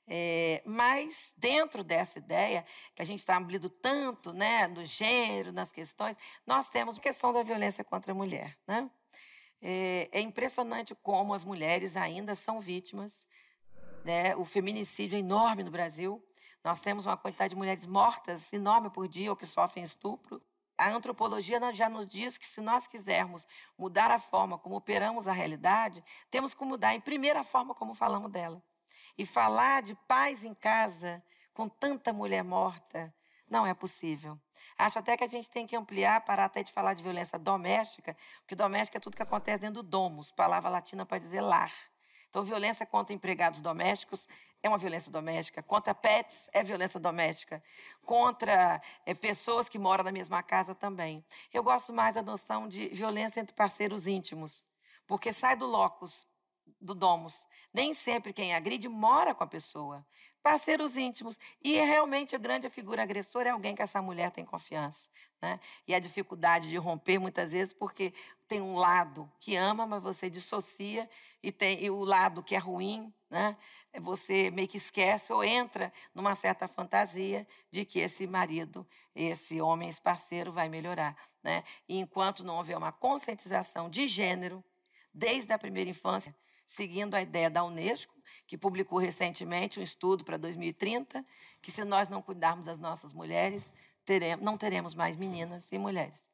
É, 0.08 0.64
mas 0.66 1.34
dentro 1.36 1.84
dessa 1.84 2.20
ideia 2.20 2.66
que 2.96 3.02
a 3.02 3.06
gente 3.06 3.20
está 3.20 3.36
abrindo 3.36 3.68
tanto 3.68 4.32
né, 4.32 4.66
no 4.66 4.86
gênero, 4.86 5.52
nas 5.52 5.74
questões, 5.74 6.16
nós 6.48 6.70
temos 6.70 6.98
a 6.98 7.02
questão 7.02 7.34
da 7.34 7.44
violência 7.44 7.84
contra 7.84 8.14
a 8.14 8.16
mulher. 8.16 8.58
Né? 8.66 8.90
É, 9.62 10.08
é 10.14 10.22
impressionante 10.22 10.96
como 10.96 11.34
as 11.34 11.44
mulheres 11.44 11.98
ainda 11.98 12.34
são 12.34 12.62
vítimas. 12.62 13.28
Né? 14.06 14.34
O 14.38 14.46
feminicídio 14.46 15.18
é 15.18 15.20
enorme 15.20 15.64
no 15.66 15.70
Brasil. 15.70 16.24
Nós 16.64 16.82
temos 16.82 17.06
uma 17.06 17.18
quantidade 17.18 17.52
de 17.52 17.56
mulheres 17.56 17.86
mortas 17.86 18.52
enorme 18.52 18.90
por 18.90 19.08
dia 19.08 19.30
ou 19.30 19.36
que 19.36 19.46
sofrem 19.46 19.84
estupro. 19.84 20.42
A 20.78 20.90
antropologia 20.90 21.60
já 21.74 21.90
nos 21.90 22.06
diz 22.06 22.38
que 22.38 22.46
se 22.46 22.62
nós 22.62 22.88
quisermos 22.88 23.48
mudar 23.78 24.12
a 24.12 24.20
forma 24.20 24.58
como 24.58 24.76
operamos 24.76 25.28
a 25.28 25.32
realidade, 25.32 26.04
temos 26.30 26.54
que 26.54 26.64
mudar 26.64 26.94
em 26.94 27.02
primeira 27.02 27.44
forma 27.44 27.74
como 27.74 27.94
falamos 27.94 28.32
dela. 28.32 28.62
E 29.18 29.26
falar 29.26 29.82
de 29.82 29.96
paz 30.08 30.44
em 30.44 30.54
casa 30.54 31.24
com 31.54 31.68
tanta 31.68 32.14
mulher 32.14 32.44
morta 32.44 33.14
não 33.50 33.66
é 33.66 33.74
possível. 33.74 34.40
Acho 34.78 35.00
até 35.00 35.18
que 35.18 35.24
a 35.24 35.28
gente 35.28 35.50
tem 35.52 35.68
que 35.68 35.76
ampliar, 35.76 36.22
parar 36.22 36.46
até 36.46 36.64
de 36.64 36.72
falar 36.72 36.94
de 36.94 37.04
violência 37.04 37.38
doméstica, 37.38 38.16
porque 38.42 38.56
doméstica 38.56 38.98
é 38.98 39.02
tudo 39.02 39.18
que 39.18 39.24
acontece 39.24 39.60
dentro 39.60 39.84
do 39.84 39.90
domus, 39.90 40.32
palavra 40.32 40.70
latina 40.70 41.06
para 41.06 41.18
dizer 41.18 41.42
lar. 41.42 41.72
Então, 42.30 42.44
violência 42.44 42.86
contra 42.86 43.14
empregados 43.14 43.60
domésticos 43.60 44.28
é 44.62 44.70
uma 44.70 44.78
violência 44.78 45.12
doméstica. 45.12 45.64
Contra 45.64 45.94
pets 45.94 46.50
é 46.54 46.64
violência 46.64 47.00
doméstica. 47.00 47.64
Contra 48.04 48.82
é, 49.06 49.14
pessoas 49.14 49.70
que 49.70 49.80
moram 49.80 50.04
na 50.04 50.12
mesma 50.12 50.44
casa 50.44 50.76
também. 50.76 51.24
Eu 51.54 51.64
gosto 51.64 51.94
mais 51.94 52.16
da 52.16 52.22
noção 52.22 52.68
de 52.68 52.88
violência 52.90 53.40
entre 53.40 53.56
parceiros 53.56 54.08
íntimos, 54.08 54.66
porque 55.08 55.32
sai 55.32 55.56
do 55.56 55.66
locus, 55.66 56.28
do 56.80 56.94
domus. 56.94 57.48
Nem 57.74 57.94
sempre 57.94 58.34
quem 58.34 58.54
agride 58.54 58.88
mora 58.90 59.34
com 59.34 59.44
a 59.44 59.48
pessoa. 59.48 60.06
Parceiros 60.42 60.96
íntimos. 60.96 61.38
E 61.64 61.74
realmente 61.78 62.36
a 62.36 62.40
grande 62.40 62.70
figura 62.70 63.04
agressora 63.04 63.50
é 63.50 63.52
alguém 63.52 63.76
que 63.76 63.82
essa 63.82 64.02
mulher 64.02 64.32
tem 64.32 64.46
confiança. 64.46 65.10
Né? 65.42 65.60
E 65.88 65.94
a 65.94 66.00
dificuldade 66.00 66.70
de 66.70 66.78
romper, 66.78 67.20
muitas 67.20 67.52
vezes, 67.52 67.74
porque 67.74 68.14
tem 68.48 68.62
um 68.62 68.76
lado 68.76 69.32
que 69.40 69.56
ama, 69.56 69.86
mas 69.86 70.02
você 70.02 70.30
dissocia, 70.30 71.10
e 71.42 71.52
tem 71.52 71.84
e 71.84 71.90
o 71.90 72.04
lado 72.04 72.42
que 72.42 72.56
é 72.56 72.58
ruim, 72.58 73.14
né? 73.30 73.56
você 74.00 74.52
meio 74.52 74.68
que 74.68 74.78
esquece 74.78 75.32
ou 75.32 75.44
entra 75.44 75.92
numa 76.14 76.36
certa 76.36 76.68
fantasia 76.68 77.48
de 77.72 77.86
que 77.86 78.00
esse 78.00 78.28
marido, 78.28 78.86
esse 79.16 79.62
homem, 79.62 79.90
esse 79.90 80.02
parceiro 80.02 80.52
vai 80.52 80.70
melhorar. 80.70 81.16
Né? 81.44 81.64
E 81.88 81.98
enquanto 81.98 82.44
não 82.44 82.58
houver 82.58 82.78
uma 82.78 82.92
conscientização 82.92 83.90
de 83.90 84.06
gênero, 84.06 84.64
desde 85.14 85.52
a 85.54 85.60
primeira 85.60 85.90
infância, 85.90 86.36
seguindo 86.68 87.16
a 87.16 87.22
ideia 87.22 87.50
da 87.50 87.64
Unesco, 87.64 88.14
que 88.50 88.58
publicou 88.58 88.98
recentemente 88.98 89.80
um 89.80 89.84
estudo 89.84 90.26
para 90.26 90.36
2030, 90.36 91.24
que 91.62 91.72
se 91.72 91.84
nós 91.84 92.10
não 92.10 92.20
cuidarmos 92.20 92.66
das 92.66 92.80
nossas 92.80 93.14
mulheres, 93.14 93.72
teremos, 94.04 94.44
não 94.44 94.58
teremos 94.58 94.96
mais 94.96 95.16
meninas 95.16 95.72
e 95.72 95.78
mulheres. 95.78 96.28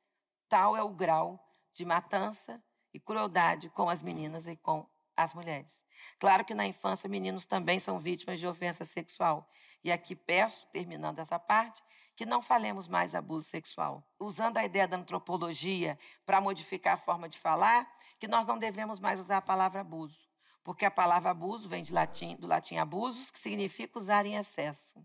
Tal 0.48 0.78
é 0.78 0.82
o 0.82 0.92
grau 0.92 1.46
de 1.74 1.84
matança 1.84 2.64
e 2.94 3.02
crueldade 3.02 3.70
com 3.72 3.90
as 3.90 4.02
meninas 4.02 4.48
e 4.48 4.56
com 4.56 4.88
as 5.14 5.34
mulheres. 5.34 5.84
Claro 6.18 6.46
que 6.46 6.54
na 6.54 6.66
infância 6.66 7.10
meninos 7.10 7.46
também 7.46 7.82
são 7.82 8.00
vítimas 8.00 8.40
de 8.40 8.48
ofensa 8.48 8.86
sexual. 8.86 9.46
E 9.84 9.92
aqui 9.92 10.16
peço, 10.16 10.66
terminando 10.68 11.20
essa 11.20 11.38
parte, 11.38 11.84
que 12.16 12.26
não 12.26 12.42
falemos 12.42 12.88
mais 12.88 13.14
abuso 13.14 13.50
sexual. 13.50 14.08
Usando 14.18 14.56
a 14.56 14.64
ideia 14.64 14.88
da 14.88 14.96
antropologia 14.96 16.00
para 16.26 16.40
modificar 16.40 16.94
a 16.94 16.98
forma 16.98 17.28
de 17.28 17.38
falar, 17.38 17.86
que 18.18 18.26
nós 18.26 18.48
não 18.48 18.58
devemos 18.58 19.02
mais 19.02 19.20
usar 19.20 19.36
a 19.36 19.42
palavra 19.42 19.82
abuso, 19.82 20.30
porque 20.66 20.84
a 20.84 20.90
palavra 20.90 21.30
abuso 21.30 21.70
vem 21.70 21.84
latim, 21.92 22.36
do 22.38 22.48
latim 22.48 22.78
abusos, 22.78 23.30
que 23.30 23.38
significa 23.38 24.00
usar 24.00 24.26
em 24.26 24.36
excesso. 24.36 25.00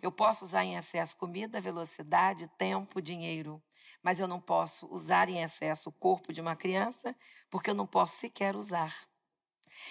Eu 0.00 0.12
posso 0.12 0.44
usar 0.44 0.64
em 0.64 0.76
excesso 0.76 1.16
comida, 1.16 1.60
velocidade, 1.60 2.48
tempo, 2.56 3.02
dinheiro, 3.02 3.60
mas 4.00 4.20
eu 4.20 4.28
não 4.28 4.40
posso 4.40 4.86
usar 4.86 5.28
em 5.28 5.42
excesso 5.42 5.88
o 5.88 5.92
corpo 5.92 6.32
de 6.32 6.40
uma 6.40 6.54
criança, 6.54 7.14
porque 7.50 7.70
eu 7.70 7.74
não 7.74 7.88
posso 7.88 8.18
sequer 8.18 8.54
usar. 8.54 8.94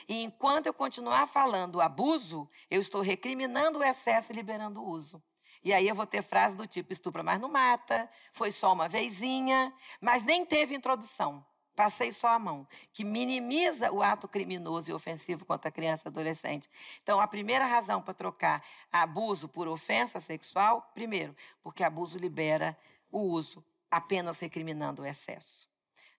E 0.07 0.23
enquanto 0.23 0.67
eu 0.67 0.73
continuar 0.73 1.27
falando 1.27 1.81
abuso, 1.81 2.49
eu 2.71 2.79
estou 2.79 3.01
recriminando 3.01 3.79
o 3.79 3.83
excesso 3.83 4.31
e 4.31 4.35
liberando 4.35 4.81
o 4.81 4.87
uso. 4.87 5.21
E 5.65 5.73
aí 5.73 5.85
eu 5.85 5.95
vou 5.95 6.07
ter 6.07 6.21
frases 6.21 6.55
do 6.55 6.65
tipo: 6.65 6.93
estupra, 6.93 7.21
mas 7.21 7.41
não 7.41 7.49
mata, 7.49 8.09
foi 8.31 8.53
só 8.53 8.71
uma 8.71 8.87
vezinha, 8.87 9.73
mas 9.99 10.23
nem 10.23 10.45
teve 10.45 10.73
introdução. 10.73 11.45
Passei 11.75 12.11
só 12.11 12.29
a 12.29 12.39
mão, 12.39 12.65
que 12.93 13.03
minimiza 13.03 13.91
o 13.91 14.01
ato 14.01 14.27
criminoso 14.27 14.89
e 14.89 14.93
ofensivo 14.93 15.43
contra 15.43 15.69
a 15.69 15.71
criança 15.71 16.07
e 16.07 16.09
adolescente. 16.09 16.69
Então, 17.03 17.19
a 17.19 17.27
primeira 17.27 17.65
razão 17.65 18.01
para 18.01 18.13
trocar 18.13 18.63
abuso 18.91 19.49
por 19.49 19.67
ofensa 19.67 20.19
sexual, 20.19 20.89
primeiro, 20.93 21.35
porque 21.61 21.83
abuso 21.83 22.17
libera 22.17 22.77
o 23.11 23.19
uso, 23.19 23.63
apenas 23.91 24.39
recriminando 24.39 25.01
o 25.01 25.05
excesso. 25.05 25.67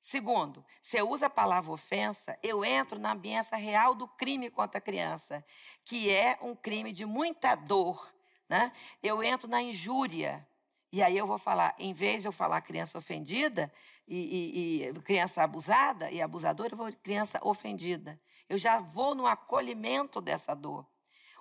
Segundo, 0.02 0.64
se 0.80 0.96
eu 0.98 1.10
uso 1.10 1.24
a 1.24 1.30
palavra 1.30 1.72
ofensa, 1.72 2.38
eu 2.42 2.64
entro 2.64 2.98
na 2.98 3.12
ambiência 3.12 3.56
real 3.56 3.94
do 3.94 4.06
crime 4.06 4.48
contra 4.50 4.78
a 4.78 4.80
criança, 4.80 5.44
que 5.84 6.10
é 6.12 6.38
um 6.42 6.54
crime 6.54 6.92
de 6.92 7.04
muita 7.04 7.54
dor, 7.54 8.14
né? 8.48 8.72
Eu 9.02 9.22
entro 9.22 9.48
na 9.48 9.60
injúria. 9.60 10.46
E 10.92 11.02
aí 11.02 11.16
eu 11.16 11.26
vou 11.26 11.38
falar, 11.38 11.74
em 11.78 11.92
vez 11.92 12.22
de 12.22 12.28
eu 12.28 12.32
falar 12.32 12.60
criança 12.60 12.98
ofendida 12.98 13.72
e, 14.06 14.84
e, 14.84 14.88
e 14.88 14.92
criança 15.00 15.42
abusada 15.42 16.10
e 16.10 16.22
abusadora, 16.22 16.72
eu 16.72 16.76
vou 16.76 16.92
criança 17.02 17.38
ofendida. 17.42 18.20
Eu 18.48 18.56
já 18.56 18.78
vou 18.78 19.14
no 19.14 19.26
acolhimento 19.26 20.20
dessa 20.20 20.54
dor. 20.54 20.86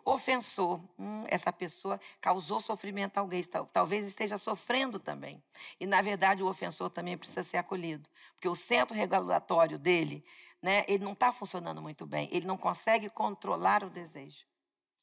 Ofensor, 0.04 0.80
hum, 1.00 1.26
essa 1.28 1.52
pessoa 1.52 2.00
causou 2.22 2.62
sofrimento 2.62 3.18
a 3.18 3.22
alguém, 3.22 3.42
talvez 3.74 4.06
esteja 4.06 4.38
sofrendo 4.38 5.00
também. 5.00 5.44
E, 5.80 5.88
na 5.88 6.00
verdade, 6.02 6.44
o 6.44 6.48
ofensor 6.48 6.92
também 6.92 7.18
precisa 7.18 7.44
ser 7.44 7.58
acolhido, 7.58 8.08
porque 8.34 8.48
o 8.48 8.56
centro 8.56 8.96
regulatório 8.96 9.80
dele 9.80 10.24
né, 10.62 10.84
ele 10.88 11.04
não 11.04 11.14
está 11.14 11.32
funcionando 11.32 11.82
muito 11.82 12.06
bem, 12.06 12.28
ele 12.32 12.46
não 12.46 12.58
consegue 12.58 13.10
controlar 13.10 13.84
o 13.84 13.90
desejo. 13.90 14.46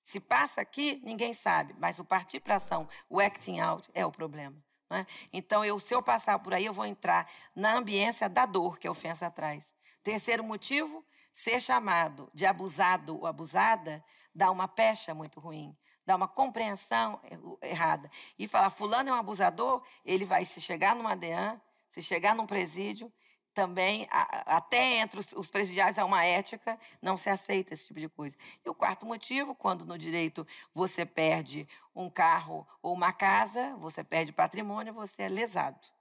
Se 0.02 0.18
passa 0.18 0.60
aqui, 0.60 1.00
ninguém 1.04 1.32
sabe, 1.32 1.74
mas 1.78 1.98
o 1.98 2.04
partir 2.04 2.40
para 2.40 2.56
ação, 2.56 2.88
o 3.08 3.20
acting 3.20 3.60
out, 3.60 3.88
é 3.94 4.04
o 4.04 4.10
problema. 4.10 4.56
Né? 4.90 5.06
Então, 5.32 5.64
eu, 5.64 5.78
se 5.78 5.94
eu 5.94 6.02
passar 6.02 6.38
por 6.40 6.52
aí, 6.52 6.66
eu 6.66 6.72
vou 6.72 6.84
entrar 6.84 7.30
na 7.54 7.74
ambiência 7.74 8.28
da 8.28 8.44
dor 8.44 8.78
que 8.78 8.86
a 8.86 8.90
ofensa 8.90 9.30
traz. 9.30 9.72
Terceiro 10.02 10.42
motivo, 10.42 11.04
ser 11.32 11.60
chamado 11.60 12.30
de 12.34 12.44
abusado 12.44 13.18
ou 13.18 13.26
abusada 13.26 14.04
dá 14.34 14.50
uma 14.50 14.66
pecha 14.66 15.14
muito 15.14 15.40
ruim, 15.40 15.76
dá 16.04 16.16
uma 16.16 16.28
compreensão 16.28 17.20
errada. 17.62 18.10
E 18.38 18.46
falar, 18.46 18.70
fulano 18.70 19.10
é 19.10 19.12
um 19.12 19.16
abusador, 19.16 19.82
ele 20.04 20.24
vai 20.24 20.44
se 20.44 20.60
chegar 20.60 20.94
numa 20.96 21.14
DEAN, 21.14 21.60
se 21.88 22.02
chegar 22.02 22.34
num 22.34 22.46
presídio, 22.46 23.12
também, 23.52 24.08
até 24.10 24.98
entre 24.98 25.20
os, 25.20 25.48
presidiários, 25.48 25.98
há 25.98 26.04
uma 26.04 26.24
ética, 26.24 26.78
não 27.00 27.16
se 27.16 27.28
aceita 27.28 27.74
esse 27.74 27.86
tipo 27.86 28.00
de 28.00 28.08
coisa. 28.08 28.36
E 28.64 28.68
o 28.68 28.74
quarto 28.74 29.04
motivo, 29.04 29.54
quando 29.54 29.84
no 29.84 29.98
direito 29.98 30.46
você 30.74 31.04
perde 31.04 31.68
um 31.94 32.08
carro 32.08 32.66
ou 32.82 32.94
uma 32.94 33.12
casa, 33.12 33.76
você 33.76 34.02
perde 34.02 34.32
patrimônio, 34.32 34.94
você 34.94 35.24
é 35.24 35.28
lesado 35.28 35.91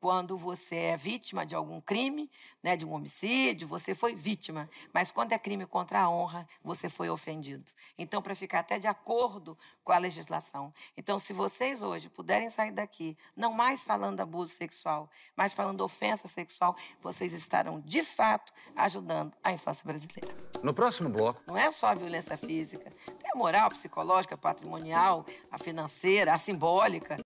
quando 0.00 0.36
você 0.36 0.76
é 0.76 0.96
vítima 0.96 1.44
de 1.44 1.54
algum 1.54 1.80
crime, 1.80 2.30
né, 2.62 2.76
de 2.76 2.84
um 2.84 2.92
homicídio, 2.92 3.66
você 3.66 3.94
foi 3.94 4.14
vítima. 4.14 4.68
Mas 4.92 5.10
quando 5.10 5.32
é 5.32 5.38
crime 5.38 5.66
contra 5.66 6.00
a 6.00 6.10
honra, 6.10 6.48
você 6.62 6.88
foi 6.88 7.08
ofendido. 7.08 7.70
Então, 7.96 8.22
para 8.22 8.34
ficar 8.34 8.60
até 8.60 8.78
de 8.78 8.86
acordo 8.86 9.56
com 9.84 9.92
a 9.92 9.98
legislação. 9.98 10.72
Então, 10.96 11.18
se 11.18 11.32
vocês 11.32 11.82
hoje 11.82 12.08
puderem 12.08 12.50
sair 12.50 12.70
daqui, 12.70 13.16
não 13.36 13.52
mais 13.52 13.84
falando 13.84 14.20
abuso 14.20 14.52
sexual, 14.52 15.10
mas 15.36 15.52
falando 15.52 15.80
ofensa 15.80 16.28
sexual, 16.28 16.76
vocês 17.00 17.32
estarão, 17.32 17.80
de 17.80 18.02
fato, 18.02 18.52
ajudando 18.76 19.32
a 19.42 19.52
infância 19.52 19.84
brasileira. 19.84 20.34
No 20.62 20.74
próximo 20.74 21.08
bloco. 21.08 21.42
Não 21.46 21.56
é 21.56 21.70
só 21.70 21.88
a 21.88 21.94
violência 21.94 22.36
física, 22.36 22.90
tem 22.90 23.30
a 23.32 23.36
moral, 23.36 23.66
a 23.66 23.70
psicológica, 23.70 24.34
a 24.34 24.38
patrimonial, 24.38 25.24
a 25.50 25.58
financeira, 25.58 26.34
a 26.34 26.38
simbólica. 26.38 27.16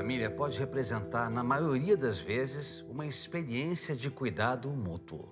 Família 0.00 0.30
pode 0.30 0.58
representar, 0.58 1.28
na 1.28 1.44
maioria 1.44 1.94
das 1.94 2.18
vezes, 2.18 2.80
uma 2.88 3.04
experiência 3.04 3.94
de 3.94 4.10
cuidado 4.10 4.70
mútuo. 4.70 5.28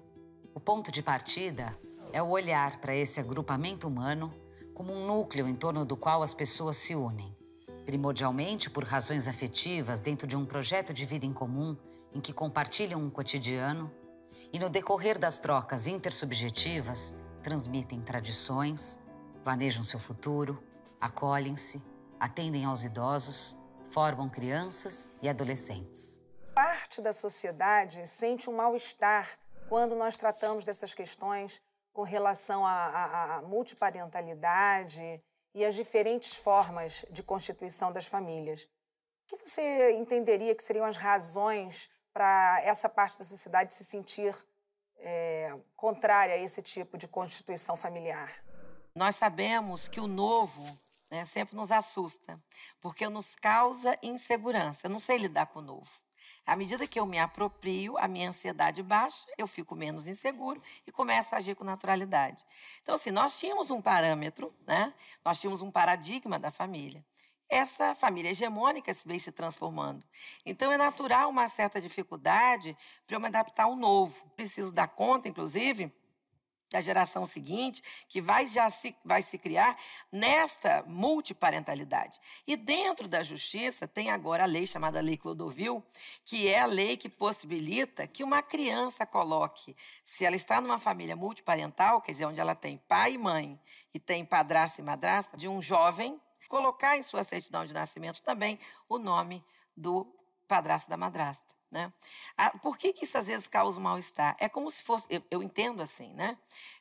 O 0.55 0.61
ponto 0.61 0.93
de 0.93 1.03
partida 1.03 1.75
é 2.13 2.23
o 2.23 2.29
olhar 2.29 2.79
para 2.79 2.95
esse 2.95 3.19
agrupamento 3.19 3.89
humano 3.89 4.31
como 4.75 4.93
um 4.93 5.07
núcleo 5.07 5.49
em 5.49 5.55
torno 5.55 5.87
do 5.87 5.97
qual 5.97 6.23
as 6.23 6.35
pessoas 6.35 6.77
se 6.77 6.95
unem, 6.95 7.35
primordialmente 7.87 8.69
por 8.69 8.85
razões 8.85 9.27
afetivas 9.27 10.03
dentro 10.03 10.27
de 10.27 10.37
um 10.37 10.45
projeto 10.45 10.93
de 10.93 11.07
vida 11.07 11.25
em 11.25 11.33
comum 11.33 11.75
em 12.13 12.21
que 12.21 12.35
compartilham 12.35 13.01
um 13.01 13.09
cotidiano 13.09 13.91
e, 14.53 14.59
no 14.59 14.69
decorrer 14.69 15.19
das 15.19 15.39
trocas 15.39 15.87
intersubjetivas, 15.87 17.15
transmitem 17.43 18.03
tradições, 18.03 19.01
planejam 19.43 19.83
seu 19.83 19.99
futuro, 19.99 20.63
acolhem-se, 21.01 21.83
atendem 22.21 22.67
aos 22.67 22.85
idosos 22.85 23.57
formam 23.91 24.29
crianças 24.29 25.13
e 25.23 25.29
adolescentes. 25.29 26.21
Parte 26.55 27.01
da 27.01 27.13
sociedade 27.13 28.07
sente 28.07 28.51
um 28.51 28.57
mal-estar 28.57 29.39
quando 29.69 29.95
nós 29.95 30.17
tratamos 30.17 30.65
dessas 30.65 30.95
questões 30.95 31.63
com 31.93 32.03
relação 32.03 32.67
à, 32.67 33.37
à 33.37 33.43
multiparentalidade 33.43 35.23
e 35.55 35.65
às 35.65 35.75
diferentes 35.75 36.37
formas 36.37 37.05
de 37.11 37.23
constituição 37.23 37.93
das 37.93 38.07
famílias. 38.07 38.69
O 39.31 39.37
que 39.37 39.49
você 39.49 39.93
entenderia 39.93 40.55
que 40.55 40.63
seriam 40.63 40.87
as 40.87 40.97
razões 40.97 41.91
para 42.13 42.61
essa 42.63 42.89
parte 42.89 43.19
da 43.19 43.25
sociedade 43.25 43.75
se 43.75 43.85
sentir 43.85 44.35
é, 44.99 45.55
contrária 45.77 46.35
a 46.35 46.39
esse 46.39 46.63
tipo 46.63 46.97
de 46.97 47.07
constituição 47.07 47.77
familiar? 47.77 48.43
Nós 48.95 49.17
sabemos 49.17 49.87
que 49.87 50.01
o 50.01 50.07
novo 50.07 50.79
né, 51.11 51.25
sempre 51.25 51.57
nos 51.57 51.73
assusta, 51.73 52.41
porque 52.81 53.09
nos 53.09 53.35
causa 53.35 53.99
insegurança. 54.03 54.87
Eu 54.87 54.91
não 54.91 54.99
sei 54.99 55.19
lidar 55.19 55.47
com 55.47 55.61
o 55.61 55.63
novo. 55.63 55.91
À 56.49 56.57
medida 56.57 56.87
que 56.87 56.99
eu 56.99 57.05
me 57.05 57.19
aproprio, 57.19 57.99
a 57.99 58.09
minha 58.09 58.31
ansiedade 58.31 58.83
baixa, 58.83 59.27
eu 59.37 59.47
fico 59.47 59.77
menos 59.77 60.09
inseguro 60.09 60.63
e 60.87 60.91
começo 60.91 61.35
a 61.35 61.39
agir 61.39 61.55
com 61.55 61.63
naturalidade. 61.63 62.43
Então, 62.81 62.95
assim, 62.95 63.11
nós 63.11 63.39
tínhamos 63.39 63.71
um 63.71 63.83
parâmetro, 63.83 64.55
né? 64.67 64.95
nós 65.23 65.39
tínhamos 65.39 65.61
um 65.61 65.71
paradigma 65.71 66.39
da 66.39 66.51
família. 66.51 67.05
Essa 67.51 67.95
família 67.95 68.31
hegemônica 68.31 68.93
se 68.95 69.07
vem 69.07 69.19
se 69.19 69.31
transformando. 69.31 70.03
Então, 70.45 70.73
é 70.73 70.79
natural 70.79 71.29
uma 71.29 71.51
certa 71.51 71.83
dificuldade 71.83 72.75
para 73.07 73.17
eu 73.17 73.21
me 73.21 73.27
adaptar 73.27 73.65
ao 73.65 73.77
novo. 73.77 74.27
Preciso 74.31 74.73
dar 74.73 74.89
conta, 74.89 75.29
inclusive, 75.29 75.93
da 76.71 76.81
geração 76.81 77.25
seguinte, 77.25 77.83
que 78.09 78.21
vai 78.21 78.47
já 78.47 78.69
se, 78.71 78.95
vai 79.05 79.23
se 79.23 79.39
criar 79.39 79.79
nesta 80.13 80.83
multiparentalidade. 80.87 82.21
E 82.47 82.57
dentro 82.57 83.09
da 83.09 83.23
justiça 83.23 83.89
tem 83.89 84.11
agora 84.11 84.43
a 84.43 84.47
lei 84.47 84.67
chamada 84.67 85.01
Lei 85.01 85.17
Clodovil, 85.17 85.83
que 86.25 86.47
é 86.47 86.61
a 86.61 86.67
lei 86.67 86.97
que 86.97 87.09
possibilita 87.09 88.07
que 88.07 88.23
uma 88.23 88.43
criança 88.43 89.07
coloque, 89.07 89.77
se 90.05 90.25
ela 90.25 90.37
está 90.37 90.61
numa 90.61 90.79
família 90.79 91.17
multiparental, 91.17 92.01
quer 92.03 92.13
dizer, 92.13 92.27
onde 92.27 92.41
ela 92.41 92.55
tem 92.55 92.77
pai 92.77 93.15
e 93.15 93.19
mãe, 93.19 93.61
e 93.95 93.99
tem 93.99 94.25
padrasto 94.25 94.81
e 94.81 94.85
madrasta, 94.85 95.37
de 95.37 95.49
um 95.49 95.63
jovem, 95.63 96.21
colocar 96.49 96.97
em 96.97 97.03
sua 97.03 97.25
certidão 97.25 97.65
de 97.65 97.75
nascimento 97.75 98.23
também 98.23 98.59
o 98.89 98.99
nome 98.99 99.45
do 99.77 100.07
padrasto 100.47 100.89
da 100.89 100.97
madrasta. 100.97 101.58
Né? 101.71 101.93
Ah, 102.37 102.51
por 102.51 102.79
que, 102.79 102.93
que 102.93 103.05
isso 103.05 103.19
às 103.19 103.27
vezes 103.27 103.47
causa 103.47 103.79
um 103.79 103.83
mal-estar? 103.83 104.37
É 104.39 104.49
como 104.49 104.71
se 104.71 104.83
fosse, 104.83 105.07
eu, 105.11 105.23
eu 105.31 105.43
entendo 105.43 105.83
assim, 105.83 106.13
né? 106.15 106.37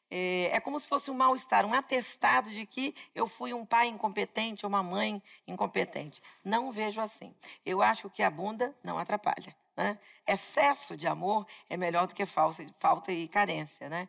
É, 0.10 0.56
é, 0.56 0.60
como 0.62 0.80
se 0.80 0.88
fosse 0.88 1.12
um 1.12 1.14
mal-estar, 1.14 1.66
um 1.66 1.74
atestado 1.74 2.50
de 2.50 2.66
que 2.66 2.96
eu 3.14 3.28
fui 3.28 3.54
um 3.54 3.66
pai 3.66 3.88
incompetente 3.88 4.66
ou 4.66 4.70
uma 4.70 4.82
mãe 4.82 5.22
incompetente. 5.46 6.22
Não 6.44 6.72
vejo 6.72 7.02
assim. 7.02 7.36
Eu 7.66 7.82
acho 7.82 8.02
que 8.02 8.08
o 8.08 8.10
que 8.10 8.24
abunda 8.24 8.74
não 8.82 8.98
atrapalha. 8.98 9.54
Né? 9.76 10.00
Excesso 10.26 10.96
de 10.96 11.08
amor 11.08 11.46
é 11.70 11.76
melhor 11.76 12.08
do 12.08 12.16
que 12.16 12.26
falta, 12.26 12.66
falta 12.80 13.12
e 13.12 13.28
carência. 13.28 13.90
Né? 13.90 14.08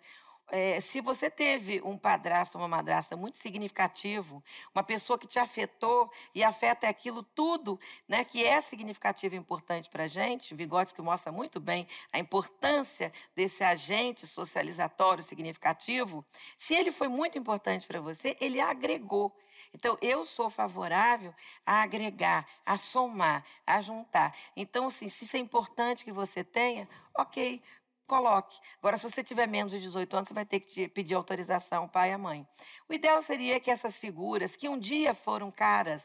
É, 0.51 0.81
se 0.81 1.01
você 1.01 1.31
teve 1.31 1.81
um 1.83 1.97
padrasto, 1.97 2.57
uma 2.57 2.69
madrasta 2.69 3.17
muito 3.17 3.39
significativo, 3.39 4.43
uma 4.75 4.83
pessoa 4.83 5.19
que 5.19 5.27
te 5.27 5.39
afetou 5.39 6.11
e 6.35 6.43
afeta 6.43 6.89
aquilo 6.89 7.23
tudo, 7.23 7.79
né, 8.09 8.25
que 8.25 8.45
é 8.45 8.61
significativo 8.61 9.35
e 9.35 9.39
importante 9.39 9.91
para 9.91 10.05
a 10.05 10.07
gente, 10.07 10.55
Vygotsky 10.55 11.03
mostra 11.03 11.31
muito 11.31 11.61
bem 11.61 11.87
a 12.13 12.19
importância 12.19 13.13
desse 13.37 13.63
agente 13.63 14.27
socializatório 14.27 15.23
significativo. 15.23 16.25
Se 16.57 16.75
ele 16.75 16.91
foi 16.91 17.09
muito 17.09 17.39
importante 17.39 17.87
para 17.87 18.01
você, 18.01 18.37
ele 18.41 18.61
agregou. 18.61 19.37
Então, 19.75 19.99
eu 20.01 20.25
sou 20.25 20.49
favorável 20.49 21.35
a 21.65 21.83
agregar, 21.83 22.47
a 22.65 22.79
somar, 22.79 23.45
a 23.67 23.81
juntar. 23.81 24.35
Então, 24.57 24.87
assim, 24.87 25.09
se 25.09 25.25
isso 25.25 25.37
é 25.37 25.41
importante 25.41 26.05
que 26.05 26.13
você 26.13 26.43
tenha, 26.43 26.89
ok, 27.15 27.61
coloque. 28.09 28.59
Agora, 28.79 28.99
se 28.99 29.09
você 29.09 29.23
tiver 29.23 29.47
menos 29.47 29.73
de 29.73 29.79
18 29.79 30.17
anos, 30.17 30.29
você 30.29 30.35
vai 30.35 30.45
ter 30.45 30.59
que 30.59 30.89
pedir 30.89 31.15
autorização 31.15 31.83
ao 31.83 31.89
pai 31.89 32.11
e 32.11 32.13
à 32.15 32.19
mãe. 32.19 32.49
O 32.89 32.95
ideal 32.95 33.23
seria 33.23 33.61
que 33.61 33.71
essas 33.71 33.99
figuras, 33.99 34.57
que 34.57 34.69
um 34.69 34.79
dia 34.79 35.15
foram 35.15 35.51
caras, 35.51 36.03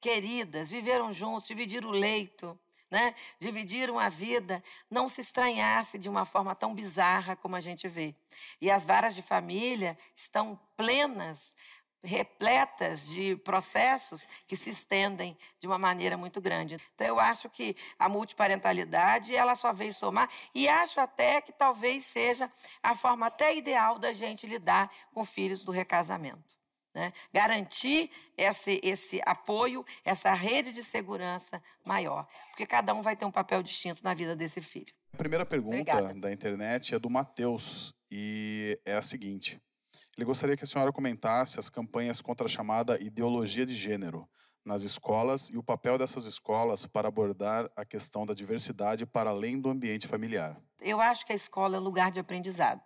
queridas, 0.00 0.68
viveram 0.68 1.12
juntos, 1.12 1.46
dividiram 1.46 1.90
o 1.90 1.92
leito, 1.92 2.58
né? 2.90 3.14
dividiram 3.38 3.98
a 3.98 4.08
vida, 4.08 4.64
não 4.90 5.08
se 5.08 5.20
estranhasse 5.20 5.98
de 5.98 6.08
uma 6.08 6.24
forma 6.24 6.54
tão 6.54 6.74
bizarra 6.74 7.36
como 7.36 7.54
a 7.54 7.60
gente 7.60 7.86
vê. 7.86 8.14
E 8.60 8.70
as 8.70 8.84
varas 8.84 9.14
de 9.14 9.20
família 9.20 9.98
estão 10.16 10.58
plenas 10.76 11.54
repletas 12.02 13.06
de 13.08 13.36
processos 13.36 14.26
que 14.46 14.56
se 14.56 14.70
estendem 14.70 15.36
de 15.58 15.66
uma 15.66 15.78
maneira 15.78 16.16
muito 16.16 16.40
grande. 16.40 16.78
Então 16.94 17.06
eu 17.06 17.18
acho 17.18 17.48
que 17.50 17.76
a 17.98 18.08
multiparentalidade 18.08 19.34
ela 19.34 19.54
só 19.54 19.72
veio 19.72 19.92
somar 19.92 20.30
e 20.54 20.68
acho 20.68 21.00
até 21.00 21.40
que 21.40 21.52
talvez 21.52 22.04
seja 22.04 22.50
a 22.82 22.94
forma 22.94 23.26
até 23.26 23.56
ideal 23.56 23.98
da 23.98 24.12
gente 24.12 24.46
lidar 24.46 24.90
com 25.12 25.24
filhos 25.24 25.64
do 25.64 25.72
recasamento. 25.72 26.56
Né? 26.94 27.12
Garantir 27.32 28.10
esse, 28.36 28.80
esse 28.82 29.20
apoio, 29.24 29.84
essa 30.04 30.32
rede 30.32 30.72
de 30.72 30.82
segurança 30.82 31.62
maior, 31.84 32.26
porque 32.50 32.66
cada 32.66 32.94
um 32.94 33.02
vai 33.02 33.14
ter 33.14 33.24
um 33.24 33.30
papel 33.30 33.62
distinto 33.62 34.02
na 34.02 34.14
vida 34.14 34.34
desse 34.34 34.60
filho. 34.60 34.92
A 35.12 35.16
primeira 35.16 35.44
pergunta 35.46 35.76
Obrigada. 35.76 36.14
da 36.14 36.32
internet 36.32 36.94
é 36.94 36.98
do 36.98 37.10
Matheus 37.10 37.92
e 38.10 38.74
é 38.84 38.94
a 38.94 39.02
seguinte: 39.02 39.60
ele 40.18 40.24
gostaria 40.24 40.56
que 40.56 40.64
a 40.64 40.66
senhora 40.66 40.92
comentasse 40.92 41.60
as 41.60 41.70
campanhas 41.70 42.20
contra 42.20 42.46
a 42.46 42.48
chamada 42.48 43.00
ideologia 43.00 43.64
de 43.64 43.72
gênero 43.72 44.28
nas 44.64 44.82
escolas 44.82 45.48
e 45.48 45.56
o 45.56 45.62
papel 45.62 45.96
dessas 45.96 46.24
escolas 46.24 46.86
para 46.86 47.06
abordar 47.06 47.70
a 47.76 47.84
questão 47.84 48.26
da 48.26 48.34
diversidade 48.34 49.06
para 49.06 49.30
além 49.30 49.60
do 49.60 49.70
ambiente 49.70 50.08
familiar. 50.08 50.60
Eu 50.80 51.00
acho 51.00 51.24
que 51.24 51.32
a 51.32 51.36
escola 51.36 51.76
é 51.76 51.78
lugar 51.78 52.10
de 52.10 52.18
aprendizado. 52.18 52.82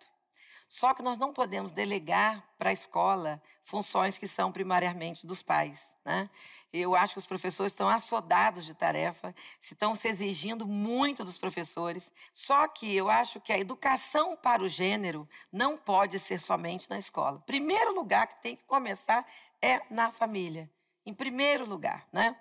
Só 0.68 0.93
que 0.93 1.03
nós 1.03 1.16
não 1.16 1.33
podemos 1.33 1.72
delegar 1.72 2.47
para 2.59 2.68
a 2.68 2.74
escola 2.74 3.41
funções 3.62 4.18
que 4.18 4.28
são 4.28 4.53
primariamente 4.53 5.26
dos 5.26 5.43
pais. 5.43 5.80
Né? 6.05 6.29
Eu 6.73 6.95
acho 6.95 7.15
que 7.15 7.19
os 7.19 7.27
professores 7.27 7.73
estão 7.73 7.89
assodados 7.89 8.65
de 8.65 8.75
tarefa, 8.75 9.35
estão 9.61 9.95
se 9.95 10.09
exigindo 10.09 10.67
muito 10.67 11.23
dos 11.23 11.39
professores. 11.39 12.11
Só 12.33 12.67
que 12.67 12.95
eu 12.95 13.09
acho 13.09 13.41
que 13.41 13.53
a 13.53 13.59
educação 13.59 14.37
para 14.37 14.63
o 14.63 14.69
gênero 14.69 15.29
não 15.53 15.77
pode 15.77 16.19
ser 16.19 16.41
somente 16.41 16.89
na 16.91 16.99
escola. 16.99 17.43
Primeiro 17.47 17.95
lugar 17.95 18.27
que 18.27 18.41
tem 18.43 18.57
que 18.57 18.65
começar 18.65 19.27
é 19.61 19.81
na 19.91 20.11
família 20.11 20.69
em 21.05 21.13
primeiro 21.13 21.67
lugar, 21.67 22.07
né? 22.13 22.37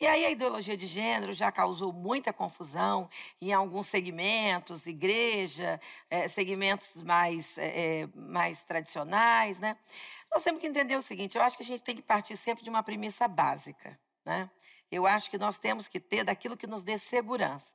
E 0.00 0.06
aí 0.06 0.24
a 0.24 0.30
ideologia 0.30 0.76
de 0.76 0.86
gênero 0.86 1.32
já 1.32 1.50
causou 1.50 1.92
muita 1.92 2.32
confusão 2.32 3.08
em 3.40 3.52
alguns 3.52 3.86
segmentos, 3.86 4.86
igreja, 4.86 5.80
é, 6.08 6.28
segmentos 6.28 7.02
mais, 7.02 7.58
é, 7.58 8.08
mais 8.14 8.62
tradicionais, 8.64 9.58
né? 9.58 9.76
Nós 10.34 10.42
temos 10.42 10.60
que 10.60 10.66
entender 10.66 10.96
o 10.96 11.02
seguinte: 11.02 11.38
eu 11.38 11.42
acho 11.42 11.56
que 11.56 11.62
a 11.62 11.66
gente 11.66 11.82
tem 11.82 11.94
que 11.94 12.02
partir 12.02 12.36
sempre 12.36 12.64
de 12.64 12.68
uma 12.68 12.82
premissa 12.82 13.28
básica, 13.28 13.98
né? 14.24 14.50
Eu 14.90 15.06
acho 15.06 15.30
que 15.30 15.38
nós 15.38 15.58
temos 15.58 15.86
que 15.86 16.00
ter 16.00 16.24
daquilo 16.24 16.56
que 16.56 16.66
nos 16.66 16.82
dê 16.82 16.98
segurança. 16.98 17.72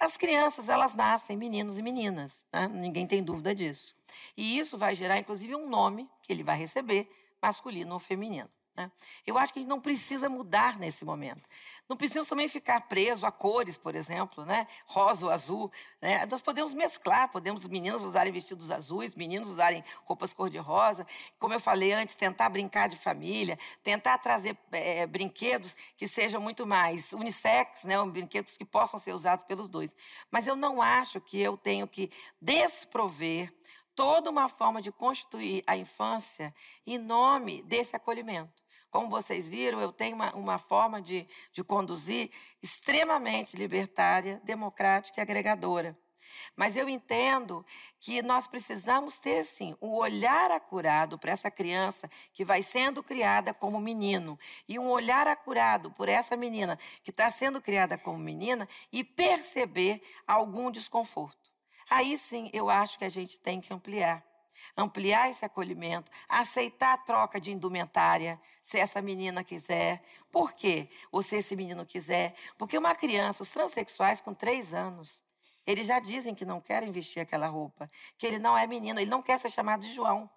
As 0.00 0.16
crianças, 0.16 0.68
elas 0.68 0.94
nascem 0.94 1.36
meninos 1.36 1.78
e 1.78 1.82
meninas, 1.82 2.46
né? 2.50 2.66
ninguém 2.68 3.06
tem 3.06 3.22
dúvida 3.22 3.54
disso. 3.54 3.94
E 4.34 4.58
isso 4.58 4.78
vai 4.78 4.94
gerar, 4.94 5.18
inclusive, 5.18 5.54
um 5.54 5.68
nome 5.68 6.08
que 6.22 6.32
ele 6.32 6.42
vai 6.42 6.56
receber, 6.56 7.10
masculino 7.42 7.92
ou 7.92 8.00
feminino. 8.00 8.48
Né? 8.80 8.90
Eu 9.26 9.36
acho 9.36 9.52
que 9.52 9.58
a 9.58 9.62
gente 9.62 9.68
não 9.68 9.80
precisa 9.80 10.28
mudar 10.28 10.78
nesse 10.78 11.04
momento. 11.04 11.42
Não 11.88 11.96
precisamos 11.96 12.28
também 12.28 12.48
ficar 12.48 12.80
preso 12.82 13.26
a 13.26 13.32
cores, 13.32 13.76
por 13.76 13.94
exemplo, 13.94 14.44
né? 14.44 14.66
rosa 14.86 15.26
ou 15.26 15.32
azul. 15.32 15.70
Né? 16.00 16.24
Nós 16.26 16.40
podemos 16.40 16.72
mesclar, 16.72 17.30
podemos 17.30 17.66
meninas 17.68 18.02
usarem 18.02 18.32
vestidos 18.32 18.70
azuis, 18.70 19.14
meninos 19.14 19.48
usarem 19.50 19.84
roupas 20.04 20.32
cor-de-rosa. 20.32 21.06
Como 21.38 21.52
eu 21.52 21.60
falei 21.60 21.92
antes, 21.92 22.16
tentar 22.16 22.48
brincar 22.48 22.88
de 22.88 22.96
família, 22.96 23.58
tentar 23.82 24.16
trazer 24.18 24.56
é, 24.72 25.06
brinquedos 25.06 25.76
que 25.96 26.08
sejam 26.08 26.40
muito 26.40 26.66
mais 26.66 27.12
unissex, 27.12 27.84
né? 27.84 28.02
brinquedos 28.06 28.56
que 28.56 28.64
possam 28.64 28.98
ser 28.98 29.12
usados 29.12 29.44
pelos 29.44 29.68
dois. 29.68 29.94
Mas 30.30 30.46
eu 30.46 30.56
não 30.56 30.80
acho 30.80 31.20
que 31.20 31.38
eu 31.38 31.56
tenho 31.56 31.86
que 31.86 32.10
desprover 32.40 33.52
toda 33.94 34.30
uma 34.30 34.48
forma 34.48 34.80
de 34.80 34.90
constituir 34.90 35.62
a 35.66 35.76
infância 35.76 36.54
em 36.86 36.96
nome 36.96 37.62
desse 37.62 37.94
acolhimento. 37.94 38.62
Como 38.90 39.08
vocês 39.08 39.48
viram, 39.48 39.80
eu 39.80 39.92
tenho 39.92 40.16
uma, 40.16 40.34
uma 40.34 40.58
forma 40.58 41.00
de, 41.00 41.26
de 41.52 41.62
conduzir 41.62 42.30
extremamente 42.62 43.56
libertária, 43.56 44.40
democrática 44.44 45.20
e 45.20 45.22
agregadora. 45.22 45.96
Mas 46.56 46.76
eu 46.76 46.88
entendo 46.88 47.64
que 47.98 48.22
nós 48.22 48.46
precisamos 48.46 49.18
ter, 49.18 49.44
sim, 49.44 49.76
um 49.80 49.90
olhar 49.90 50.50
acurado 50.50 51.18
para 51.18 51.32
essa 51.32 51.50
criança 51.50 52.10
que 52.32 52.44
vai 52.44 52.62
sendo 52.62 53.02
criada 53.02 53.54
como 53.54 53.80
menino 53.80 54.38
e 54.68 54.78
um 54.78 54.88
olhar 54.88 55.26
acurado 55.26 55.90
por 55.92 56.08
essa 56.08 56.36
menina 56.36 56.78
que 57.02 57.10
está 57.10 57.30
sendo 57.30 57.60
criada 57.60 57.96
como 57.96 58.18
menina 58.18 58.68
e 58.92 59.04
perceber 59.04 60.02
algum 60.26 60.70
desconforto. 60.70 61.50
Aí 61.88 62.18
sim 62.18 62.50
eu 62.52 62.70
acho 62.70 62.98
que 62.98 63.04
a 63.04 63.08
gente 63.08 63.38
tem 63.38 63.60
que 63.60 63.72
ampliar 63.72 64.29
ampliar 64.80 65.30
esse 65.30 65.44
acolhimento, 65.44 66.10
aceitar 66.28 66.94
a 66.94 66.98
troca 66.98 67.40
de 67.40 67.50
indumentária, 67.50 68.40
se 68.62 68.78
essa 68.78 69.00
menina 69.00 69.44
quiser. 69.44 70.02
Por 70.30 70.52
quê? 70.52 70.88
Ou 71.10 71.22
se 71.22 71.36
esse 71.36 71.54
menino 71.56 71.84
quiser. 71.84 72.34
Porque 72.56 72.76
uma 72.76 72.94
criança, 72.94 73.42
os 73.42 73.50
transexuais 73.50 74.20
com 74.20 74.32
três 74.32 74.72
anos, 74.72 75.22
eles 75.66 75.86
já 75.86 75.98
dizem 75.98 76.34
que 76.34 76.44
não 76.44 76.60
querem 76.60 76.90
vestir 76.90 77.20
aquela 77.20 77.46
roupa, 77.46 77.90
que 78.18 78.26
ele 78.26 78.38
não 78.38 78.56
é 78.56 78.66
menino, 78.66 78.98
ele 78.98 79.10
não 79.10 79.22
quer 79.22 79.38
ser 79.38 79.50
chamado 79.50 79.82
de 79.82 79.92
João. 79.92 80.28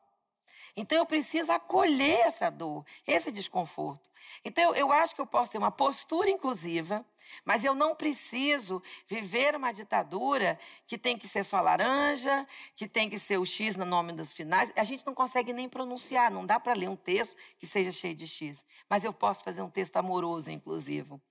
Então 0.75 0.97
eu 0.97 1.05
preciso 1.05 1.51
acolher 1.51 2.21
essa 2.21 2.49
dor, 2.49 2.83
esse 3.05 3.31
desconforto. 3.31 4.09
Então 4.43 4.73
eu 4.75 4.91
acho 4.91 5.13
que 5.13 5.21
eu 5.21 5.25
posso 5.25 5.51
ter 5.51 5.57
uma 5.59 5.69
postura 5.69 6.29
inclusiva, 6.29 7.05
mas 7.45 7.63
eu 7.63 7.75
não 7.75 7.95
preciso 7.95 8.81
viver 9.07 9.55
uma 9.55 9.71
ditadura 9.71 10.57
que 10.87 10.97
tem 10.97 11.17
que 11.17 11.27
ser 11.27 11.43
só 11.43 11.61
laranja, 11.61 12.47
que 12.75 12.87
tem 12.87 13.07
que 13.07 13.19
ser 13.19 13.37
o 13.37 13.45
X 13.45 13.75
no 13.75 13.85
nome 13.85 14.13
das 14.13 14.33
finais. 14.33 14.71
A 14.75 14.83
gente 14.83 15.05
não 15.05 15.13
consegue 15.13 15.53
nem 15.53 15.69
pronunciar, 15.69 16.31
não 16.31 16.45
dá 16.45 16.59
para 16.59 16.73
ler 16.73 16.89
um 16.89 16.95
texto 16.95 17.35
que 17.59 17.67
seja 17.67 17.91
cheio 17.91 18.15
de 18.15 18.25
X. 18.25 18.65
Mas 18.89 19.03
eu 19.03 19.13
posso 19.13 19.43
fazer 19.43 19.61
um 19.61 19.69
texto 19.69 19.97
amoroso, 19.97 20.49
inclusivo. 20.49 21.21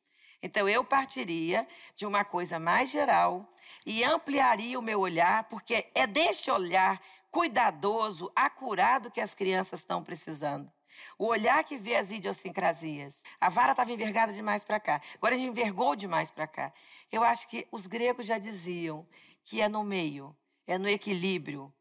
Então 0.40 0.68
eu 0.68 0.84
partiria 0.84 1.66
de 1.94 2.06
uma 2.06 2.24
coisa 2.24 2.58
mais 2.58 2.90
geral 2.90 3.52
e 3.86 4.04
ampliaria 4.04 4.78
o 4.78 4.82
meu 4.82 5.00
olhar, 5.00 5.44
porque 5.44 5.88
é 5.94 6.06
deste 6.06 6.50
olhar 6.50 7.00
cuidadoso, 7.32 8.30
acurado 8.36 9.10
que 9.10 9.20
as 9.20 9.34
crianças 9.34 9.80
estão 9.80 10.04
precisando. 10.04 10.70
O 11.18 11.26
olhar 11.26 11.64
que 11.64 11.78
vê 11.78 11.96
as 11.96 12.10
idiosincrasias. 12.10 13.16
A 13.40 13.48
vara 13.48 13.72
estava 13.72 13.90
envergada 13.90 14.32
demais 14.32 14.62
para 14.62 14.78
cá. 14.78 15.00
Agora 15.14 15.34
a 15.34 15.38
gente 15.38 15.48
envergou 15.48 15.96
demais 15.96 16.30
para 16.30 16.46
cá. 16.46 16.72
Eu 17.10 17.24
acho 17.24 17.48
que 17.48 17.66
os 17.72 17.86
gregos 17.86 18.26
já 18.26 18.38
diziam 18.38 19.06
que 19.42 19.62
é 19.62 19.68
no 19.68 19.82
meio, 19.82 20.36
é 20.66 20.76
no 20.76 20.88
equilíbrio 20.88 21.72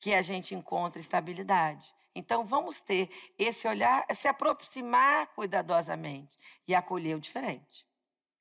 que 0.00 0.14
a 0.14 0.22
gente 0.22 0.54
encontra 0.54 0.98
estabilidade. 0.98 1.94
Então 2.14 2.42
vamos 2.42 2.80
ter 2.80 3.10
esse 3.38 3.68
olhar, 3.68 4.04
se 4.14 4.26
aproximar 4.26 5.26
cuidadosamente 5.28 6.38
e 6.66 6.74
acolher 6.74 7.14
o 7.14 7.20
diferente 7.20 7.89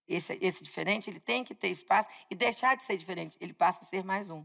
esse, 0.10 0.38
esse 0.42 0.64
diferente, 0.64 1.10
ele 1.10 1.20
tem 1.20 1.44
que 1.44 1.54
ter 1.54 1.70
espaço 1.70 2.10
e 2.30 2.36
deixar 2.36 2.76
de 2.76 2.84
ser 2.84 2.98
diferente, 2.98 3.38
ele 3.40 3.54
passa 3.54 3.82
a 3.82 3.86
ser 3.86 4.04
mais 4.04 4.30
um. 4.30 4.44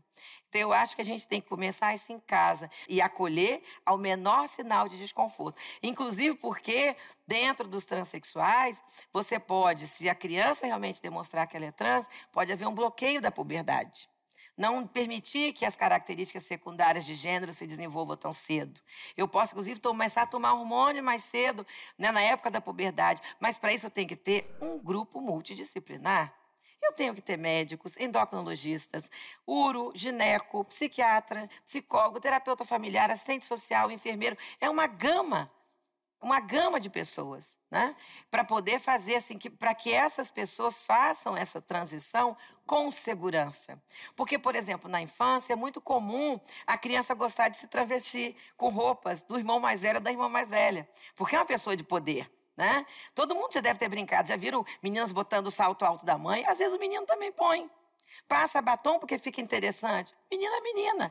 Então, 0.49 0.61
eu 0.61 0.73
acho 0.73 0.95
que 0.95 1.03
a 1.03 1.05
gente 1.05 1.27
tem 1.27 1.41
que 1.41 1.49
começar 1.49 1.95
isso 1.95 2.13
em 2.13 2.21
casa 2.21 2.71
e 2.89 3.01
acolher 3.01 3.63
ao 3.85 3.99
menor 3.99 4.47
sinal 4.49 4.89
de 4.89 4.97
desconforto. 4.97 5.61
Inclusive 5.83 6.37
porque, 6.37 6.95
dentro 7.27 7.67
dos 7.67 7.85
transexuais, 7.85 8.81
você 9.13 9.41
pode, 9.41 9.87
se 9.89 10.09
a 10.09 10.15
criança 10.15 10.67
realmente 10.67 11.03
demonstrar 11.03 11.47
que 11.47 11.57
ela 11.57 11.67
é 11.67 11.73
trans, 11.73 12.07
pode 12.31 12.53
haver 12.53 12.69
um 12.69 12.75
bloqueio 12.75 13.21
da 13.21 13.33
puberdade 13.33 14.09
não 14.57 14.87
permitir 14.87 15.53
que 15.53 15.65
as 15.65 15.77
características 15.77 16.45
secundárias 16.45 17.05
de 17.05 17.15
gênero 17.15 17.53
se 17.53 17.67
desenvolvam 17.67 18.17
tão 18.17 18.33
cedo. 18.33 18.81
Eu 19.17 19.27
posso, 19.27 19.53
inclusive, 19.53 19.81
começar 19.81 20.23
a 20.23 20.27
tomar 20.27 20.55
hormônio 20.55 21.03
mais 21.03 21.25
cedo, 21.25 21.67
né, 21.99 22.11
na 22.13 22.21
época 22.21 22.51
da 22.51 22.61
puberdade, 22.61 23.21
mas 23.41 23.59
para 23.59 23.73
isso 23.73 23.87
eu 23.87 23.91
tenho 23.91 24.09
que 24.09 24.17
ter 24.17 24.57
um 24.61 24.79
grupo 24.79 25.21
multidisciplinar. 25.21 26.33
Eu 26.83 26.93
tenho 26.93 27.15
que 27.15 27.23
ter 27.23 27.39
médicos, 27.39 27.97
endocrinologistas, 27.97 29.11
uro, 29.47 29.91
gineco, 29.95 30.65
psiquiatra, 30.65 31.49
psicólogo, 31.65 32.21
terapeuta 32.21 32.63
familiar, 32.65 33.11
assistente 33.11 33.47
social, 33.47 33.91
enfermeiro. 33.91 34.37
É 34.61 34.69
uma 34.69 34.87
gama 34.87 35.51
uma 36.25 36.41
gama 36.41 36.81
de 36.81 36.89
pessoas, 36.89 37.57
né? 37.71 37.95
Para 38.31 38.43
poder 38.43 38.81
fazer 38.81 39.17
assim, 39.17 39.37
que, 39.37 39.51
para 39.51 39.75
que 39.75 39.93
essas 39.93 40.31
pessoas 40.31 40.83
façam 40.83 41.37
essa 41.37 41.61
transição 41.61 42.37
com 42.67 42.91
segurança. 42.91 43.81
Porque, 44.17 44.39
por 44.39 44.57
exemplo, 44.57 44.91
na 44.91 45.03
infância 45.03 45.53
é 45.53 45.57
muito 45.57 45.81
comum 45.81 46.41
a 46.67 46.79
criança 46.79 47.15
gostar 47.15 47.49
de 47.49 47.59
se 47.59 47.69
travestir 47.69 48.35
com 48.57 48.71
roupas 48.71 49.21
do 49.23 49.39
irmão 49.39 49.61
mais 49.61 49.83
velho 49.83 50.01
da 50.01 50.11
irmã 50.11 50.29
mais 50.29 50.49
velha, 50.49 50.89
porque 51.15 51.37
é 51.37 51.39
uma 51.39 51.45
pessoa 51.45 51.77
de 51.77 51.85
poder. 51.85 52.31
Né? 52.57 52.87
Todo 53.15 53.35
mundo 53.35 53.53
já 53.53 53.61
deve 53.61 53.79
ter 53.79 53.89
brincado. 53.89 54.29
Já 54.29 54.37
viram 54.37 54.65
meninas 54.81 55.13
botando 55.13 55.49
o 55.49 55.51
salto 55.51 55.85
alto 55.85 56.07
da 56.07 56.17
mãe? 56.17 56.47
Às 56.47 56.59
vezes 56.59 56.73
o 56.73 56.79
menino 56.79 57.05
também 57.05 57.33
põe. 57.33 57.69
Passa 58.29 58.63
batom 58.63 58.99
porque 58.99 59.19
fica 59.19 59.41
interessante. 59.41 60.15
Menina, 60.31 60.61
menina. 60.61 61.11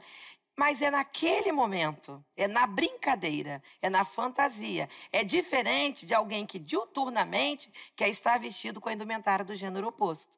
Mas 0.56 0.82
é 0.82 0.91
naquele 0.91 1.51
momento, 1.51 2.24
é 2.38 2.47
na 2.47 2.68
brincadeira, 2.68 3.62
é 3.82 3.89
na 3.89 4.06
fantasia. 4.06 4.88
É 5.12 5.24
diferente 5.24 6.06
de 6.06 6.14
alguém 6.14 6.45
que 6.45 6.60
diuturnamente 6.60 7.72
quer 7.95 8.08
estar 8.10 8.39
vestido 8.39 8.80
com 8.80 8.89
a 8.89 8.93
indumentária 8.93 9.43
do 9.43 9.56
gênero 9.56 9.88
oposto. 9.88 10.38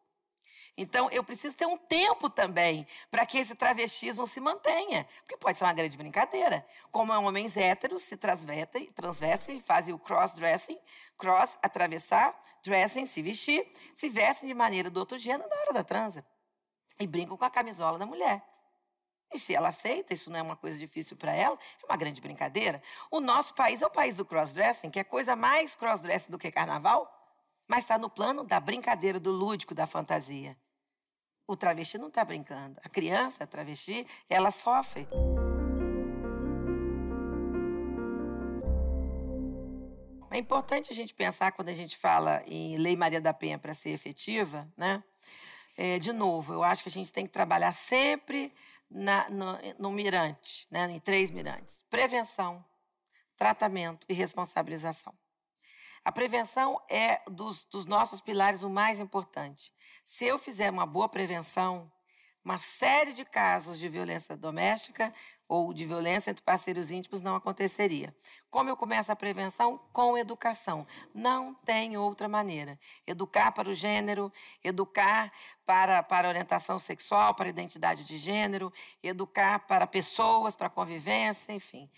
Então, 0.77 1.09
eu 1.09 1.23
preciso 1.23 1.55
ter 1.55 1.65
um 1.65 1.77
tempo 1.77 2.29
também 2.29 2.85
para 3.09 3.25
que 3.25 3.37
esse 3.37 3.55
travestismo 3.55 4.27
se 4.27 4.39
mantenha. 4.41 5.07
Porque 5.19 5.37
pode 5.37 5.57
ser 5.57 5.63
uma 5.63 5.73
grande 5.73 5.97
brincadeira. 5.97 6.65
Como 6.91 7.13
homens 7.13 7.55
héteros 7.55 8.03
se 8.03 8.17
transvestem, 8.17 8.91
transvestem 8.91 9.57
e 9.57 9.61
fazem 9.61 9.93
o 9.93 9.99
cross-dressing, 9.99 10.77
cross, 11.17 11.57
atravessar, 11.61 12.37
dressing, 12.61 13.05
se 13.05 13.21
vestir, 13.21 13.65
se 13.93 14.09
vestem 14.09 14.49
de 14.49 14.53
maneira 14.53 14.89
do 14.89 14.99
outro 14.99 15.17
gênero 15.17 15.47
na 15.49 15.55
hora 15.55 15.73
da 15.73 15.83
transa. 15.83 16.25
E 16.99 17.07
brincam 17.07 17.37
com 17.37 17.45
a 17.45 17.49
camisola 17.49 17.97
da 17.97 18.05
mulher. 18.05 18.54
E 19.35 19.39
se 19.39 19.53
ela 19.53 19.67
aceita, 19.67 20.13
isso 20.13 20.31
não 20.31 20.39
é 20.39 20.41
uma 20.41 20.55
coisa 20.55 20.79
difícil 20.79 21.17
para 21.17 21.33
ela, 21.33 21.59
é 21.83 21.85
uma 21.85 21.97
grande 21.97 22.21
brincadeira. 22.21 22.81
O 23.11 23.19
nosso 23.19 23.53
país 23.53 23.81
é 23.81 23.85
o 23.85 23.89
país 23.89 24.15
do 24.15 24.23
crossdressing, 24.23 24.89
que 24.89 24.97
é 24.97 25.03
coisa 25.03 25.35
mais 25.35 25.75
crossdressing 25.75 26.31
do 26.31 26.39
que 26.39 26.49
carnaval, 26.49 27.11
mas 27.67 27.79
está 27.79 27.97
no 27.97 28.09
plano 28.09 28.45
da 28.45 28.61
brincadeira, 28.61 29.19
do 29.19 29.31
lúdico, 29.31 29.75
da 29.75 29.85
fantasia. 29.85 30.55
O 31.45 31.57
travesti 31.57 31.97
não 31.97 32.07
está 32.07 32.23
brincando. 32.23 32.79
A 32.81 32.87
criança, 32.87 33.43
a 33.43 33.47
travesti, 33.47 34.07
ela 34.29 34.51
sofre. 34.51 35.05
É 40.31 40.37
importante 40.37 40.93
a 40.93 40.95
gente 40.95 41.13
pensar 41.13 41.51
quando 41.51 41.67
a 41.67 41.73
gente 41.73 41.97
fala 41.97 42.41
em 42.47 42.77
Lei 42.77 42.95
Maria 42.95 43.19
da 43.19 43.33
Penha 43.33 43.59
para 43.59 43.73
ser 43.73 43.89
efetiva, 43.89 44.65
né? 44.77 45.03
É, 45.77 45.99
de 45.99 46.13
novo, 46.13 46.53
eu 46.53 46.63
acho 46.63 46.81
que 46.81 46.87
a 46.87 46.91
gente 46.91 47.11
tem 47.11 47.25
que 47.25 47.33
trabalhar 47.33 47.73
sempre 47.73 48.53
na, 48.89 49.29
no, 49.29 49.57
no 49.79 49.91
mirante, 49.91 50.67
né, 50.69 50.89
em 50.91 50.99
três 50.99 51.31
mirantes: 51.31 51.83
prevenção, 51.89 52.63
tratamento 53.35 54.05
e 54.09 54.13
responsabilização. 54.13 55.13
A 56.03 56.11
prevenção 56.11 56.79
é 56.87 57.21
dos, 57.29 57.65
dos 57.65 57.85
nossos 57.85 58.21
pilares 58.21 58.61
o 58.61 58.69
mais 58.69 58.99
importante. 58.99 59.73
Se 60.03 60.23
eu 60.23 60.37
fizer 60.37 60.69
uma 60.69 60.85
boa 60.85 61.09
prevenção, 61.09 61.91
uma 62.43 62.59
série 62.59 63.11
de 63.11 63.25
casos 63.25 63.79
de 63.79 63.89
violência 63.89 64.37
doméstica 64.37 65.11
ou 65.47 65.73
de 65.73 65.85
violência 65.85 66.31
entre 66.31 66.43
parceiros 66.43 66.91
íntimos 66.91 67.21
não 67.21 67.35
aconteceria. 67.35 68.15
Como 68.49 68.69
eu 68.69 68.77
começo 68.77 69.11
a 69.11 69.15
prevenção? 69.15 69.79
Com 69.91 70.17
educação. 70.17 70.87
Não 71.13 71.53
tem 71.53 71.97
outra 71.97 72.27
maneira. 72.27 72.79
Educar 73.05 73.51
para 73.51 73.69
o 73.69 73.73
gênero, 73.73 74.31
educar 74.63 75.31
para, 75.65 76.01
para 76.01 76.27
orientação 76.29 76.79
sexual, 76.79 77.35
para 77.35 77.49
identidade 77.49 78.05
de 78.05 78.17
gênero, 78.17 78.71
educar 79.03 79.59
para 79.59 79.85
pessoas, 79.85 80.55
para 80.55 80.69
convivência, 80.69 81.53
enfim. 81.53 81.89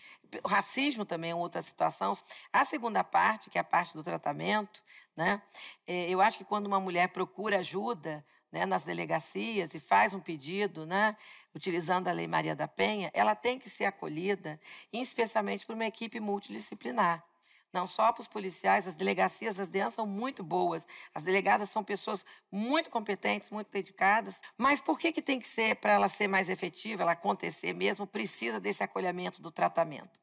O 0.43 0.47
racismo 0.47 1.05
também 1.05 1.31
é 1.31 1.35
outra 1.35 1.61
situação. 1.61 2.13
A 2.51 2.65
segunda 2.65 3.03
parte, 3.03 3.49
que 3.49 3.57
é 3.57 3.61
a 3.61 3.63
parte 3.63 3.93
do 3.93 4.03
tratamento, 4.03 4.83
né? 5.15 5.41
É, 5.85 6.09
eu 6.09 6.21
acho 6.21 6.37
que 6.37 6.43
quando 6.43 6.67
uma 6.67 6.79
mulher 6.79 7.09
procura 7.09 7.59
ajuda, 7.59 8.25
né, 8.51 8.65
nas 8.65 8.83
delegacias 8.83 9.73
e 9.73 9.79
faz 9.79 10.13
um 10.13 10.19
pedido, 10.19 10.85
né, 10.85 11.17
utilizando 11.57 12.07
a 12.07 12.11
Lei 12.11 12.27
Maria 12.27 12.55
da 12.55 12.67
Penha, 12.67 13.11
ela 13.13 13.35
tem 13.35 13.59
que 13.59 13.69
ser 13.69 13.85
acolhida, 13.85 14.59
especialmente 14.93 15.65
por 15.65 15.75
uma 15.75 15.85
equipe 15.85 16.19
multidisciplinar. 16.19 17.23
Não 17.73 17.85
só 17.85 18.13
para 18.13 18.21
os 18.21 18.27
policiais, 18.27 18.87
as 18.87 18.95
delegacias, 18.95 19.59
as 19.59 19.67
DEAN 19.67 19.89
são 19.89 20.07
muito 20.07 20.41
boas, 20.41 20.87
as 21.13 21.23
delegadas 21.23 21.69
são 21.69 21.83
pessoas 21.83 22.25
muito 22.49 22.89
competentes, 22.89 23.49
muito 23.49 23.69
dedicadas, 23.69 24.41
mas 24.57 24.79
por 24.79 24.97
que, 24.97 25.11
que 25.11 25.21
tem 25.21 25.39
que 25.39 25.47
ser, 25.47 25.75
para 25.75 25.91
ela 25.91 26.07
ser 26.07 26.27
mais 26.27 26.49
efetiva, 26.49 27.03
ela 27.03 27.11
acontecer 27.11 27.73
mesmo, 27.73 28.07
precisa 28.07 28.59
desse 28.59 28.83
acolhimento 28.83 29.41
do 29.41 29.51
tratamento? 29.51 30.19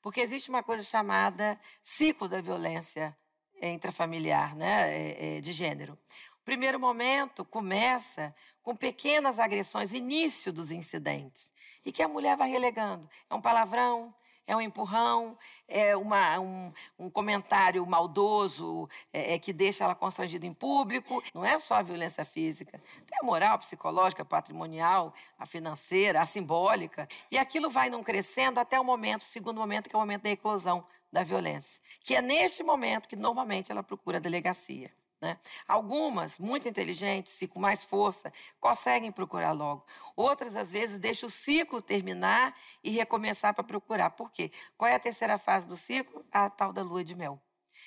Porque 0.00 0.20
existe 0.20 0.50
uma 0.50 0.62
coisa 0.62 0.84
chamada 0.84 1.58
ciclo 1.82 2.28
da 2.28 2.40
violência 2.40 3.16
intrafamiliar, 3.60 4.54
né, 4.54 4.94
é, 4.94 5.36
é, 5.36 5.40
de 5.40 5.52
gênero. 5.52 5.98
Primeiro 6.44 6.78
momento 6.78 7.44
começa 7.44 8.34
com 8.64 8.74
pequenas 8.74 9.38
agressões, 9.38 9.92
início 9.92 10.50
dos 10.50 10.70
incidentes, 10.70 11.52
e 11.84 11.92
que 11.92 12.02
a 12.02 12.08
mulher 12.08 12.34
vai 12.34 12.50
relegando. 12.50 13.08
É 13.28 13.34
um 13.34 13.40
palavrão, 13.40 14.12
é 14.46 14.56
um 14.56 14.60
empurrão, 14.60 15.38
é 15.68 15.94
uma, 15.94 16.40
um, 16.40 16.72
um, 16.98 17.10
comentário 17.10 17.84
maldoso 17.86 18.88
é, 19.12 19.34
é, 19.34 19.38
que 19.38 19.52
deixa 19.52 19.84
ela 19.84 19.94
constrangida 19.94 20.46
em 20.46 20.52
público. 20.52 21.22
Não 21.34 21.44
é 21.44 21.58
só 21.58 21.74
a 21.74 21.82
violência 21.82 22.24
física, 22.24 22.82
tem 23.06 23.18
a 23.20 23.24
moral, 23.24 23.54
a 23.54 23.58
psicológica, 23.58 24.22
a 24.22 24.26
patrimonial, 24.26 25.12
a 25.38 25.44
financeira, 25.44 26.22
a 26.22 26.26
simbólica. 26.26 27.06
E 27.30 27.36
aquilo 27.36 27.68
vai 27.68 27.90
não 27.90 28.02
crescendo 28.02 28.58
até 28.58 28.80
o 28.80 28.84
momento, 28.84 29.22
o 29.22 29.26
segundo 29.26 29.58
momento, 29.58 29.90
que 29.90 29.94
é 29.94 29.98
o 29.98 30.00
momento 30.00 30.22
da 30.22 30.30
eclosão 30.30 30.86
da 31.12 31.22
violência. 31.22 31.80
Que 32.00 32.14
é 32.14 32.22
neste 32.22 32.62
momento 32.62 33.08
que 33.08 33.16
normalmente 33.16 33.70
ela 33.70 33.82
procura 33.82 34.16
a 34.16 34.20
delegacia. 34.20 34.90
Né? 35.24 35.38
Algumas, 35.66 36.38
muito 36.38 36.68
inteligentes 36.68 37.40
e 37.40 37.48
com 37.48 37.58
mais 37.58 37.82
força, 37.82 38.30
conseguem 38.60 39.10
procurar 39.10 39.52
logo. 39.52 39.86
Outras, 40.14 40.54
às 40.54 40.70
vezes, 40.70 40.98
deixam 40.98 41.28
o 41.28 41.30
ciclo 41.30 41.80
terminar 41.80 42.54
e 42.82 42.90
recomeçar 42.90 43.54
para 43.54 43.64
procurar. 43.64 44.10
Por 44.10 44.30
quê? 44.30 44.52
Qual 44.76 44.86
é 44.86 44.94
a 44.94 44.98
terceira 44.98 45.38
fase 45.38 45.66
do 45.66 45.78
ciclo? 45.78 46.22
A 46.30 46.50
tal 46.50 46.74
da 46.74 46.82
lua 46.82 47.02
de 47.02 47.14
mel. 47.14 47.40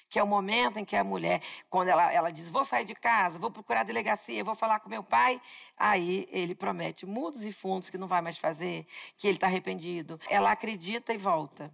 Que 0.09 0.17
é 0.17 0.23
o 0.23 0.25
momento 0.25 0.79
em 0.79 0.85
que 0.85 0.95
a 0.95 1.03
mulher, 1.03 1.43
quando 1.69 1.89
ela, 1.89 2.11
ela 2.11 2.31
diz, 2.31 2.49
vou 2.49 2.65
sair 2.65 2.85
de 2.85 2.95
casa, 2.95 3.37
vou 3.37 3.51
procurar 3.51 3.81
a 3.81 3.83
delegacia, 3.83 4.43
vou 4.43 4.55
falar 4.55 4.79
com 4.79 4.89
meu 4.89 5.03
pai, 5.03 5.39
aí 5.77 6.27
ele 6.31 6.55
promete 6.55 7.05
mundos 7.05 7.45
e 7.45 7.51
fundos 7.51 7.91
que 7.91 7.99
não 7.99 8.07
vai 8.07 8.21
mais 8.21 8.39
fazer, 8.39 8.87
que 9.15 9.27
ele 9.27 9.37
está 9.37 9.45
arrependido. 9.45 10.19
Ela 10.27 10.49
acredita 10.49 11.13
e 11.13 11.19
volta. 11.19 11.71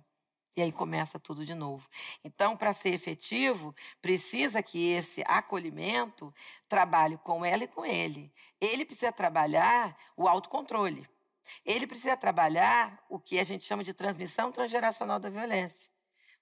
E 0.55 0.61
aí 0.61 0.71
começa 0.71 1.19
tudo 1.19 1.45
de 1.45 1.55
novo. 1.55 1.87
Então, 2.23 2.55
para 2.55 2.73
ser 2.73 2.93
efetivo, 2.93 3.75
precisa 4.01 4.61
que 4.61 4.91
esse 4.91 5.23
acolhimento 5.25 6.33
trabalhe 6.67 7.17
com 7.17 7.43
ela 7.43 7.63
e 7.63 7.67
com 7.67 7.85
ele. 7.85 8.31
Ele 8.61 8.85
precisa 8.85 9.11
trabalhar 9.11 9.97
o 10.15 10.27
autocontrole. 10.27 11.07
Ele 11.65 11.87
precisa 11.87 12.15
trabalhar 12.15 13.03
o 13.09 13.19
que 13.19 13.39
a 13.39 13.43
gente 13.43 13.63
chama 13.63 13.83
de 13.83 13.93
transmissão 13.93 14.51
transgeracional 14.51 15.19
da 15.19 15.29
violência. 15.29 15.92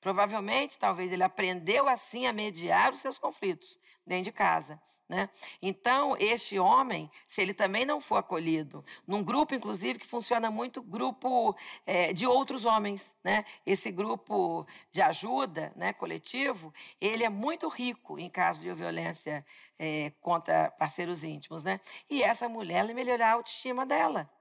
Provavelmente, 0.01 0.79
talvez 0.79 1.11
ele 1.11 1.23
aprendeu 1.23 1.87
assim 1.87 2.25
a 2.25 2.33
mediar 2.33 2.91
os 2.91 2.99
seus 2.99 3.19
conflitos 3.19 3.79
dentro 4.05 4.25
de 4.25 4.31
casa. 4.31 4.81
Né? 5.11 5.29
Então, 5.61 6.15
este 6.17 6.57
homem, 6.57 7.11
se 7.27 7.41
ele 7.41 7.53
também 7.53 7.83
não 7.83 7.99
for 7.99 8.15
acolhido, 8.15 8.83
num 9.05 9.21
grupo, 9.21 9.53
inclusive, 9.53 9.99
que 9.99 10.07
funciona 10.07 10.49
muito 10.49 10.81
grupo 10.81 11.53
é, 11.85 12.13
de 12.13 12.25
outros 12.25 12.63
homens, 12.63 13.13
né? 13.21 13.43
esse 13.65 13.91
grupo 13.91 14.65
de 14.89 15.01
ajuda 15.01 15.73
né, 15.75 15.91
coletivo, 15.91 16.73
ele 16.99 17.25
é 17.25 17.29
muito 17.29 17.67
rico 17.67 18.17
em 18.17 18.29
caso 18.29 18.61
de 18.61 18.73
violência 18.73 19.45
é, 19.77 20.13
contra 20.21 20.71
parceiros 20.71 21.25
íntimos. 21.25 21.61
Né? 21.61 21.81
E 22.09 22.23
essa 22.23 22.47
mulher, 22.47 22.77
ela 22.77 22.93
melhorar 22.93 23.31
a 23.31 23.33
autoestima 23.33 23.85
dela, 23.85 24.31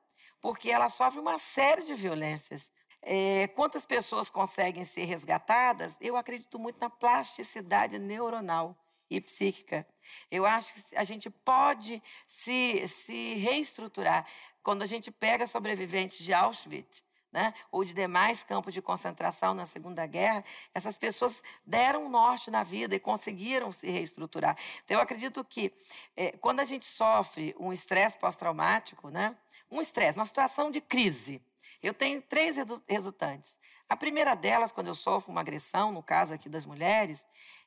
porque 0.41 0.71
ela 0.71 0.89
sofre 0.89 1.19
uma 1.19 1.39
série 1.41 1.83
de 1.83 1.97
violências. 1.97 2.71
É, 3.03 3.49
quantas 3.49 3.87
pessoas 3.87 4.29
conseguem 4.29 4.85
ser 4.85 5.05
resgatadas? 5.05 5.97
Eu 6.01 6.17
acredito 6.17 6.59
muito 6.59 6.79
na 6.81 6.91
plasticidade 6.91 7.99
neuronal 7.99 8.77
e 9.09 9.21
psíquica. 9.21 9.87
Eu 10.31 10.47
acho 10.47 10.75
que 10.75 10.97
a 10.97 11.05
gente 11.05 11.29
pode 11.31 12.03
se, 12.27 12.87
se 12.89 13.35
reestruturar. 13.35 14.27
Quando 14.63 14.83
a 14.83 14.87
gente 14.87 15.11
pega 15.11 15.47
sobreviventes 15.47 16.19
de 16.19 16.33
Auschwitz, 16.33 17.03
né, 17.33 17.55
ou 17.71 17.85
de 17.85 17.95
demais 17.95 18.43
campos 18.43 18.75
de 18.75 18.83
concentração 18.83 19.55
na 19.55 19.65
Segunda 19.65 20.05
Guerra, 20.05 20.45
essas 20.75 20.99
pessoas 20.99 21.43
deram 21.65 22.07
um 22.07 22.09
norte 22.09 22.51
na 22.51 22.63
vida 22.63 22.95
e 22.95 23.01
conseguiram 23.01 23.71
se 23.71 23.89
reestruturar. 23.89 24.57
Então, 24.85 24.97
eu 24.97 25.01
acredito 25.01 25.45
que 25.45 25.73
é, 26.17 26.33
quando 26.33 26.61
a 26.61 26.65
gente 26.65 26.85
sofre 26.85 27.55
um 27.59 27.73
estresse 27.73 28.19
pós-traumático, 28.19 29.11
né, 29.11 29.37
um 29.71 29.81
estresse, 29.81 30.19
uma 30.19 30.27
situação 30.27 30.71
de 30.71 30.81
crise, 30.81 31.41
eu 31.87 31.95
tenho 31.95 32.21
três 32.23 32.57
resultantes. 32.89 33.59
A 33.89 33.97
primeira 33.97 34.35
delas, 34.35 34.71
quando 34.71 34.89
eu 34.89 34.95
sofro 34.95 35.33
uma 35.33 35.41
agressão, 35.41 35.91
no 35.91 36.03
caso 36.03 36.35
aqui 36.35 36.49
das 36.49 36.65
mulheres, 36.65 37.25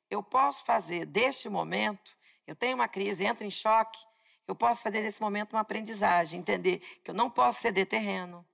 eu 0.10 0.22
posso 0.22 0.64
fazer 0.64 1.06
deste 1.06 1.50
momento, 1.50 2.16
eu 2.46 2.56
tenho 2.56 2.76
uma 2.76 2.88
crise, 2.88 3.26
entro 3.26 3.46
em 3.46 3.52
choque, 3.52 4.00
eu 4.48 4.56
posso 4.56 4.84
fazer 4.84 5.02
desse 5.02 5.22
momento 5.22 5.54
uma 5.54 5.62
aprendizagem, 5.62 6.40
entender 6.40 6.80
que 7.04 7.10
eu 7.10 7.16
não 7.16 7.30
posso 7.30 7.62
ceder 7.62 7.86
terreno, 7.86 8.46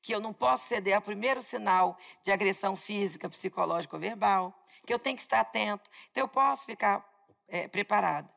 que 0.00 0.14
eu 0.14 0.20
não 0.20 0.32
posso 0.32 0.68
ceder 0.68 0.94
ao 0.94 1.02
primeiro 1.02 1.42
sinal 1.42 1.98
de 2.22 2.30
agressão 2.30 2.76
física, 2.76 3.28
psicológica 3.28 3.96
ou 3.96 4.00
verbal, 4.00 4.54
que 4.86 4.92
eu 4.92 4.98
tenho 4.98 5.16
que 5.16 5.22
estar 5.22 5.40
atento. 5.40 5.90
Então, 6.10 6.22
eu 6.22 6.28
posso 6.28 6.64
ficar 6.64 7.04
é, 7.48 7.66
preparada. 7.66 8.30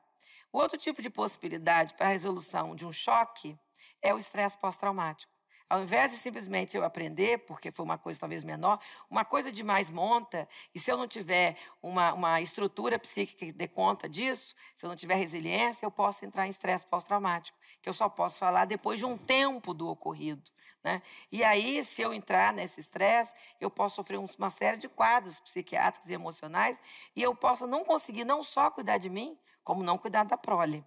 O 0.52 0.58
outro 0.58 0.78
tipo 0.78 1.02
de 1.02 1.10
possibilidade 1.10 1.94
para 1.94 2.08
a 2.08 2.10
resolução 2.10 2.76
de 2.76 2.86
um 2.86 2.92
choque 2.92 3.58
é 4.02 4.14
o 4.14 4.18
estresse 4.18 4.58
pós-traumático. 4.58 5.31
Ao 5.72 5.82
invés 5.82 6.12
de 6.12 6.18
simplesmente 6.18 6.76
eu 6.76 6.84
aprender, 6.84 7.38
porque 7.46 7.72
foi 7.72 7.86
uma 7.86 7.98
coisa 7.98 8.20
talvez 8.20 8.44
menor, 8.44 8.78
uma 9.10 9.24
coisa 9.24 9.50
de 9.50 9.64
mais 9.64 9.90
monta, 9.90 10.46
e 10.76 10.80
se 10.82 10.92
eu 10.92 10.98
não 10.98 11.08
tiver 11.08 11.56
uma, 11.82 12.12
uma 12.12 12.42
estrutura 12.42 13.00
psíquica 13.00 13.46
que 13.46 13.54
dê 13.54 13.70
conta 13.70 14.10
disso, 14.10 14.54
se 14.76 14.86
eu 14.86 14.90
não 14.90 14.98
tiver 14.98 15.16
resiliência, 15.16 15.86
eu 15.86 15.90
posso 15.90 16.26
entrar 16.26 16.46
em 16.46 16.50
estresse 16.50 16.86
pós-traumático, 16.88 17.58
que 17.82 17.88
eu 17.88 17.94
só 17.94 18.10
posso 18.10 18.38
falar 18.38 18.66
depois 18.66 19.00
de 19.00 19.06
um 19.06 19.18
tempo 19.18 19.74
do 19.74 19.88
ocorrido. 19.88 20.44
Né? 20.84 21.02
E 21.32 21.42
aí, 21.42 21.86
se 21.86 22.02
eu 22.02 22.14
entrar 22.14 22.52
nesse 22.52 22.82
estresse, 22.82 23.34
eu 23.58 23.72
posso 23.72 23.96
sofrer 23.96 24.20
uma 24.20 24.50
série 24.50 24.76
de 24.76 24.90
quadros 24.90 25.40
psiquiátricos 25.40 26.10
e 26.10 26.14
emocionais, 26.14 26.78
e 27.16 27.24
eu 27.24 27.34
posso 27.34 27.66
não 27.66 27.86
conseguir 27.86 28.26
não 28.26 28.44
só 28.44 28.70
cuidar 28.70 28.98
de 28.98 29.10
mim, 29.10 29.40
como 29.64 29.84
não 29.84 29.98
cuidar 29.98 30.26
da 30.26 30.36
prole. 30.36 30.86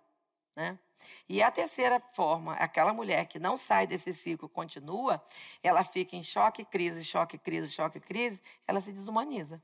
Né? 0.57 0.79
E 1.29 1.43
a 1.43 1.51
terceira 1.51 2.01
forma, 2.13 2.55
aquela 2.55 2.93
mulher 2.93 3.27
que 3.27 3.39
não 3.39 3.57
sai 3.57 3.87
desse 3.87 4.15
ciclo, 4.15 4.49
continua, 4.49 5.23
ela 5.63 5.83
fica 5.83 6.17
em 6.17 6.23
choque, 6.23 6.65
crise, 6.65 7.05
choque, 7.05 7.37
crise, 7.39 7.73
choque, 7.73 8.01
crise, 8.01 8.41
ela 8.67 8.81
se 8.81 8.93
desumaniza. 8.93 9.63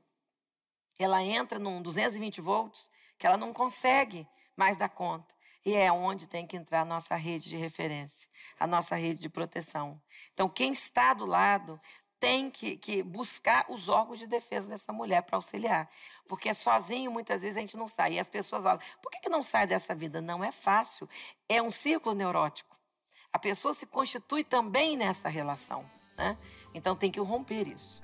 Ela 0.99 1.23
entra 1.23 1.57
num 1.57 1.81
220 1.81 2.41
volts 2.41 2.89
que 3.17 3.25
ela 3.25 3.37
não 3.37 3.53
consegue 3.53 4.27
mais 4.55 4.77
dar 4.77 4.89
conta. 4.89 5.33
E 5.63 5.75
é 5.75 5.91
onde 5.91 6.27
tem 6.27 6.45
que 6.47 6.57
entrar 6.57 6.81
a 6.81 6.85
nossa 6.85 7.15
rede 7.15 7.47
de 7.47 7.55
referência, 7.55 8.27
a 8.59 8.65
nossa 8.65 8.95
rede 8.95 9.21
de 9.21 9.29
proteção. 9.29 10.01
Então, 10.33 10.49
quem 10.49 10.71
está 10.71 11.13
do 11.13 11.25
lado 11.25 11.79
tem 12.21 12.51
que, 12.51 12.77
que 12.77 13.01
buscar 13.01 13.65
os 13.67 13.89
órgãos 13.89 14.19
de 14.19 14.27
defesa 14.27 14.67
dessa 14.67 14.93
mulher 14.93 15.23
para 15.23 15.37
auxiliar. 15.37 15.89
Porque 16.27 16.53
sozinho, 16.53 17.09
muitas 17.09 17.41
vezes, 17.41 17.57
a 17.57 17.61
gente 17.61 17.75
não 17.75 17.87
sai. 17.87 18.13
E 18.13 18.19
as 18.19 18.29
pessoas 18.29 18.63
olham, 18.63 18.79
por 19.01 19.11
que, 19.11 19.21
que 19.21 19.27
não 19.29 19.41
sai 19.41 19.65
dessa 19.65 19.95
vida? 19.95 20.21
Não 20.21 20.43
é 20.43 20.51
fácil. 20.51 21.09
É 21.49 21.59
um 21.59 21.71
ciclo 21.71 22.13
neurótico. 22.13 22.77
A 23.33 23.39
pessoa 23.39 23.73
se 23.73 23.87
constitui 23.87 24.43
também 24.43 24.95
nessa 24.95 25.29
relação. 25.29 25.83
Né? 26.15 26.37
Então 26.75 26.95
tem 26.95 27.09
que 27.09 27.19
romper 27.19 27.67
isso. 27.67 28.03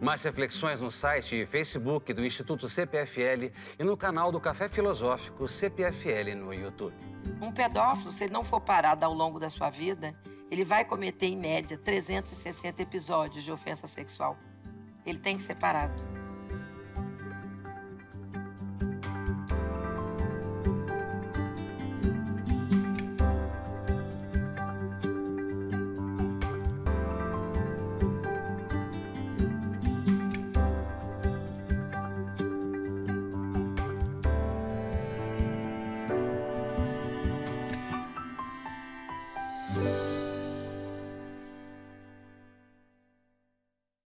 Mais 0.00 0.22
reflexões 0.22 0.80
no 0.80 0.90
site 0.90 1.42
e 1.42 1.46
Facebook 1.46 2.14
do 2.14 2.24
Instituto 2.24 2.70
CPFL 2.70 3.52
e 3.78 3.84
no 3.84 3.98
canal 3.98 4.32
do 4.32 4.40
Café 4.40 4.66
Filosófico 4.68 5.46
CPFL 5.46 6.34
no 6.34 6.54
YouTube. 6.54 6.96
Um 7.42 7.52
pedófilo, 7.52 8.10
se 8.10 8.24
ele 8.24 8.32
não 8.32 8.42
for 8.42 8.62
parado 8.62 9.04
ao 9.04 9.12
longo 9.12 9.38
da 9.38 9.50
sua 9.50 9.68
vida, 9.68 10.16
ele 10.50 10.64
vai 10.64 10.84
cometer, 10.84 11.26
em 11.26 11.36
média, 11.36 11.76
360 11.76 12.82
episódios 12.82 13.44
de 13.44 13.50
ofensa 13.50 13.86
sexual. 13.86 14.38
Ele 15.04 15.18
tem 15.18 15.36
que 15.36 15.42
ser 15.42 15.56
parado. 15.56 16.15